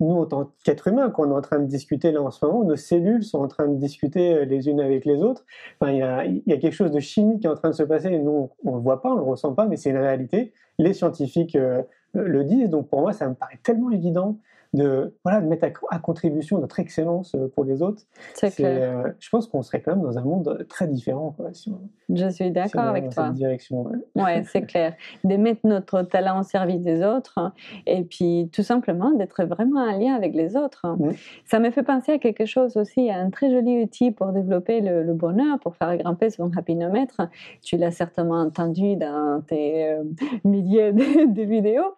Nous, 0.00 0.10
en 0.10 0.24
tant 0.26 0.50
qu'êtres 0.64 0.88
humains, 0.88 1.10
quand 1.10 1.26
on 1.26 1.32
est 1.32 1.34
en 1.36 1.40
train 1.42 1.58
de 1.58 1.66
discuter 1.66 2.10
là 2.10 2.22
en 2.22 2.30
ce 2.30 2.44
moment, 2.44 2.64
nos 2.64 2.76
cellules 2.76 3.22
sont 3.22 3.38
en 3.38 3.48
train 3.48 3.68
de 3.68 3.76
discuter 3.76 4.34
euh, 4.34 4.44
les 4.44 4.68
unes 4.68 4.80
avec 4.80 5.04
les 5.04 5.22
autres. 5.22 5.44
Enfin, 5.78 5.92
il 5.92 5.98
y 5.98 6.02
a, 6.02 6.24
il 6.24 6.42
y 6.46 6.52
a 6.52 6.56
quelque 6.56 6.72
chose 6.72 6.90
de 6.90 7.00
chimique 7.00 7.40
qui 7.40 7.46
est 7.46 7.50
en 7.50 7.56
train 7.56 7.70
de 7.70 7.74
se 7.74 7.82
passer. 7.82 8.08
Et 8.08 8.18
nous, 8.18 8.50
on 8.64 8.70
ne 8.72 8.76
le 8.76 8.82
voit 8.82 9.02
pas, 9.02 9.10
on 9.10 9.16
ne 9.16 9.20
le 9.20 9.26
ressent 9.26 9.52
pas, 9.52 9.66
mais 9.66 9.76
c'est 9.76 9.90
une 9.90 9.98
réalité. 9.98 10.52
Les 10.78 10.94
scientifiques 10.94 11.56
euh, 11.56 11.82
le 12.14 12.44
disent. 12.44 12.70
Donc, 12.70 12.88
pour 12.88 13.00
moi, 13.02 13.12
ça 13.12 13.28
me 13.28 13.34
paraît 13.34 13.58
tellement 13.62 13.90
évident 13.90 14.38
de, 14.74 15.14
voilà, 15.24 15.40
de 15.40 15.46
mettre 15.46 15.64
à, 15.90 15.94
à 15.94 15.98
contribution 15.98 16.58
notre 16.58 16.78
excellence 16.80 17.34
euh, 17.34 17.48
pour 17.54 17.64
les 17.64 17.80
autres. 17.80 18.02
c'est 18.34 18.54
clair. 18.54 18.98
euh, 19.06 19.12
je 19.20 19.30
pense 19.30 19.46
qu'on 19.46 19.62
serait 19.62 19.80
quand 19.80 19.92
même 19.94 20.04
dans 20.04 20.18
un 20.18 20.22
monde 20.22 20.66
très 20.68 20.86
différent 20.88 21.32
quoi, 21.36 21.54
si 21.54 21.70
on, 21.70 21.80
Je 22.14 22.28
suis 22.28 22.50
d'accord 22.50 22.82
avec 22.82 23.04
dans 23.04 23.10
toi. 23.10 23.24
cette 23.26 23.34
direction. 23.34 23.82
ouais. 23.82 24.22
Ouais, 24.22 24.42
c'est 24.44 24.62
clair. 24.66 24.94
De 25.22 25.36
mettre 25.36 25.60
notre 25.64 26.02
talent 26.02 26.40
au 26.40 26.42
service 26.42 26.82
des 26.82 27.02
autres 27.04 27.34
hein, 27.38 27.52
et 27.86 28.02
puis 28.04 28.50
tout 28.52 28.62
simplement 28.64 29.10
d'être 29.12 29.44
vraiment 29.44 29.80
en 29.80 29.96
lien 29.98 30.14
avec 30.14 30.34
les 30.34 30.56
autres. 30.56 30.84
Mm. 30.98 31.12
Ça 31.46 31.60
me 31.60 31.70
fait 31.70 31.84
penser 31.84 32.12
à 32.12 32.18
quelque 32.18 32.44
chose 32.44 32.76
aussi, 32.76 33.08
à 33.10 33.18
un 33.18 33.30
très 33.30 33.50
joli 33.50 33.82
outil 33.82 34.10
pour 34.10 34.32
développer 34.32 34.80
le, 34.80 35.02
le 35.04 35.14
bonheur, 35.14 35.60
pour 35.60 35.76
faire 35.76 35.96
grimper 35.96 36.30
son 36.30 36.50
rapinomètre. 36.50 37.22
Tu 37.62 37.76
l'as 37.76 37.92
certainement 37.92 38.40
entendu 38.40 38.96
dans 38.96 39.40
tes 39.46 39.88
euh, 39.92 40.02
milliers 40.44 40.92
de, 40.92 41.32
de 41.32 41.42
vidéos. 41.42 41.94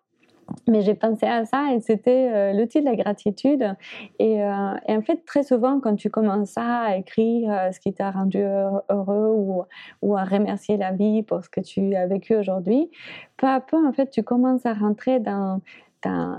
Mais 0.68 0.82
j'ai 0.82 0.94
pensé 0.94 1.26
à 1.26 1.44
ça 1.44 1.72
et 1.74 1.80
c'était 1.80 2.30
euh, 2.32 2.52
l'outil 2.52 2.80
de 2.80 2.84
la 2.84 2.94
gratitude. 2.96 3.74
Et, 4.18 4.42
euh, 4.44 4.74
et 4.86 4.96
en 4.96 5.02
fait, 5.02 5.24
très 5.24 5.42
souvent, 5.42 5.80
quand 5.80 5.96
tu 5.96 6.10
commences 6.10 6.56
à 6.56 6.96
écrire 6.96 7.50
euh, 7.50 7.72
ce 7.72 7.80
qui 7.80 7.92
t'a 7.92 8.10
rendu 8.10 8.38
heureux- 8.38 8.82
heureux 8.90 9.32
ou, 9.36 9.64
ou 10.02 10.16
à 10.16 10.24
remercier 10.24 10.76
la 10.76 10.92
vie 10.92 11.22
pour 11.22 11.42
ce 11.42 11.48
que 11.48 11.60
tu 11.60 11.94
as 11.96 12.06
vécu 12.06 12.36
aujourd'hui, 12.36 12.90
peu 13.36 13.46
à 13.46 13.60
peu, 13.60 13.76
en 13.86 13.92
fait, 13.92 14.10
tu 14.10 14.22
commences 14.22 14.66
à 14.66 14.74
rentrer 14.74 15.20
dans, 15.20 15.60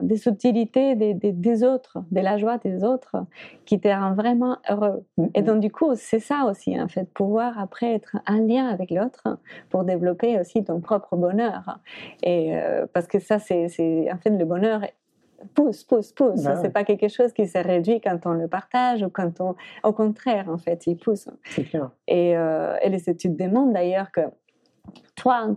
des 0.02 0.18
subtilités 0.18 0.96
des, 0.96 1.14
des, 1.14 1.32
des 1.32 1.64
autres, 1.64 2.00
de 2.12 2.20
la 2.20 2.38
joie 2.38 2.58
des 2.58 2.84
autres, 2.84 3.18
qui 3.66 3.80
te 3.80 3.88
rend 3.88 4.14
vraiment 4.14 4.58
heureux. 4.70 5.04
Et 5.34 5.42
donc, 5.42 5.60
du 5.60 5.72
coup, 5.72 5.94
c'est 5.96 6.20
ça 6.20 6.46
aussi, 6.50 6.80
en 6.80 6.88
fait, 6.88 7.12
pouvoir 7.14 7.60
après 7.60 7.94
être 7.94 8.18
en 8.28 8.38
lien 8.38 8.68
avec 8.68 8.92
l'autre 8.92 9.40
pour 9.70 9.84
développer 9.84 10.40
aussi 10.40 10.64
ton 10.64 10.80
propre 10.80 11.16
bonheur. 11.16 11.80
Et 12.24 12.56
euh, 12.56 12.86
parce 12.94 13.08
que 13.08 13.20
ça, 13.20 13.40
c'est, 13.40 13.68
en 14.12 14.18
fait 14.18 14.30
le 14.30 14.46
bonheur. 14.46 14.82
Pousse, 15.54 15.84
pousse, 15.84 16.14
pousse. 16.14 16.46
Ouais. 16.46 16.56
C'est 16.64 16.72
pas 16.72 16.84
quelque 16.84 17.10
chose 17.10 17.32
qui 17.32 17.46
se 17.46 17.60
réduit 17.60 18.02
quand 18.02 18.26
on 18.26 18.32
le 18.32 18.48
partage 18.48 19.04
ou 19.04 19.10
quand 19.10 19.40
on. 19.40 19.56
Au 19.84 19.94
contraire, 19.94 20.50
en 20.50 20.58
fait, 20.58 20.88
il 20.88 20.98
pousse. 20.98 21.30
c'est 21.44 21.64
clair. 21.64 21.92
Et, 22.08 22.36
euh, 22.36 22.76
et 22.82 22.90
les 22.90 23.08
études 23.08 23.36
démontrent 23.36 23.72
d'ailleurs 23.72 24.12
que 24.12 24.22
toi, 25.16 25.50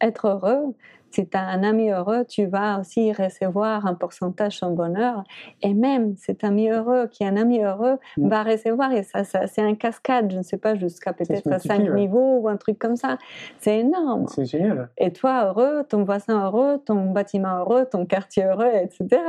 être 0.00 0.28
heureux, 0.28 0.74
si 1.14 1.26
tu 1.28 1.36
as 1.36 1.46
un 1.46 1.62
ami 1.62 1.90
heureux, 1.90 2.24
tu 2.28 2.46
vas 2.46 2.80
aussi 2.80 3.12
recevoir 3.12 3.86
un 3.86 3.94
pourcentage 3.94 4.58
son 4.58 4.70
bonheur. 4.72 5.22
Et 5.62 5.72
même 5.74 6.14
cet 6.16 6.44
ami 6.44 6.68
heureux 6.70 7.06
qui 7.06 7.22
est 7.24 7.28
un 7.28 7.36
ami 7.36 7.62
heureux 7.62 7.98
Mm. 8.16 8.28
va 8.28 8.42
recevoir, 8.42 8.92
et 8.92 9.02
ça, 9.02 9.24
ça 9.24 9.46
c'est 9.46 9.62
un 9.62 9.74
cascade, 9.74 10.30
je 10.32 10.38
ne 10.38 10.42
sais 10.42 10.56
pas, 10.56 10.74
jusqu'à 10.74 11.12
peut-être 11.12 11.46
à 11.46 11.50
multiplie, 11.50 11.68
cinq 11.76 11.82
ouais. 11.84 12.00
niveaux 12.00 12.38
ou 12.40 12.48
un 12.48 12.56
truc 12.56 12.78
comme 12.78 12.96
ça. 12.96 13.18
C'est 13.60 13.78
énorme. 13.80 14.26
C'est 14.28 14.44
génial, 14.44 14.88
Et 14.98 15.12
toi 15.12 15.46
heureux, 15.46 15.84
ton 15.88 16.04
voisin 16.04 16.44
heureux, 16.46 16.78
ton 16.84 17.10
bâtiment 17.10 17.58
heureux, 17.58 17.86
ton 17.90 18.04
quartier 18.06 18.44
heureux, 18.44 18.70
etc. 18.82 19.20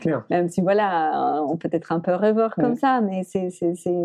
clair. 0.00 0.24
Même 0.30 0.48
si 0.48 0.60
voilà, 0.62 1.42
on 1.48 1.56
peut 1.56 1.68
être 1.72 1.92
un 1.92 2.00
peu 2.00 2.14
rêveur 2.14 2.54
comme 2.54 2.70
Ouais. 2.72 2.76
ça, 2.76 3.00
mais 3.00 3.22
c'est 3.24 3.48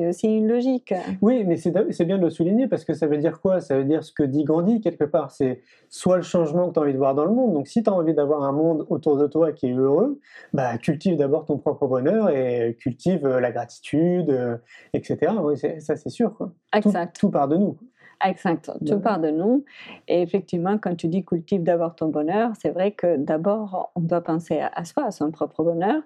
aussi 0.10 0.28
une 0.38 0.48
logique. 0.48 0.94
Oui, 1.22 1.44
mais 1.46 1.58
c'est 1.58 1.72
c'est 1.92 2.06
bien 2.06 2.18
de 2.18 2.24
le 2.24 2.30
souligner 2.30 2.68
parce 2.68 2.84
que 2.86 2.94
ça 2.94 3.08
veut 3.08 3.18
dire 3.18 3.40
quoi? 3.42 3.60
Ça 3.62 3.78
veut 3.78 3.86
dire 3.86 4.04
ce 4.04 4.12
que 4.12 4.24
dit 4.24 4.44
Gandhi 4.44 4.82
quelque 4.82 5.04
part. 5.06 5.32
C'est 5.32 5.62
soit 5.90 6.18
le 6.18 6.24
changement 6.24 6.68
que 6.70 6.74
tu 6.74 6.80
as 6.80 6.84
envie 6.84 6.94
de 6.94 6.98
voir 6.98 7.16
dans 7.16 7.21
le 7.26 7.32
monde. 7.32 7.54
Donc 7.54 7.68
si 7.68 7.84
tu 7.84 7.90
as 7.90 7.94
envie 7.94 8.14
d'avoir 8.14 8.44
un 8.44 8.52
monde 8.52 8.86
autour 8.90 9.18
de 9.18 9.28
toi 9.28 9.52
qui 9.52 9.68
est 9.68 9.74
heureux, 9.74 10.20
bah, 10.54 10.78
cultive 10.78 11.18
d'abord 11.18 11.46
ton 11.46 11.58
propre 11.58 11.88
bonheur 11.88 12.30
et 12.30 12.76
cultive 12.80 13.26
euh, 13.26 13.40
la 13.40 13.52
gratitude, 13.52 14.30
euh, 14.30 14.58
etc. 14.94 15.34
Oui, 15.42 15.58
ça 15.58 15.96
c'est 15.96 16.10
sûr. 16.10 16.34
Quoi. 16.36 16.52
Exact. 16.74 17.20
tout 17.20 17.30
part 17.30 17.48
de 17.48 17.58
nous. 17.58 17.78
Exact, 18.24 18.72
tout 18.86 19.00
part 19.00 19.20
de 19.20 19.32
nous. 19.32 19.66
Et 20.08 20.22
effectivement, 20.22 20.78
quand 20.78 20.96
tu 20.96 21.08
dis 21.08 21.26
cultive 21.26 21.64
d'abord 21.64 21.96
ton 21.96 22.10
bonheur, 22.10 22.52
c'est 22.62 22.70
vrai 22.70 22.92
que 22.92 23.18
d'abord, 23.18 23.92
on 23.96 24.02
doit 24.02 24.22
penser 24.22 24.60
à, 24.60 24.86
soi, 24.86 25.06
à 25.06 25.12
son 25.12 25.32
propre 25.32 25.64
bonheur. 25.64 26.04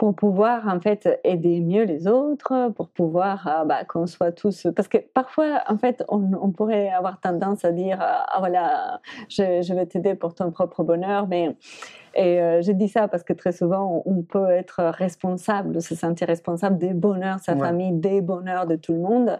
Pour 0.00 0.14
pouvoir 0.14 0.66
en 0.66 0.80
fait 0.80 1.20
aider 1.24 1.60
mieux 1.60 1.82
les 1.84 2.06
autres, 2.08 2.72
pour 2.74 2.88
pouvoir 2.88 3.46
ah, 3.46 3.66
bah, 3.66 3.84
qu'on 3.84 4.06
soit 4.06 4.32
tous. 4.32 4.66
Parce 4.74 4.88
que 4.88 4.96
parfois, 4.96 5.60
en 5.68 5.76
fait, 5.76 6.02
on, 6.08 6.32
on 6.40 6.52
pourrait 6.52 6.88
avoir 6.88 7.20
tendance 7.20 7.66
à 7.66 7.70
dire 7.70 7.98
ah 8.00 8.36
voilà, 8.38 9.02
je, 9.28 9.60
je 9.60 9.74
vais 9.74 9.84
t'aider 9.84 10.14
pour 10.14 10.34
ton 10.34 10.50
propre 10.52 10.84
bonheur, 10.84 11.28
mais 11.28 11.54
et 12.14 12.40
euh, 12.40 12.62
je 12.62 12.72
dis 12.72 12.88
ça 12.88 13.08
parce 13.08 13.22
que 13.24 13.34
très 13.34 13.52
souvent, 13.52 14.02
on, 14.06 14.22
peut 14.22 14.48
être 14.48 14.82
responsable, 14.84 15.82
se 15.82 15.94
sentir 15.94 16.28
responsable 16.28 16.78
des 16.78 16.94
bonheurs 16.94 17.36
de 17.36 17.42
sa 17.42 17.52
Ouais. 17.52 17.60
famille, 17.60 17.92
des 17.92 18.22
bonheurs 18.22 18.66
de 18.66 18.76
tout 18.76 18.94
le 18.94 19.00
monde. 19.00 19.38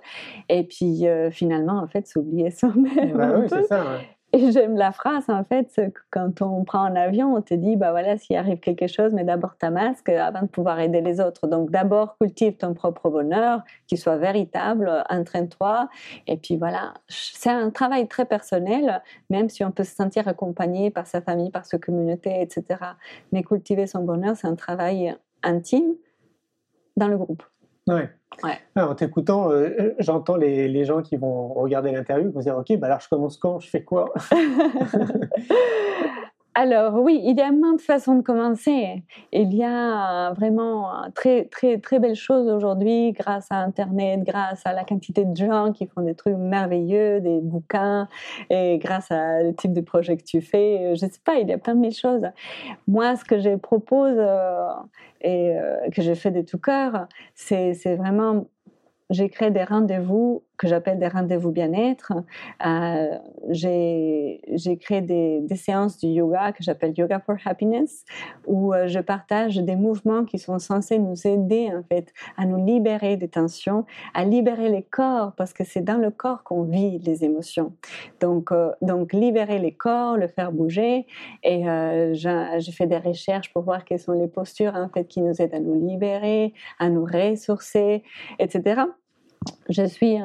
Et 0.50 0.64
puis 0.64 1.08
euh, 1.08 1.30
finalement, 1.30 1.78
en 1.78 1.86
fait, 1.86 2.06
s'oublier 2.06 2.50
soi-même. 2.50 3.16
Bah 3.16 3.30
oui, 3.34 3.46
c'est 3.48 3.64
ça. 3.64 3.80
ouais. 3.80 4.06
Et 4.32 4.52
j'aime 4.52 4.76
la 4.76 4.92
phrase, 4.92 5.28
en 5.28 5.42
fait, 5.42 5.80
quand 6.10 6.40
on 6.40 6.62
prend 6.62 6.84
un 6.84 6.94
avion, 6.94 7.34
on 7.34 7.42
te 7.42 7.52
dit, 7.52 7.74
bah 7.76 7.90
voilà, 7.90 8.16
s'il 8.16 8.36
arrive 8.36 8.60
quelque 8.60 8.86
chose, 8.86 9.12
mais 9.12 9.24
d'abord 9.24 9.56
ta 9.56 9.70
masque 9.70 10.08
avant 10.08 10.42
de 10.42 10.46
pouvoir 10.46 10.78
aider 10.78 11.00
les 11.00 11.20
autres. 11.20 11.48
Donc 11.48 11.70
d'abord, 11.70 12.16
cultive 12.20 12.56
ton 12.56 12.72
propre 12.72 13.10
bonheur, 13.10 13.62
qu'il 13.88 13.98
soit 13.98 14.18
véritable, 14.18 15.04
entraîne-toi. 15.10 15.88
Et 16.28 16.36
puis 16.36 16.56
voilà, 16.56 16.94
c'est 17.08 17.50
un 17.50 17.70
travail 17.70 18.06
très 18.06 18.24
personnel, 18.24 19.02
même 19.30 19.48
si 19.48 19.64
on 19.64 19.72
peut 19.72 19.84
se 19.84 19.96
sentir 19.96 20.28
accompagné 20.28 20.90
par 20.90 21.08
sa 21.08 21.20
famille, 21.20 21.50
par 21.50 21.64
sa 21.64 21.78
communauté, 21.78 22.40
etc. 22.40 22.80
Mais 23.32 23.42
cultiver 23.42 23.88
son 23.88 24.04
bonheur, 24.04 24.36
c'est 24.36 24.46
un 24.46 24.54
travail 24.54 25.16
intime 25.42 25.94
dans 26.96 27.08
le 27.08 27.18
groupe. 27.18 27.42
Ouais. 27.88 28.10
Ouais. 28.44 28.58
Ah, 28.76 28.88
en 28.88 28.94
t'écoutant, 28.94 29.50
euh, 29.50 29.94
j'entends 29.98 30.36
les, 30.36 30.68
les 30.68 30.84
gens 30.84 31.02
qui 31.02 31.16
vont 31.16 31.52
regarder 31.54 31.90
l'interview 31.92 32.30
vont 32.30 32.40
se 32.40 32.44
dire 32.44 32.56
Ok, 32.56 32.76
bah 32.78 32.86
alors 32.86 33.00
je 33.00 33.08
commence 33.08 33.36
quand? 33.36 33.58
Je 33.60 33.68
fais 33.68 33.82
quoi 33.84 34.12
Alors 36.54 36.94
oui, 36.94 37.20
il 37.22 37.38
y 37.38 37.40
a 37.40 37.52
maintes 37.52 37.80
façons 37.80 38.16
de 38.16 38.22
commencer. 38.22 39.04
Il 39.32 39.54
y 39.54 39.62
a 39.62 40.32
vraiment 40.32 40.90
très 41.14 41.44
très 41.44 41.78
très 41.78 42.00
belles 42.00 42.16
choses 42.16 42.48
aujourd'hui 42.48 43.12
grâce 43.12 43.46
à 43.50 43.58
Internet, 43.58 44.22
grâce 44.24 44.62
à 44.64 44.72
la 44.72 44.82
quantité 44.82 45.24
de 45.24 45.36
gens 45.36 45.72
qui 45.72 45.86
font 45.86 46.02
des 46.02 46.16
trucs 46.16 46.36
merveilleux, 46.36 47.20
des 47.20 47.40
bouquins, 47.40 48.08
et 48.50 48.78
grâce 48.78 49.12
à 49.12 49.42
le 49.44 49.54
type 49.54 49.72
de 49.72 49.80
projet 49.80 50.16
que 50.16 50.24
tu 50.24 50.40
fais. 50.40 50.96
Je 50.96 51.06
sais 51.06 51.20
pas, 51.24 51.36
il 51.36 51.48
y 51.48 51.52
a 51.52 51.58
plein 51.58 51.76
de 51.76 51.80
mille 51.80 51.94
choses. 51.94 52.26
Moi, 52.88 53.14
ce 53.14 53.24
que 53.24 53.38
je 53.38 53.54
propose 53.54 54.16
euh, 54.16 54.68
et 55.20 55.56
euh, 55.56 55.88
que 55.90 56.02
je 56.02 56.14
fais 56.14 56.32
de 56.32 56.42
tout 56.42 56.58
cœur, 56.58 57.06
c'est 57.34 57.74
vraiment 57.94 58.46
j'ai 59.10 59.28
créé 59.28 59.50
des 59.50 59.64
rendez-vous 59.64 60.44
que 60.60 60.68
j'appelle 60.68 60.98
des 60.98 61.08
rendez-vous 61.08 61.52
bien-être. 61.52 62.12
Euh, 62.66 63.18
j'ai 63.48 64.40
créé 64.78 65.00
des, 65.00 65.56
séances 65.56 65.98
du 65.98 66.08
yoga 66.08 66.52
que 66.52 66.62
j'appelle 66.62 66.92
Yoga 66.96 67.18
for 67.18 67.36
Happiness, 67.46 68.04
où 68.46 68.74
euh, 68.74 68.86
je 68.86 69.00
partage 69.00 69.56
des 69.56 69.74
mouvements 69.74 70.26
qui 70.26 70.38
sont 70.38 70.58
censés 70.58 70.98
nous 70.98 71.26
aider 71.26 71.70
en 71.74 71.82
fait 71.82 72.12
à 72.36 72.44
nous 72.44 72.62
libérer 72.62 73.16
des 73.16 73.28
tensions, 73.28 73.86
à 74.12 74.24
libérer 74.24 74.68
les 74.68 74.82
corps, 74.82 75.32
parce 75.34 75.54
que 75.54 75.64
c'est 75.64 75.80
dans 75.80 75.96
le 75.96 76.10
corps 76.10 76.42
qu'on 76.44 76.64
vit 76.64 76.98
les 76.98 77.24
émotions. 77.24 77.72
Donc, 78.20 78.52
euh, 78.52 78.70
donc 78.82 79.14
libérer 79.14 79.58
les 79.60 79.72
corps, 79.72 80.18
le 80.18 80.28
faire 80.28 80.52
bouger. 80.52 81.06
Et 81.42 81.64
j'ai 82.12 82.72
fait 82.72 82.86
des 82.86 82.98
recherches 82.98 83.50
pour 83.52 83.62
voir 83.62 83.86
quelles 83.86 83.98
sont 83.98 84.12
les 84.12 84.28
postures 84.28 84.74
en 84.74 84.90
fait 84.90 85.06
qui 85.06 85.22
nous 85.22 85.40
aident 85.40 85.54
à 85.54 85.60
nous 85.60 85.88
libérer, 85.88 86.52
à 86.78 86.90
nous 86.90 87.04
ressourcer, 87.04 88.02
etc. 88.38 88.82
Je 89.70 89.86
suis, 89.86 90.16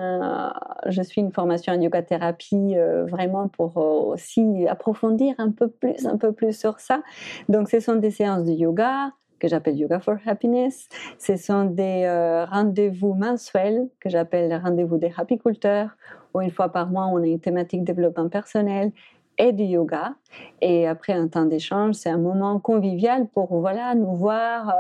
une 1.18 1.32
formation 1.32 1.74
en 1.74 1.80
yoga 1.80 2.02
thérapie 2.02 2.76
euh, 2.76 3.06
vraiment 3.06 3.48
pour 3.48 3.78
euh, 3.78 4.14
aussi 4.14 4.68
approfondir 4.68 5.36
un 5.38 5.52
peu 5.52 5.70
plus, 5.70 6.06
un 6.06 6.18
peu 6.18 6.32
plus 6.32 6.58
sur 6.58 6.80
ça. 6.80 7.04
Donc, 7.48 7.70
ce 7.70 7.80
sont 7.80 7.96
des 7.96 8.12
séances 8.12 8.44
de 8.44 8.52
yoga 8.52 9.12
que 9.38 9.48
j'appelle 9.48 9.78
Yoga 9.78 10.00
for 10.00 10.16
Happiness. 10.26 10.88
Ce 11.20 11.36
sont 11.36 11.66
des 11.66 12.04
euh, 12.06 12.46
rendez-vous 12.46 13.14
mensuels 13.14 13.90
que 14.00 14.10
j'appelle 14.10 14.60
rendez-vous 14.64 14.98
des 14.98 15.12
happyculteurs, 15.16 15.90
où 16.34 16.42
une 16.42 16.52
fois 16.52 16.70
par 16.70 16.90
mois, 16.90 17.06
on 17.08 17.22
a 17.22 17.28
une 17.28 17.40
thématique 17.40 17.84
développement 17.84 18.30
personnel 18.30 18.92
et 19.38 19.52
du 19.52 19.64
yoga. 19.64 20.16
Et 20.62 20.88
après 20.88 21.14
un 21.14 21.28
temps 21.28 21.46
d'échange, 21.46 21.96
c'est 21.96 22.10
un 22.10 22.18
moment 22.18 22.60
convivial 22.60 23.28
pour 23.28 23.60
voilà 23.60 23.94
nous 23.94 24.16
voir, 24.16 24.74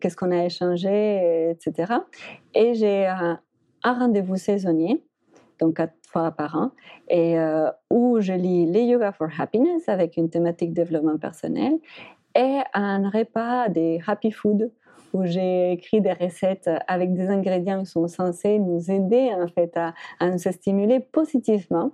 qu'est-ce 0.00 0.16
qu'on 0.16 0.32
a 0.32 0.44
échangé, 0.44 1.50
etc. 1.50 1.92
Et 2.54 2.74
j'ai 2.74 3.06
un, 3.06 3.38
un 3.84 3.92
rendez-vous 3.92 4.36
saisonnier, 4.36 5.04
donc 5.60 5.76
quatre 5.76 5.94
fois 6.08 6.32
par 6.32 6.56
an, 6.56 6.70
et 7.08 7.38
euh, 7.38 7.70
où 7.90 8.20
je 8.20 8.32
lis 8.32 8.66
les 8.66 8.82
Yoga 8.82 9.12
for 9.12 9.28
Happiness 9.38 9.88
avec 9.88 10.16
une 10.16 10.28
thématique 10.30 10.72
développement 10.72 11.18
personnel 11.18 11.74
et 12.34 12.60
un 12.72 13.08
repas 13.08 13.68
des 13.68 14.00
Happy 14.04 14.32
Food 14.32 14.72
où 15.12 15.24
j'ai 15.24 15.70
écrit 15.72 16.00
des 16.00 16.12
recettes 16.12 16.68
avec 16.88 17.14
des 17.14 17.28
ingrédients 17.28 17.84
qui 17.84 17.90
sont 17.90 18.08
censés 18.08 18.58
nous 18.58 18.90
aider 18.90 19.30
en 19.32 19.46
fait 19.46 19.76
à, 19.76 19.94
à 20.18 20.28
nous 20.28 20.38
stimuler 20.38 20.98
positivement. 20.98 21.92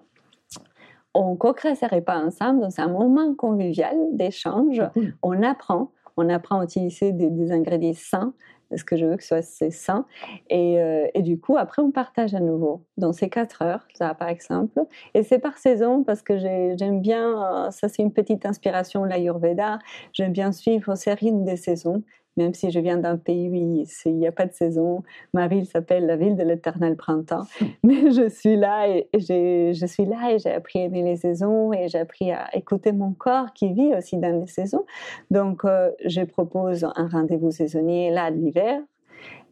On 1.12 1.36
co-crée 1.36 1.74
ces 1.74 1.86
repas 1.86 2.18
ensemble, 2.18 2.60
donc 2.60 2.72
c'est 2.72 2.80
un 2.80 2.88
moment 2.88 3.34
convivial 3.34 3.96
d'échange. 4.12 4.80
Cool. 4.94 5.14
On 5.22 5.42
apprend, 5.42 5.90
on 6.16 6.28
apprend 6.30 6.60
à 6.60 6.64
utiliser 6.64 7.12
des, 7.12 7.28
des 7.28 7.52
ingrédients 7.52 7.92
sains, 7.94 8.32
parce 8.70 8.84
que 8.84 8.96
je 8.96 9.04
veux 9.04 9.16
que 9.16 9.22
ce 9.22 9.42
soit 9.42 9.70
sain. 9.70 10.06
Et, 10.48 10.80
euh, 10.80 11.06
et, 11.14 11.22
du 11.22 11.38
coup, 11.38 11.56
après, 11.56 11.82
on 11.82 11.90
partage 11.90 12.34
à 12.34 12.40
nouveau 12.40 12.84
dans 12.96 13.12
ces 13.12 13.28
quatre 13.28 13.62
heures, 13.62 13.86
ça 13.94 14.14
par 14.14 14.28
exemple. 14.28 14.80
Et 15.14 15.22
c'est 15.22 15.38
par 15.38 15.58
saison 15.58 16.04
parce 16.04 16.22
que 16.22 16.38
j'aime 16.38 17.00
bien, 17.00 17.66
euh, 17.66 17.70
ça 17.70 17.88
c'est 17.88 18.02
une 18.02 18.12
petite 18.12 18.46
inspiration, 18.46 19.04
l'Ayurveda, 19.04 19.78
j'aime 20.12 20.32
bien 20.32 20.52
suivre 20.52 20.94
ces 20.94 21.12
rythmes 21.12 21.44
des 21.44 21.56
saisons. 21.56 22.02
Même 22.36 22.54
si 22.54 22.70
je 22.70 22.78
viens 22.80 22.96
d'un 22.96 23.16
pays 23.16 23.48
où 23.48 23.54
il 23.54 24.16
n'y 24.16 24.26
a 24.26 24.32
pas 24.32 24.46
de 24.46 24.52
saison, 24.52 25.02
ma 25.34 25.48
ville 25.48 25.66
s'appelle 25.66 26.06
la 26.06 26.16
ville 26.16 26.36
de 26.36 26.42
l'éternel 26.42 26.96
printemps. 26.96 27.44
Mais 27.82 28.10
je 28.10 28.28
suis 28.28 28.56
là 28.56 28.88
et, 28.88 29.08
et 29.12 29.74
je 29.74 29.86
suis 29.86 30.06
là 30.06 30.32
et 30.32 30.38
j'ai 30.38 30.52
appris 30.52 30.80
à 30.80 30.84
aimer 30.84 31.02
les 31.02 31.16
saisons 31.16 31.72
et 31.72 31.88
j'ai 31.88 31.98
appris 31.98 32.30
à 32.32 32.48
écouter 32.56 32.92
mon 32.92 33.12
corps 33.12 33.52
qui 33.52 33.72
vit 33.72 33.94
aussi 33.94 34.16
dans 34.16 34.40
les 34.40 34.46
saisons. 34.46 34.84
Donc, 35.30 35.64
euh, 35.64 35.90
je 36.04 36.22
propose 36.22 36.84
un 36.84 37.08
rendez-vous 37.08 37.50
saisonnier 37.50 38.10
là 38.10 38.30
de 38.30 38.36
l'hiver. 38.36 38.80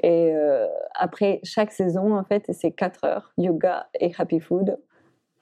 Et 0.01 0.33
euh, 0.33 0.67
après 0.95 1.41
chaque 1.43 1.73
saison, 1.73 2.17
en 2.17 2.25
fait, 2.25 2.45
c'est 2.53 2.71
4 2.71 3.05
heures 3.05 3.33
yoga 3.37 3.89
et 3.99 4.13
happy 4.17 4.41
food. 4.41 4.79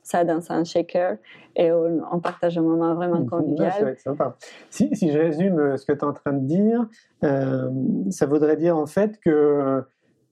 Ça 0.07 0.23
dans 0.23 0.53
un 0.53 0.63
shaker 0.63 1.17
et 1.57 1.73
on, 1.73 2.01
on, 2.13 2.21
partage 2.21 2.57
un 2.57 2.63
moment 2.63 2.95
vraiment 2.95 3.27
convivial. 3.27 3.85
Ouais, 3.85 3.97
sympa. 3.97 4.37
Si, 4.71 4.89
si, 4.95 5.11
je 5.11 5.19
résume 5.19 5.59
euh, 5.59 5.77
ce 5.77 5.85
que 5.85 5.93
tu 5.93 5.99
es 5.99 6.05
en 6.05 6.13
train 6.13 6.33
de 6.33 6.47
dire, 6.47 6.87
euh, 7.25 7.69
ça 8.11 8.27
voudrait 8.27 8.57
dire 8.57 8.77
en 8.77 8.87
fait 8.87 9.19
que 9.19 9.83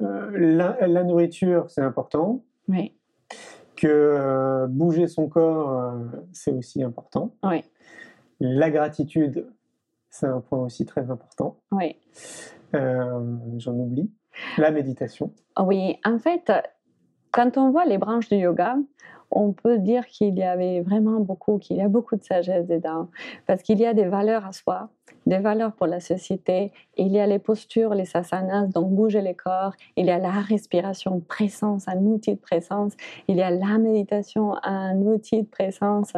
euh, 0.00 0.30
la, 0.32 0.86
la, 0.86 1.02
nourriture, 1.02 1.68
c'est 1.70 1.80
important. 1.80 2.44
Oui. 2.68 2.94
Que 3.74 3.88
euh, 3.88 4.68
bouger 4.68 5.08
son 5.08 5.28
corps, 5.28 5.92
c'est 6.32 6.52
aussi 6.52 6.80
important. 6.80 7.34
Oui. 7.42 7.64
La 8.38 8.70
gratitude, 8.70 9.48
c'est 10.08 10.28
un 10.28 10.40
point 10.40 10.60
aussi 10.60 10.86
très 10.86 11.10
important. 11.10 11.56
Oui. 11.72 11.96
J'en 12.72 13.74
oublie. 13.74 14.08
La 14.56 14.70
méditation. 14.70 15.32
Oui, 15.58 15.96
en 16.04 16.20
fait, 16.20 16.52
quand 17.32 17.56
on 17.56 17.72
voit 17.72 17.86
les 17.86 17.98
branches 17.98 18.28
du 18.28 18.36
yoga, 18.36 18.76
on 19.34 19.52
peut 19.52 19.78
dire 19.78 20.06
qu'il 20.06 20.38
y 20.38 20.42
avait 20.42 20.80
vraiment 20.80 21.20
beaucoup, 21.20 21.58
qu'il 21.58 21.76
y 21.76 21.82
a 21.82 21.88
beaucoup 21.88 22.16
de 22.16 22.24
sagesse 22.24 22.66
dedans, 22.66 23.08
parce 23.46 23.62
qu'il 23.62 23.78
y 23.78 23.86
a 23.86 23.92
des 23.92 24.06
valeurs 24.06 24.46
à 24.46 24.52
soi, 24.52 24.88
des 25.26 25.38
valeurs 25.38 25.72
pour 25.72 25.86
la 25.86 26.00
société. 26.00 26.72
Il 26.96 27.12
y 27.12 27.20
a 27.20 27.26
les 27.26 27.38
postures, 27.38 27.94
les 27.94 28.16
asanas, 28.16 28.66
donc 28.66 28.90
bouger 28.90 29.22
les 29.22 29.34
corps. 29.34 29.72
Il 29.96 30.06
y 30.06 30.10
a 30.10 30.18
la 30.18 30.30
respiration, 30.30 31.20
présence, 31.20 31.88
un 31.88 31.98
outil 31.98 32.34
de 32.34 32.40
présence. 32.40 32.92
Il 33.28 33.36
y 33.36 33.42
a 33.42 33.50
la 33.50 33.78
méditation, 33.78 34.54
un 34.62 34.96
outil 34.98 35.42
de 35.42 35.48
présence. 35.48 36.12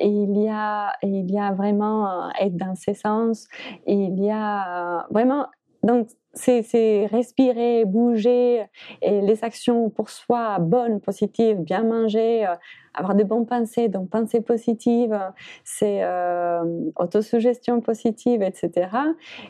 Il 0.00 0.36
y 0.38 0.48
a, 0.48 0.92
il 1.02 1.30
y 1.30 1.38
a 1.38 1.52
vraiment 1.52 2.30
être 2.40 2.56
dans 2.56 2.74
ses 2.74 2.94
sens. 2.94 3.46
Il 3.86 4.22
y 4.22 4.30
a 4.30 5.06
vraiment 5.10 5.46
donc, 5.86 6.08
c'est 6.32 7.06
respirer, 7.06 7.84
bouger, 7.84 8.64
et 9.00 9.20
les 9.20 9.44
actions 9.44 9.88
pour 9.88 10.10
soi 10.10 10.58
bonnes, 10.58 11.00
positives, 11.00 11.58
bien 11.58 11.82
manger, 11.84 12.46
euh, 12.46 12.54
avoir 12.92 13.14
de 13.14 13.24
bonnes 13.24 13.46
pensées, 13.46 13.88
donc 13.88 14.10
pensées 14.10 14.40
positives, 14.40 15.18
c'est 15.64 16.02
euh, 16.02 16.62
autosuggestion 16.96 17.80
positive, 17.80 18.42
etc. 18.42 18.88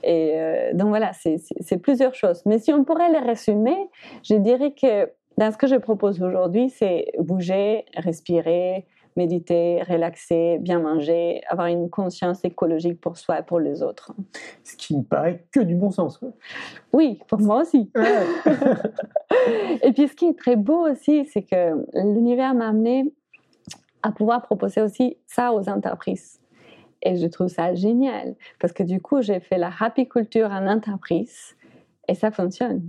Et 0.05 0.34
euh, 0.37 0.74
donc 0.74 0.89
voilà, 0.89 1.11
c'est 1.12 1.78
plusieurs 1.78 2.14
choses. 2.14 2.43
Mais 2.47 2.59
si 2.59 2.72
on 2.72 2.84
pourrait 2.84 3.11
les 3.11 3.18
résumer, 3.18 3.89
je 4.22 4.34
dirais 4.34 4.72
que 4.72 5.11
dans 5.39 5.51
ce 5.51 5.57
que 5.57 5.66
je 5.66 5.76
propose 5.76 6.22
aujourd'hui, 6.22 6.70
c'est 6.70 7.12
bouger, 7.18 7.84
respirer, 7.97 8.87
méditer, 9.16 9.82
relaxer, 9.82 10.58
bien 10.60 10.80
manger, 10.80 11.40
avoir 11.48 11.68
une 11.68 11.90
conscience 11.90 12.44
écologique 12.44 13.00
pour 13.00 13.16
soi 13.16 13.40
et 13.40 13.42
pour 13.42 13.60
les 13.60 13.82
autres. 13.82 14.12
Ce 14.64 14.76
qui 14.76 14.96
me 14.96 15.02
paraît 15.02 15.46
que 15.52 15.60
du 15.60 15.74
bon 15.74 15.90
sens. 15.90 16.20
Oui, 16.92 17.20
pour 17.28 17.40
moi 17.40 17.62
aussi. 17.62 17.90
et 19.82 19.92
puis 19.92 20.08
ce 20.08 20.14
qui 20.14 20.26
est 20.26 20.38
très 20.38 20.56
beau 20.56 20.88
aussi, 20.88 21.26
c'est 21.26 21.42
que 21.42 21.84
l'univers 21.94 22.54
m'a 22.54 22.68
amené 22.68 23.12
à 24.02 24.12
pouvoir 24.12 24.42
proposer 24.42 24.82
aussi 24.82 25.16
ça 25.26 25.52
aux 25.52 25.68
entreprises. 25.68 26.40
Et 27.02 27.16
je 27.16 27.26
trouve 27.26 27.48
ça 27.48 27.74
génial 27.74 28.34
parce 28.60 28.72
que 28.72 28.82
du 28.82 29.00
coup, 29.00 29.22
j'ai 29.22 29.40
fait 29.40 29.58
la 29.58 29.70
happy 29.78 30.08
culture 30.08 30.50
en 30.50 30.66
entreprise 30.66 31.56
et 32.09 32.14
ça 32.14 32.30
fonctionne. 32.30 32.82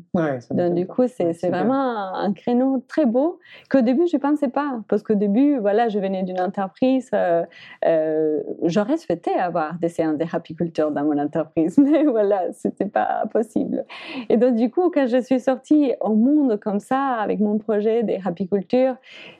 Donc, 0.51 0.73
du 0.73 0.87
coup, 0.87 1.07
c'est 1.07 1.49
vraiment 1.49 2.13
un, 2.15 2.33
créneau 2.33 2.83
très 2.87 3.05
beau 3.05 3.39
qu'au 3.69 3.81
début, 3.81 4.07
je 4.07 4.17
ne 4.17 4.21
pensais 4.21 4.49
pas. 4.49 4.81
Parce 4.87 5.03
qu'au 5.03 5.15
début, 5.15 5.57
voilà, 5.57 5.89
je 5.89 5.99
venais 5.99 6.23
d'une 6.23 6.39
entreprise. 6.39 7.09
Euh, 7.13 7.43
euh, 7.85 8.41
J'aurais 8.63 8.97
souhaité 8.97 9.33
avoir 9.33 9.75
des 9.79 9.89
séances 9.89 10.17
de 10.17 10.25
rapiculteurs 10.25 10.91
dans 10.91 11.03
mon 11.03 11.17
entreprise, 11.17 11.77
mais 11.79 12.03
voilà, 12.03 12.51
ce 12.53 12.67
n'était 12.67 12.85
pas 12.85 13.23
possible. 13.31 13.85
Et 14.29 14.37
donc, 14.37 14.55
du 14.55 14.69
coup, 14.69 14.89
quand 14.91 15.07
je 15.07 15.21
suis 15.21 15.39
sortie 15.39 15.93
au 16.01 16.15
monde 16.15 16.59
comme 16.59 16.79
ça, 16.79 17.15
avec 17.15 17.39
mon 17.39 17.57
projet 17.57 18.03
des 18.03 18.19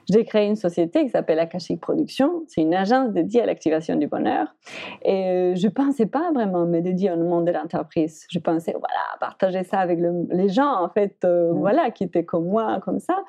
j'ai 0.10 0.24
créé 0.24 0.48
une 0.48 0.56
société 0.56 1.04
qui 1.04 1.10
s'appelle 1.10 1.40
Akashic 1.40 1.82
Production. 1.82 2.44
C'est 2.48 2.62
une 2.62 2.74
agence 2.74 3.12
dédiée 3.12 3.42
à 3.42 3.46
l'activation 3.46 3.96
du 3.96 4.08
bonheur. 4.08 4.56
Et 5.04 5.26
euh, 5.26 5.56
je 5.56 5.68
ne 5.68 5.72
pensais 5.72 6.06
pas 6.06 6.32
vraiment 6.34 6.66
me 6.66 6.80
dédier 6.80 7.12
au 7.12 7.18
monde 7.18 7.46
de 7.46 7.52
l'entreprise. 7.52 8.26
Je 8.30 8.40
pensais, 8.40 8.72
voilà, 8.72 9.04
partager 9.20 9.64
ça 9.68 9.80
avec 9.80 10.00
les 10.00 10.50
gens, 10.50 10.84
en 10.84 10.90
fait, 10.90 11.18
euh, 11.24 11.54
mmh. 11.54 11.58
voilà, 11.60 11.92
qui 11.92 12.04
étaient 12.04 12.26
comme 12.26 12.46
moi, 12.46 12.80
comme 12.84 13.00
ça. 13.00 13.24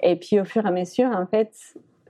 Et 0.00 0.16
puis, 0.16 0.40
au 0.40 0.44
fur 0.44 0.64
et 0.64 0.68
à 0.68 0.72
mesure, 0.72 1.06
en 1.06 1.26
fait, 1.26 1.52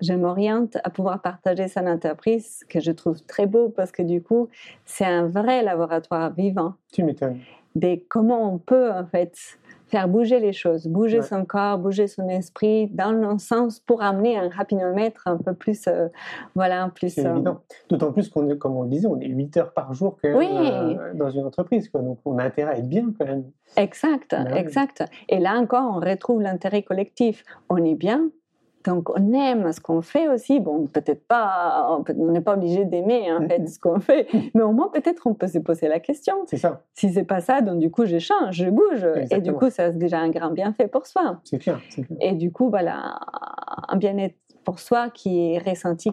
je 0.01 0.13
m'oriente 0.13 0.79
à 0.85 0.91
pouvoir 0.91 1.23
partager 1.23 1.69
cette 1.69 1.87
entreprise 1.87 2.65
que 2.69 2.81
je 2.81 2.91
trouve 2.91 3.23
très 3.23 3.47
beau 3.47 3.69
parce 3.69 3.93
que 3.93 4.03
du 4.03 4.23
coup, 4.23 4.49
c'est 4.85 5.05
un 5.05 5.29
vrai 5.29 5.63
laboratoire 5.63 6.33
vivant. 6.33 6.75
Tu 6.93 7.05
m'étonnes. 7.05 7.39
Des 7.75 8.05
comment 8.09 8.53
on 8.53 8.59
peut, 8.59 8.91
en 8.91 9.07
fait, 9.07 9.59
faire 9.93 10.09
bouger 10.09 10.41
les 10.41 10.55
choses, 10.55 10.87
bouger 10.87 11.21
son 11.21 11.45
corps, 11.45 11.77
bouger 11.77 12.07
son 12.09 12.27
esprit 12.29 12.89
dans 12.89 13.13
le 13.13 13.39
sens 13.39 13.79
pour 13.79 14.03
amener 14.03 14.39
un 14.39 14.49
rapidomètre 14.49 15.23
un 15.27 15.37
peu 15.37 15.53
plus, 15.53 15.87
euh, 15.87 16.09
voilà, 16.55 16.91
plus. 16.95 17.19
Euh, 17.19 17.35
évident. 17.35 17.61
D'autant 17.91 18.11
plus 18.11 18.31
qu'on 18.31 18.49
est, 18.49 18.57
comme 18.57 18.75
on 18.75 18.85
le 18.85 18.89
disait, 18.89 19.07
on 19.07 19.21
est 19.21 19.29
8 19.29 19.57
heures 19.59 19.73
par 19.75 19.93
jour 19.93 20.17
quand 20.21 20.31
même, 20.31 20.97
euh, 20.99 21.13
dans 21.15 21.29
une 21.29 21.45
entreprise, 21.45 21.91
quoi. 21.91 22.01
Donc 22.01 22.19
on 22.25 22.39
a 22.39 22.45
intérêt 22.45 22.73
à 22.73 22.79
être 22.79 22.89
bien 22.89 23.13
quand 23.17 23.27
même. 23.27 23.45
Exact, 23.77 24.35
exact. 24.57 25.05
Et 25.29 25.39
là 25.39 25.57
encore, 25.57 25.95
on 25.95 26.01
retrouve 26.01 26.41
l'intérêt 26.41 26.83
collectif. 26.83 27.45
On 27.69 27.77
est 27.77 27.95
bien, 27.95 28.31
donc 28.85 29.11
on 29.11 29.33
aime 29.33 29.73
ce 29.73 29.81
qu'on 29.81 30.03
fait 30.03 30.29
aussi. 30.29 30.61
Bon, 30.61 30.87
peut-être 30.87 31.27
pas, 31.27 32.03
on 32.17 32.31
n'est 32.31 32.41
pas 32.41 32.55
obligé 32.55 32.85
d'aimer 32.85 33.33
en 33.33 33.47
fait 33.47 33.67
ce 33.69 33.79
qu'on 33.79 34.01
fait, 34.01 34.29
mais 34.55 34.63
au 34.63 34.73
moins 34.73 34.89
peut-être 34.89 35.27
on 35.27 35.35
peut 35.35 35.49
se 35.49 35.59
poser 35.59 35.89
la 35.89 36.01
question. 36.01 36.35
C'est 36.47 36.57
ça. 36.57 36.83
Si 36.95 37.13
c'est 37.13 37.25
pas 37.25 37.41
ça, 37.41 37.61
donc 37.61 37.79
du 37.79 37.91
coup 37.91 38.05
je 38.05 38.19
change, 38.19 38.57
je 38.57 38.69
bouge, 38.69 39.07
et 39.31 39.41
du 39.41 39.53
coup 39.53 39.71
ça 39.71 39.93
c'est 39.93 39.99
déjà 39.99 40.19
un 40.19 40.31
grand 40.31 40.51
bienfait 40.51 40.89
pour 40.89 41.07
soi. 41.07 41.41
C'est 41.45 41.59
clair, 41.59 41.81
Et 42.21 42.33
du 42.33 42.53
coup 42.53 42.69
voilà, 42.69 43.19
un 43.89 43.97
bien-être 43.97 44.37
pour 44.65 44.79
soi 44.79 45.11
qui 45.11 45.39
est 45.39 45.59
ressenti 45.59 46.11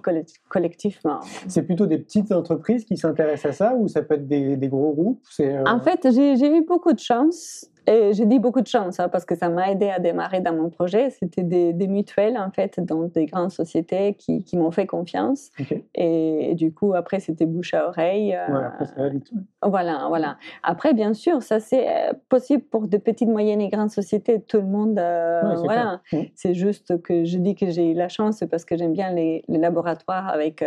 collectivement. 0.50 1.20
C'est 1.48 1.64
plutôt 1.64 1.86
des 1.86 1.98
petites 1.98 2.32
entreprises 2.32 2.86
qui 2.86 2.98
s'intéressent 2.98 3.52
à 3.52 3.54
ça 3.54 3.76
ou 3.76 3.88
ça 3.88 4.02
peut 4.02 4.16
être 4.16 4.28
des, 4.28 4.58
gros 4.68 4.94
groupes 4.94 5.22
euh, 5.40 5.64
En 5.66 5.80
fait, 5.80 6.08
j'ai 6.12 6.58
eu 6.58 6.66
beaucoup 6.66 6.94
de 6.94 7.00
chance 7.00 7.70
et 7.90 8.14
j'ai 8.14 8.28
dit 8.28 8.38
beaucoup 8.38 8.62
de 8.62 8.68
chance 8.68 9.00
hein, 9.00 9.10
parce 9.10 9.26
que 9.26 9.36
ça 9.36 9.50
m'a 9.50 9.72
aidé 9.72 9.90
à 9.90 9.98
démarrer 9.98 10.42
dans 10.42 10.54
mon 10.54 10.70
projet. 10.70 11.10
C'était 11.10 11.42
des, 11.42 11.88
mutuelles, 11.88 12.38
en 12.38 12.52
fait, 12.52 12.80
dans 12.80 13.06
des 13.06 13.26
grandes 13.26 13.50
sociétés 13.50 14.14
qui, 14.14 14.44
qui 14.44 14.58
m'ont 14.58 14.70
fait 14.70 14.86
confiance. 14.86 15.50
Et, 15.96 16.54
du 16.54 16.72
coup, 16.72 16.94
après, 16.94 17.20
c'était 17.20 17.48
bouche 17.48 17.74
à 17.74 17.88
oreille. 17.88 18.36
Euh, 18.36 18.54
ouais, 18.54 18.64
après, 18.64 18.86
ça 18.86 19.10
vite. 19.10 19.32
Voilà, 19.64 20.06
voilà. 20.08 20.38
Après, 20.62 20.94
bien 20.94 21.16
sûr, 21.16 21.42
ça, 21.42 21.60
c'est 21.60 21.88
euh, 21.90 22.14
possible 22.30 22.62
pour 22.64 22.88
de 22.88 22.98
petites, 22.98 23.28
moyennes 23.28 23.62
et 23.62 23.70
grandes 23.70 23.90
sociétés. 23.90 24.40
Tout 24.40 24.58
le 24.58 24.68
monde, 24.68 25.00
euh, 25.00 25.56
voilà. 25.64 26.02
C'est 26.36 26.54
juste 26.54 27.02
que 27.02 27.26
je 27.26 27.40
dis 27.40 27.56
que 27.56 27.72
j'ai 27.72 27.92
eu 27.92 27.96
la 27.96 28.08
chance 28.08 28.44
parce 28.52 28.66
que 28.66 28.78
j'aime 28.78 28.94
bien 28.94 29.12
les, 29.12 29.44
les, 29.48 29.58
laboratoires 29.58 30.30
avec 30.30 30.64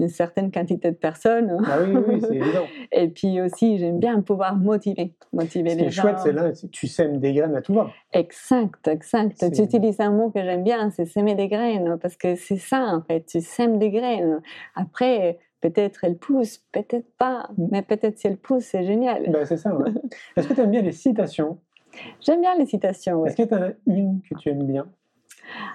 une 0.00 0.08
certaine 0.08 0.50
quantité 0.50 0.90
de 0.90 0.96
personnes. 0.96 1.58
Ah 1.66 1.78
oui, 1.80 1.96
oui, 2.08 2.20
c'est 2.20 2.34
évident. 2.34 2.64
et 2.90 3.08
puis 3.08 3.40
aussi, 3.40 3.78
j'aime 3.78 4.00
bien 4.00 4.20
pouvoir 4.20 4.56
motiver, 4.56 5.14
motiver 5.32 5.76
les 5.76 5.90
gens. 5.90 6.02
chouette, 6.02 6.18
tu 6.72 6.86
sèmes 6.86 7.18
des 7.18 7.32
graines 7.32 7.56
à 7.56 7.62
tout 7.62 7.74
va. 7.74 7.90
Exact, 8.12 8.88
exact. 8.88 9.52
Tu 9.52 9.62
utilises 9.62 10.00
un 10.00 10.10
mot 10.10 10.30
que 10.30 10.42
j'aime 10.42 10.64
bien, 10.64 10.90
c'est 10.90 11.04
semer 11.04 11.34
des 11.34 11.48
graines, 11.48 11.98
parce 12.00 12.16
que 12.16 12.34
c'est 12.34 12.58
ça 12.58 12.94
en 12.94 13.02
fait, 13.02 13.26
tu 13.26 13.40
sèmes 13.40 13.78
des 13.78 13.90
graines. 13.90 14.40
Après, 14.74 15.38
peut-être 15.60 16.04
elles 16.04 16.16
poussent, 16.18 16.58
peut-être 16.72 17.10
pas, 17.16 17.50
mm. 17.56 17.68
mais 17.70 17.82
peut-être 17.82 18.18
si 18.18 18.26
elles 18.26 18.36
poussent, 18.36 18.66
c'est 18.66 18.84
génial. 18.84 19.30
Ben, 19.30 19.44
c'est 19.44 19.56
ça, 19.56 19.76
Est-ce 20.36 20.48
que 20.48 20.54
tu 20.54 20.60
aimes 20.60 20.70
bien 20.70 20.82
les 20.82 20.92
citations? 20.92 21.58
J'aime 22.20 22.40
bien 22.40 22.56
les 22.56 22.66
citations, 22.66 23.26
Est-ce 23.26 23.36
que 23.36 23.48
tu 23.48 23.54
as 23.54 23.72
une 23.86 24.20
que 24.22 24.36
tu 24.36 24.48
aimes 24.48 24.64
bien? 24.64 24.86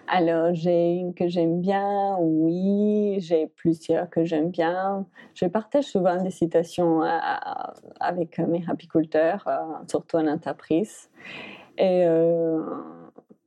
Alors, 0.07 0.53
j'ai 0.53 0.93
une 0.93 1.13
que 1.13 1.28
j'aime 1.28 1.61
bien, 1.61 2.17
oui, 2.19 3.17
j'ai 3.19 3.47
plusieurs 3.47 4.09
que 4.09 4.23
j'aime 4.23 4.49
bien. 4.49 5.05
Je 5.34 5.45
partage 5.45 5.86
souvent 5.86 6.21
des 6.21 6.30
citations 6.30 7.03
euh, 7.03 7.17
avec 7.99 8.38
mes 8.39 8.63
apiculteurs, 8.67 9.43
euh, 9.47 9.57
surtout 9.88 10.17
en 10.17 10.28
entreprise. 10.28 11.09
Et 11.78 12.05
euh, 12.05 12.63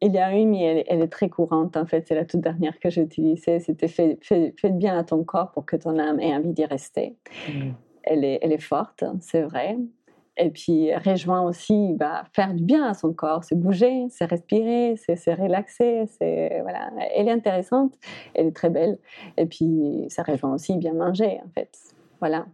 il 0.01 0.13
y 0.13 0.19
a 0.19 0.33
une, 0.33 0.51
mais 0.51 0.85
elle, 0.89 1.03
est 1.03 1.09
très 1.09 1.29
courante, 1.29 1.77
en 1.77 1.87
fait, 1.87 2.07
c'est 2.07 2.15
la 2.15 2.25
toute 2.25 2.41
dernière 2.41 2.79
que 2.79 2.91
j'ai 2.91 3.03
utilisée. 3.03 3.61
C'était 3.61 3.89
fait, 3.89 4.19
fait, 4.23 4.71
bien 4.71 4.99
à 4.99 5.05
ton 5.05 5.25
corps 5.25 5.53
pour 5.53 5.65
que 5.65 5.77
ton 5.77 5.99
âme 5.99 6.21
ait 6.21 6.35
envie 6.35 6.53
d'y 6.53 6.65
rester. 6.65 7.17
Mmh. 7.49 7.71
Elle, 8.05 8.25
est, 8.25 8.39
elle 8.43 8.53
est 8.53 8.63
forte, 8.63 9.05
c'est 9.21 9.43
vrai. 9.43 9.77
Et 10.39 10.51
puis, 10.51 10.95
rejoint 10.95 11.43
aussi 11.43 11.95
bah, 11.95 12.25
faire 12.33 12.55
du 12.55 12.63
bien 12.63 12.85
à 12.85 12.95
son 12.95 13.13
corps, 13.13 13.43
c'est 13.43 13.59
bouger, 13.59 14.07
c'est 14.09 14.25
respirer, 14.25 14.95
c'est 14.97 15.17
se 15.17 15.31
relaxer. 15.31 16.05
C'est, 16.07 16.61
voilà. 16.63 16.91
Elle 17.17 17.29
est 17.29 17.33
intéressante, 17.33 17.95
elle 18.35 18.47
est 18.47 18.57
très 18.57 18.71
belle. 18.71 18.99
Et 19.37 19.47
puis, 19.47 20.07
ça 20.09 20.23
rejoint 20.23 20.55
aussi 20.55 20.77
bien 20.77 20.95
manger, 20.95 21.41
en 21.45 21.51
fait. 21.55 21.71
Voilà. 22.21 22.47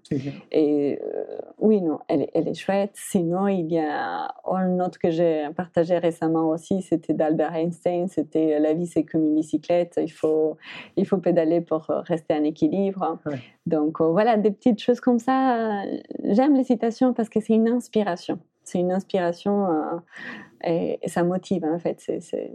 Et 0.53 0.99
euh, 1.03 1.25
oui, 1.59 1.81
non, 1.81 1.99
elle, 2.09 2.29
elle, 2.35 2.49
est 2.49 2.55
chouette. 2.55 2.91
Sinon, 2.95 3.49
il 3.49 3.73
y 3.73 3.79
a 3.79 4.35
une 4.45 4.83
autre 4.83 4.99
que 4.99 5.11
j'ai 5.11 5.49
partagée 5.57 5.99
récemment 5.99 6.49
aussi, 6.51 6.83
c'était 6.83 7.15
d'Albert 7.15 7.55
Einstein, 7.55 8.09
c'était 8.09 8.59
La 8.59 8.75
vie, 8.75 8.87
c'est 8.87 9.05
comme 9.05 9.25
une 9.25 9.35
bicyclette, 9.35 9.99
il 10.03 10.13
faut, 10.13 10.57
il 10.97 11.07
faut 11.07 11.19
pédaler 11.19 11.61
pour 11.61 11.87
rester 11.87 12.35
en 12.35 12.45
équilibre. 12.45 13.19
Donc 13.67 14.01
euh, 14.01 14.11
voilà, 14.11 14.37
des 14.37 14.51
petites 14.51 14.81
choses 14.81 15.01
comme 15.01 15.19
ça. 15.19 15.83
J'aime 16.23 16.55
les 16.55 16.65
citations 16.65 17.15
parce 17.15 17.29
que 17.29 17.41
c'est 17.41 17.55
une 17.55 17.69
inspiration. 17.69 18.39
C'est 18.65 18.79
une 18.79 18.93
inspiration 18.93 19.67
euh, 19.71 19.99
et, 20.65 20.99
ça 21.07 21.23
motive 21.23 21.65
en 21.65 21.79
fait. 21.79 22.01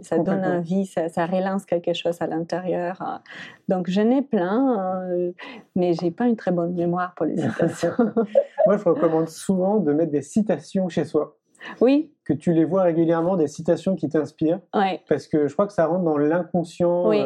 ça 0.02 0.18
donne 0.18 0.44
envie, 0.44 0.86
ça, 0.86 1.08
ça, 1.08 1.26
relance 1.26 1.64
quelque 1.64 1.92
chose 1.94 2.20
à 2.20 2.26
l'intérieur. 2.26 3.00
Euh. 3.02 3.18
Donc 3.68 3.88
j'en 3.88 4.10
ai 4.10 4.22
plein, 4.22 5.08
euh, 5.10 5.32
mais 5.76 5.92
j'ai 5.92 6.10
pas 6.10 6.26
une 6.26 6.36
très 6.36 6.50
bonne 6.50 6.74
mémoire 6.74 7.14
pour 7.14 7.26
les 7.26 7.36
citations. 7.40 7.92
Moi, 8.66 8.76
je 8.76 8.84
recommande 8.84 9.28
souvent 9.28 9.78
de 9.78 9.92
mettre 9.92 10.12
des 10.12 10.22
citations 10.22 10.88
chez 10.88 11.04
soi. 11.04 11.36
Oui. 11.80 12.12
Que 12.24 12.32
tu 12.32 12.52
les 12.52 12.64
vois 12.64 12.82
régulièrement, 12.82 13.36
des 13.36 13.48
citations 13.48 13.94
qui 13.94 14.08
t'inspirent. 14.08 14.60
Ouais. 14.74 15.02
Parce 15.08 15.26
que 15.26 15.46
je 15.46 15.52
crois 15.52 15.66
que 15.66 15.72
ça 15.72 15.86
rentre 15.86 16.04
dans 16.04 16.18
l'inconscient. 16.18 17.08
Oui 17.08 17.24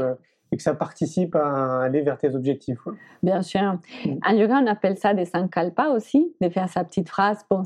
et 0.54 0.56
que 0.56 0.62
ça 0.62 0.72
participe 0.72 1.34
à 1.34 1.82
aller 1.82 2.00
vers 2.02 2.16
tes 2.16 2.32
objectifs. 2.36 2.78
Bien 3.24 3.42
sûr. 3.42 3.76
Mm. 4.04 4.18
En 4.24 4.32
yoga, 4.34 4.60
on 4.62 4.66
appelle 4.68 4.96
ça 4.96 5.12
des 5.12 5.24
sankalpas 5.24 5.88
aussi, 5.88 6.32
de 6.40 6.48
faire 6.48 6.68
sa 6.68 6.84
petite 6.84 7.08
phrase. 7.08 7.44
Bon, 7.50 7.64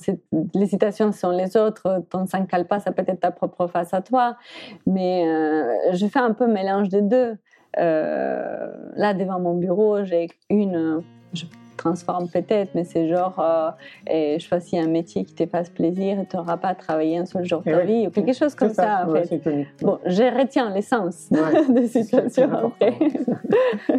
les 0.55 0.67
citations 0.67 1.13
sont 1.13 1.31
les 1.31 1.59
autres. 1.59 2.03
Ton 2.09 2.25
sankalpa, 2.25 2.81
ça 2.81 2.93
peut 2.93 3.05
être 3.07 3.21
ta 3.21 3.31
propre 3.31 3.67
phrase 3.67 3.93
à 3.93 4.01
toi. 4.01 4.39
Mais 4.87 5.29
euh, 5.29 5.93
je 5.93 6.07
fais 6.07 6.19
un 6.19 6.33
peu 6.33 6.47
mélange 6.47 6.89
des 6.89 7.03
deux. 7.03 7.37
Euh, 7.79 8.73
là, 8.97 9.13
devant 9.13 9.39
mon 9.39 9.55
bureau, 9.55 10.03
j'ai 10.05 10.29
une. 10.49 11.03
Je 11.35 11.45
transforme 11.79 12.29
peut-être, 12.29 12.75
mais 12.75 12.85
c'est 12.85 13.09
genre, 13.09 13.39
euh, 13.41 13.71
et 14.07 14.39
choisis 14.39 14.75
un 14.75 14.89
métier 14.89 15.25
qui 15.25 15.33
te 15.35 15.47
fasse 15.47 15.71
plaisir 15.71 16.21
et 16.21 16.27
tu 16.27 16.37
n'auras 16.37 16.59
pas 16.59 16.69
à 16.69 16.75
travailler 16.75 17.17
un 17.17 17.25
seul 17.25 17.47
jour 17.47 17.63
de 17.63 17.71
Et 17.71 17.73
ta 17.73 17.79
ouais. 17.79 17.87
vie, 17.87 18.07
ou 18.07 18.11
quelque 18.11 18.35
chose 18.35 18.55
comme 18.55 18.75
ça, 18.75 19.07
en 19.07 19.11
ouais, 19.13 19.23
fait. 19.23 19.29
c'est 19.29 19.43
connu. 19.43 19.67
Bon, 19.81 19.99
je 20.05 20.39
retiens 20.39 20.69
l'essence 20.75 21.29
Ouais. 21.31 21.81
de 21.83 21.87
situation 21.87 22.51
après. 22.53 22.99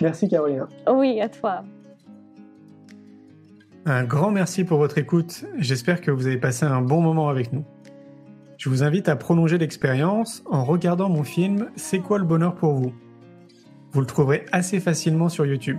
Merci 0.00 0.28
Carolina. 0.28 0.68
oui, 0.92 1.20
à 1.20 1.28
toi. 1.28 1.62
Un 3.86 4.04
grand 4.04 4.30
merci 4.30 4.64
pour 4.64 4.76
votre 4.78 4.98
écoute. 4.98 5.44
J'espère 5.58 6.00
que 6.02 6.10
vous 6.10 6.26
avez 6.26 6.36
passé 6.36 6.66
un 6.66 6.82
bon 6.82 7.00
moment 7.00 7.28
avec 7.30 7.52
nous. 7.52 7.64
Je 8.58 8.68
vous 8.68 8.82
invite 8.82 9.08
à 9.08 9.16
prolonger 9.16 9.56
l'expérience 9.56 10.42
en 10.50 10.64
regardant 10.64 11.08
mon 11.08 11.22
film 11.22 11.70
C'est 11.76 12.00
quoi 12.00 12.18
le 12.18 12.24
bonheur 12.24 12.54
pour 12.54 12.74
vous? 12.74 12.92
Vous 13.92 14.00
le 14.00 14.06
trouverez 14.06 14.44
assez 14.52 14.80
facilement 14.80 15.30
sur 15.30 15.46
YouTube. 15.46 15.78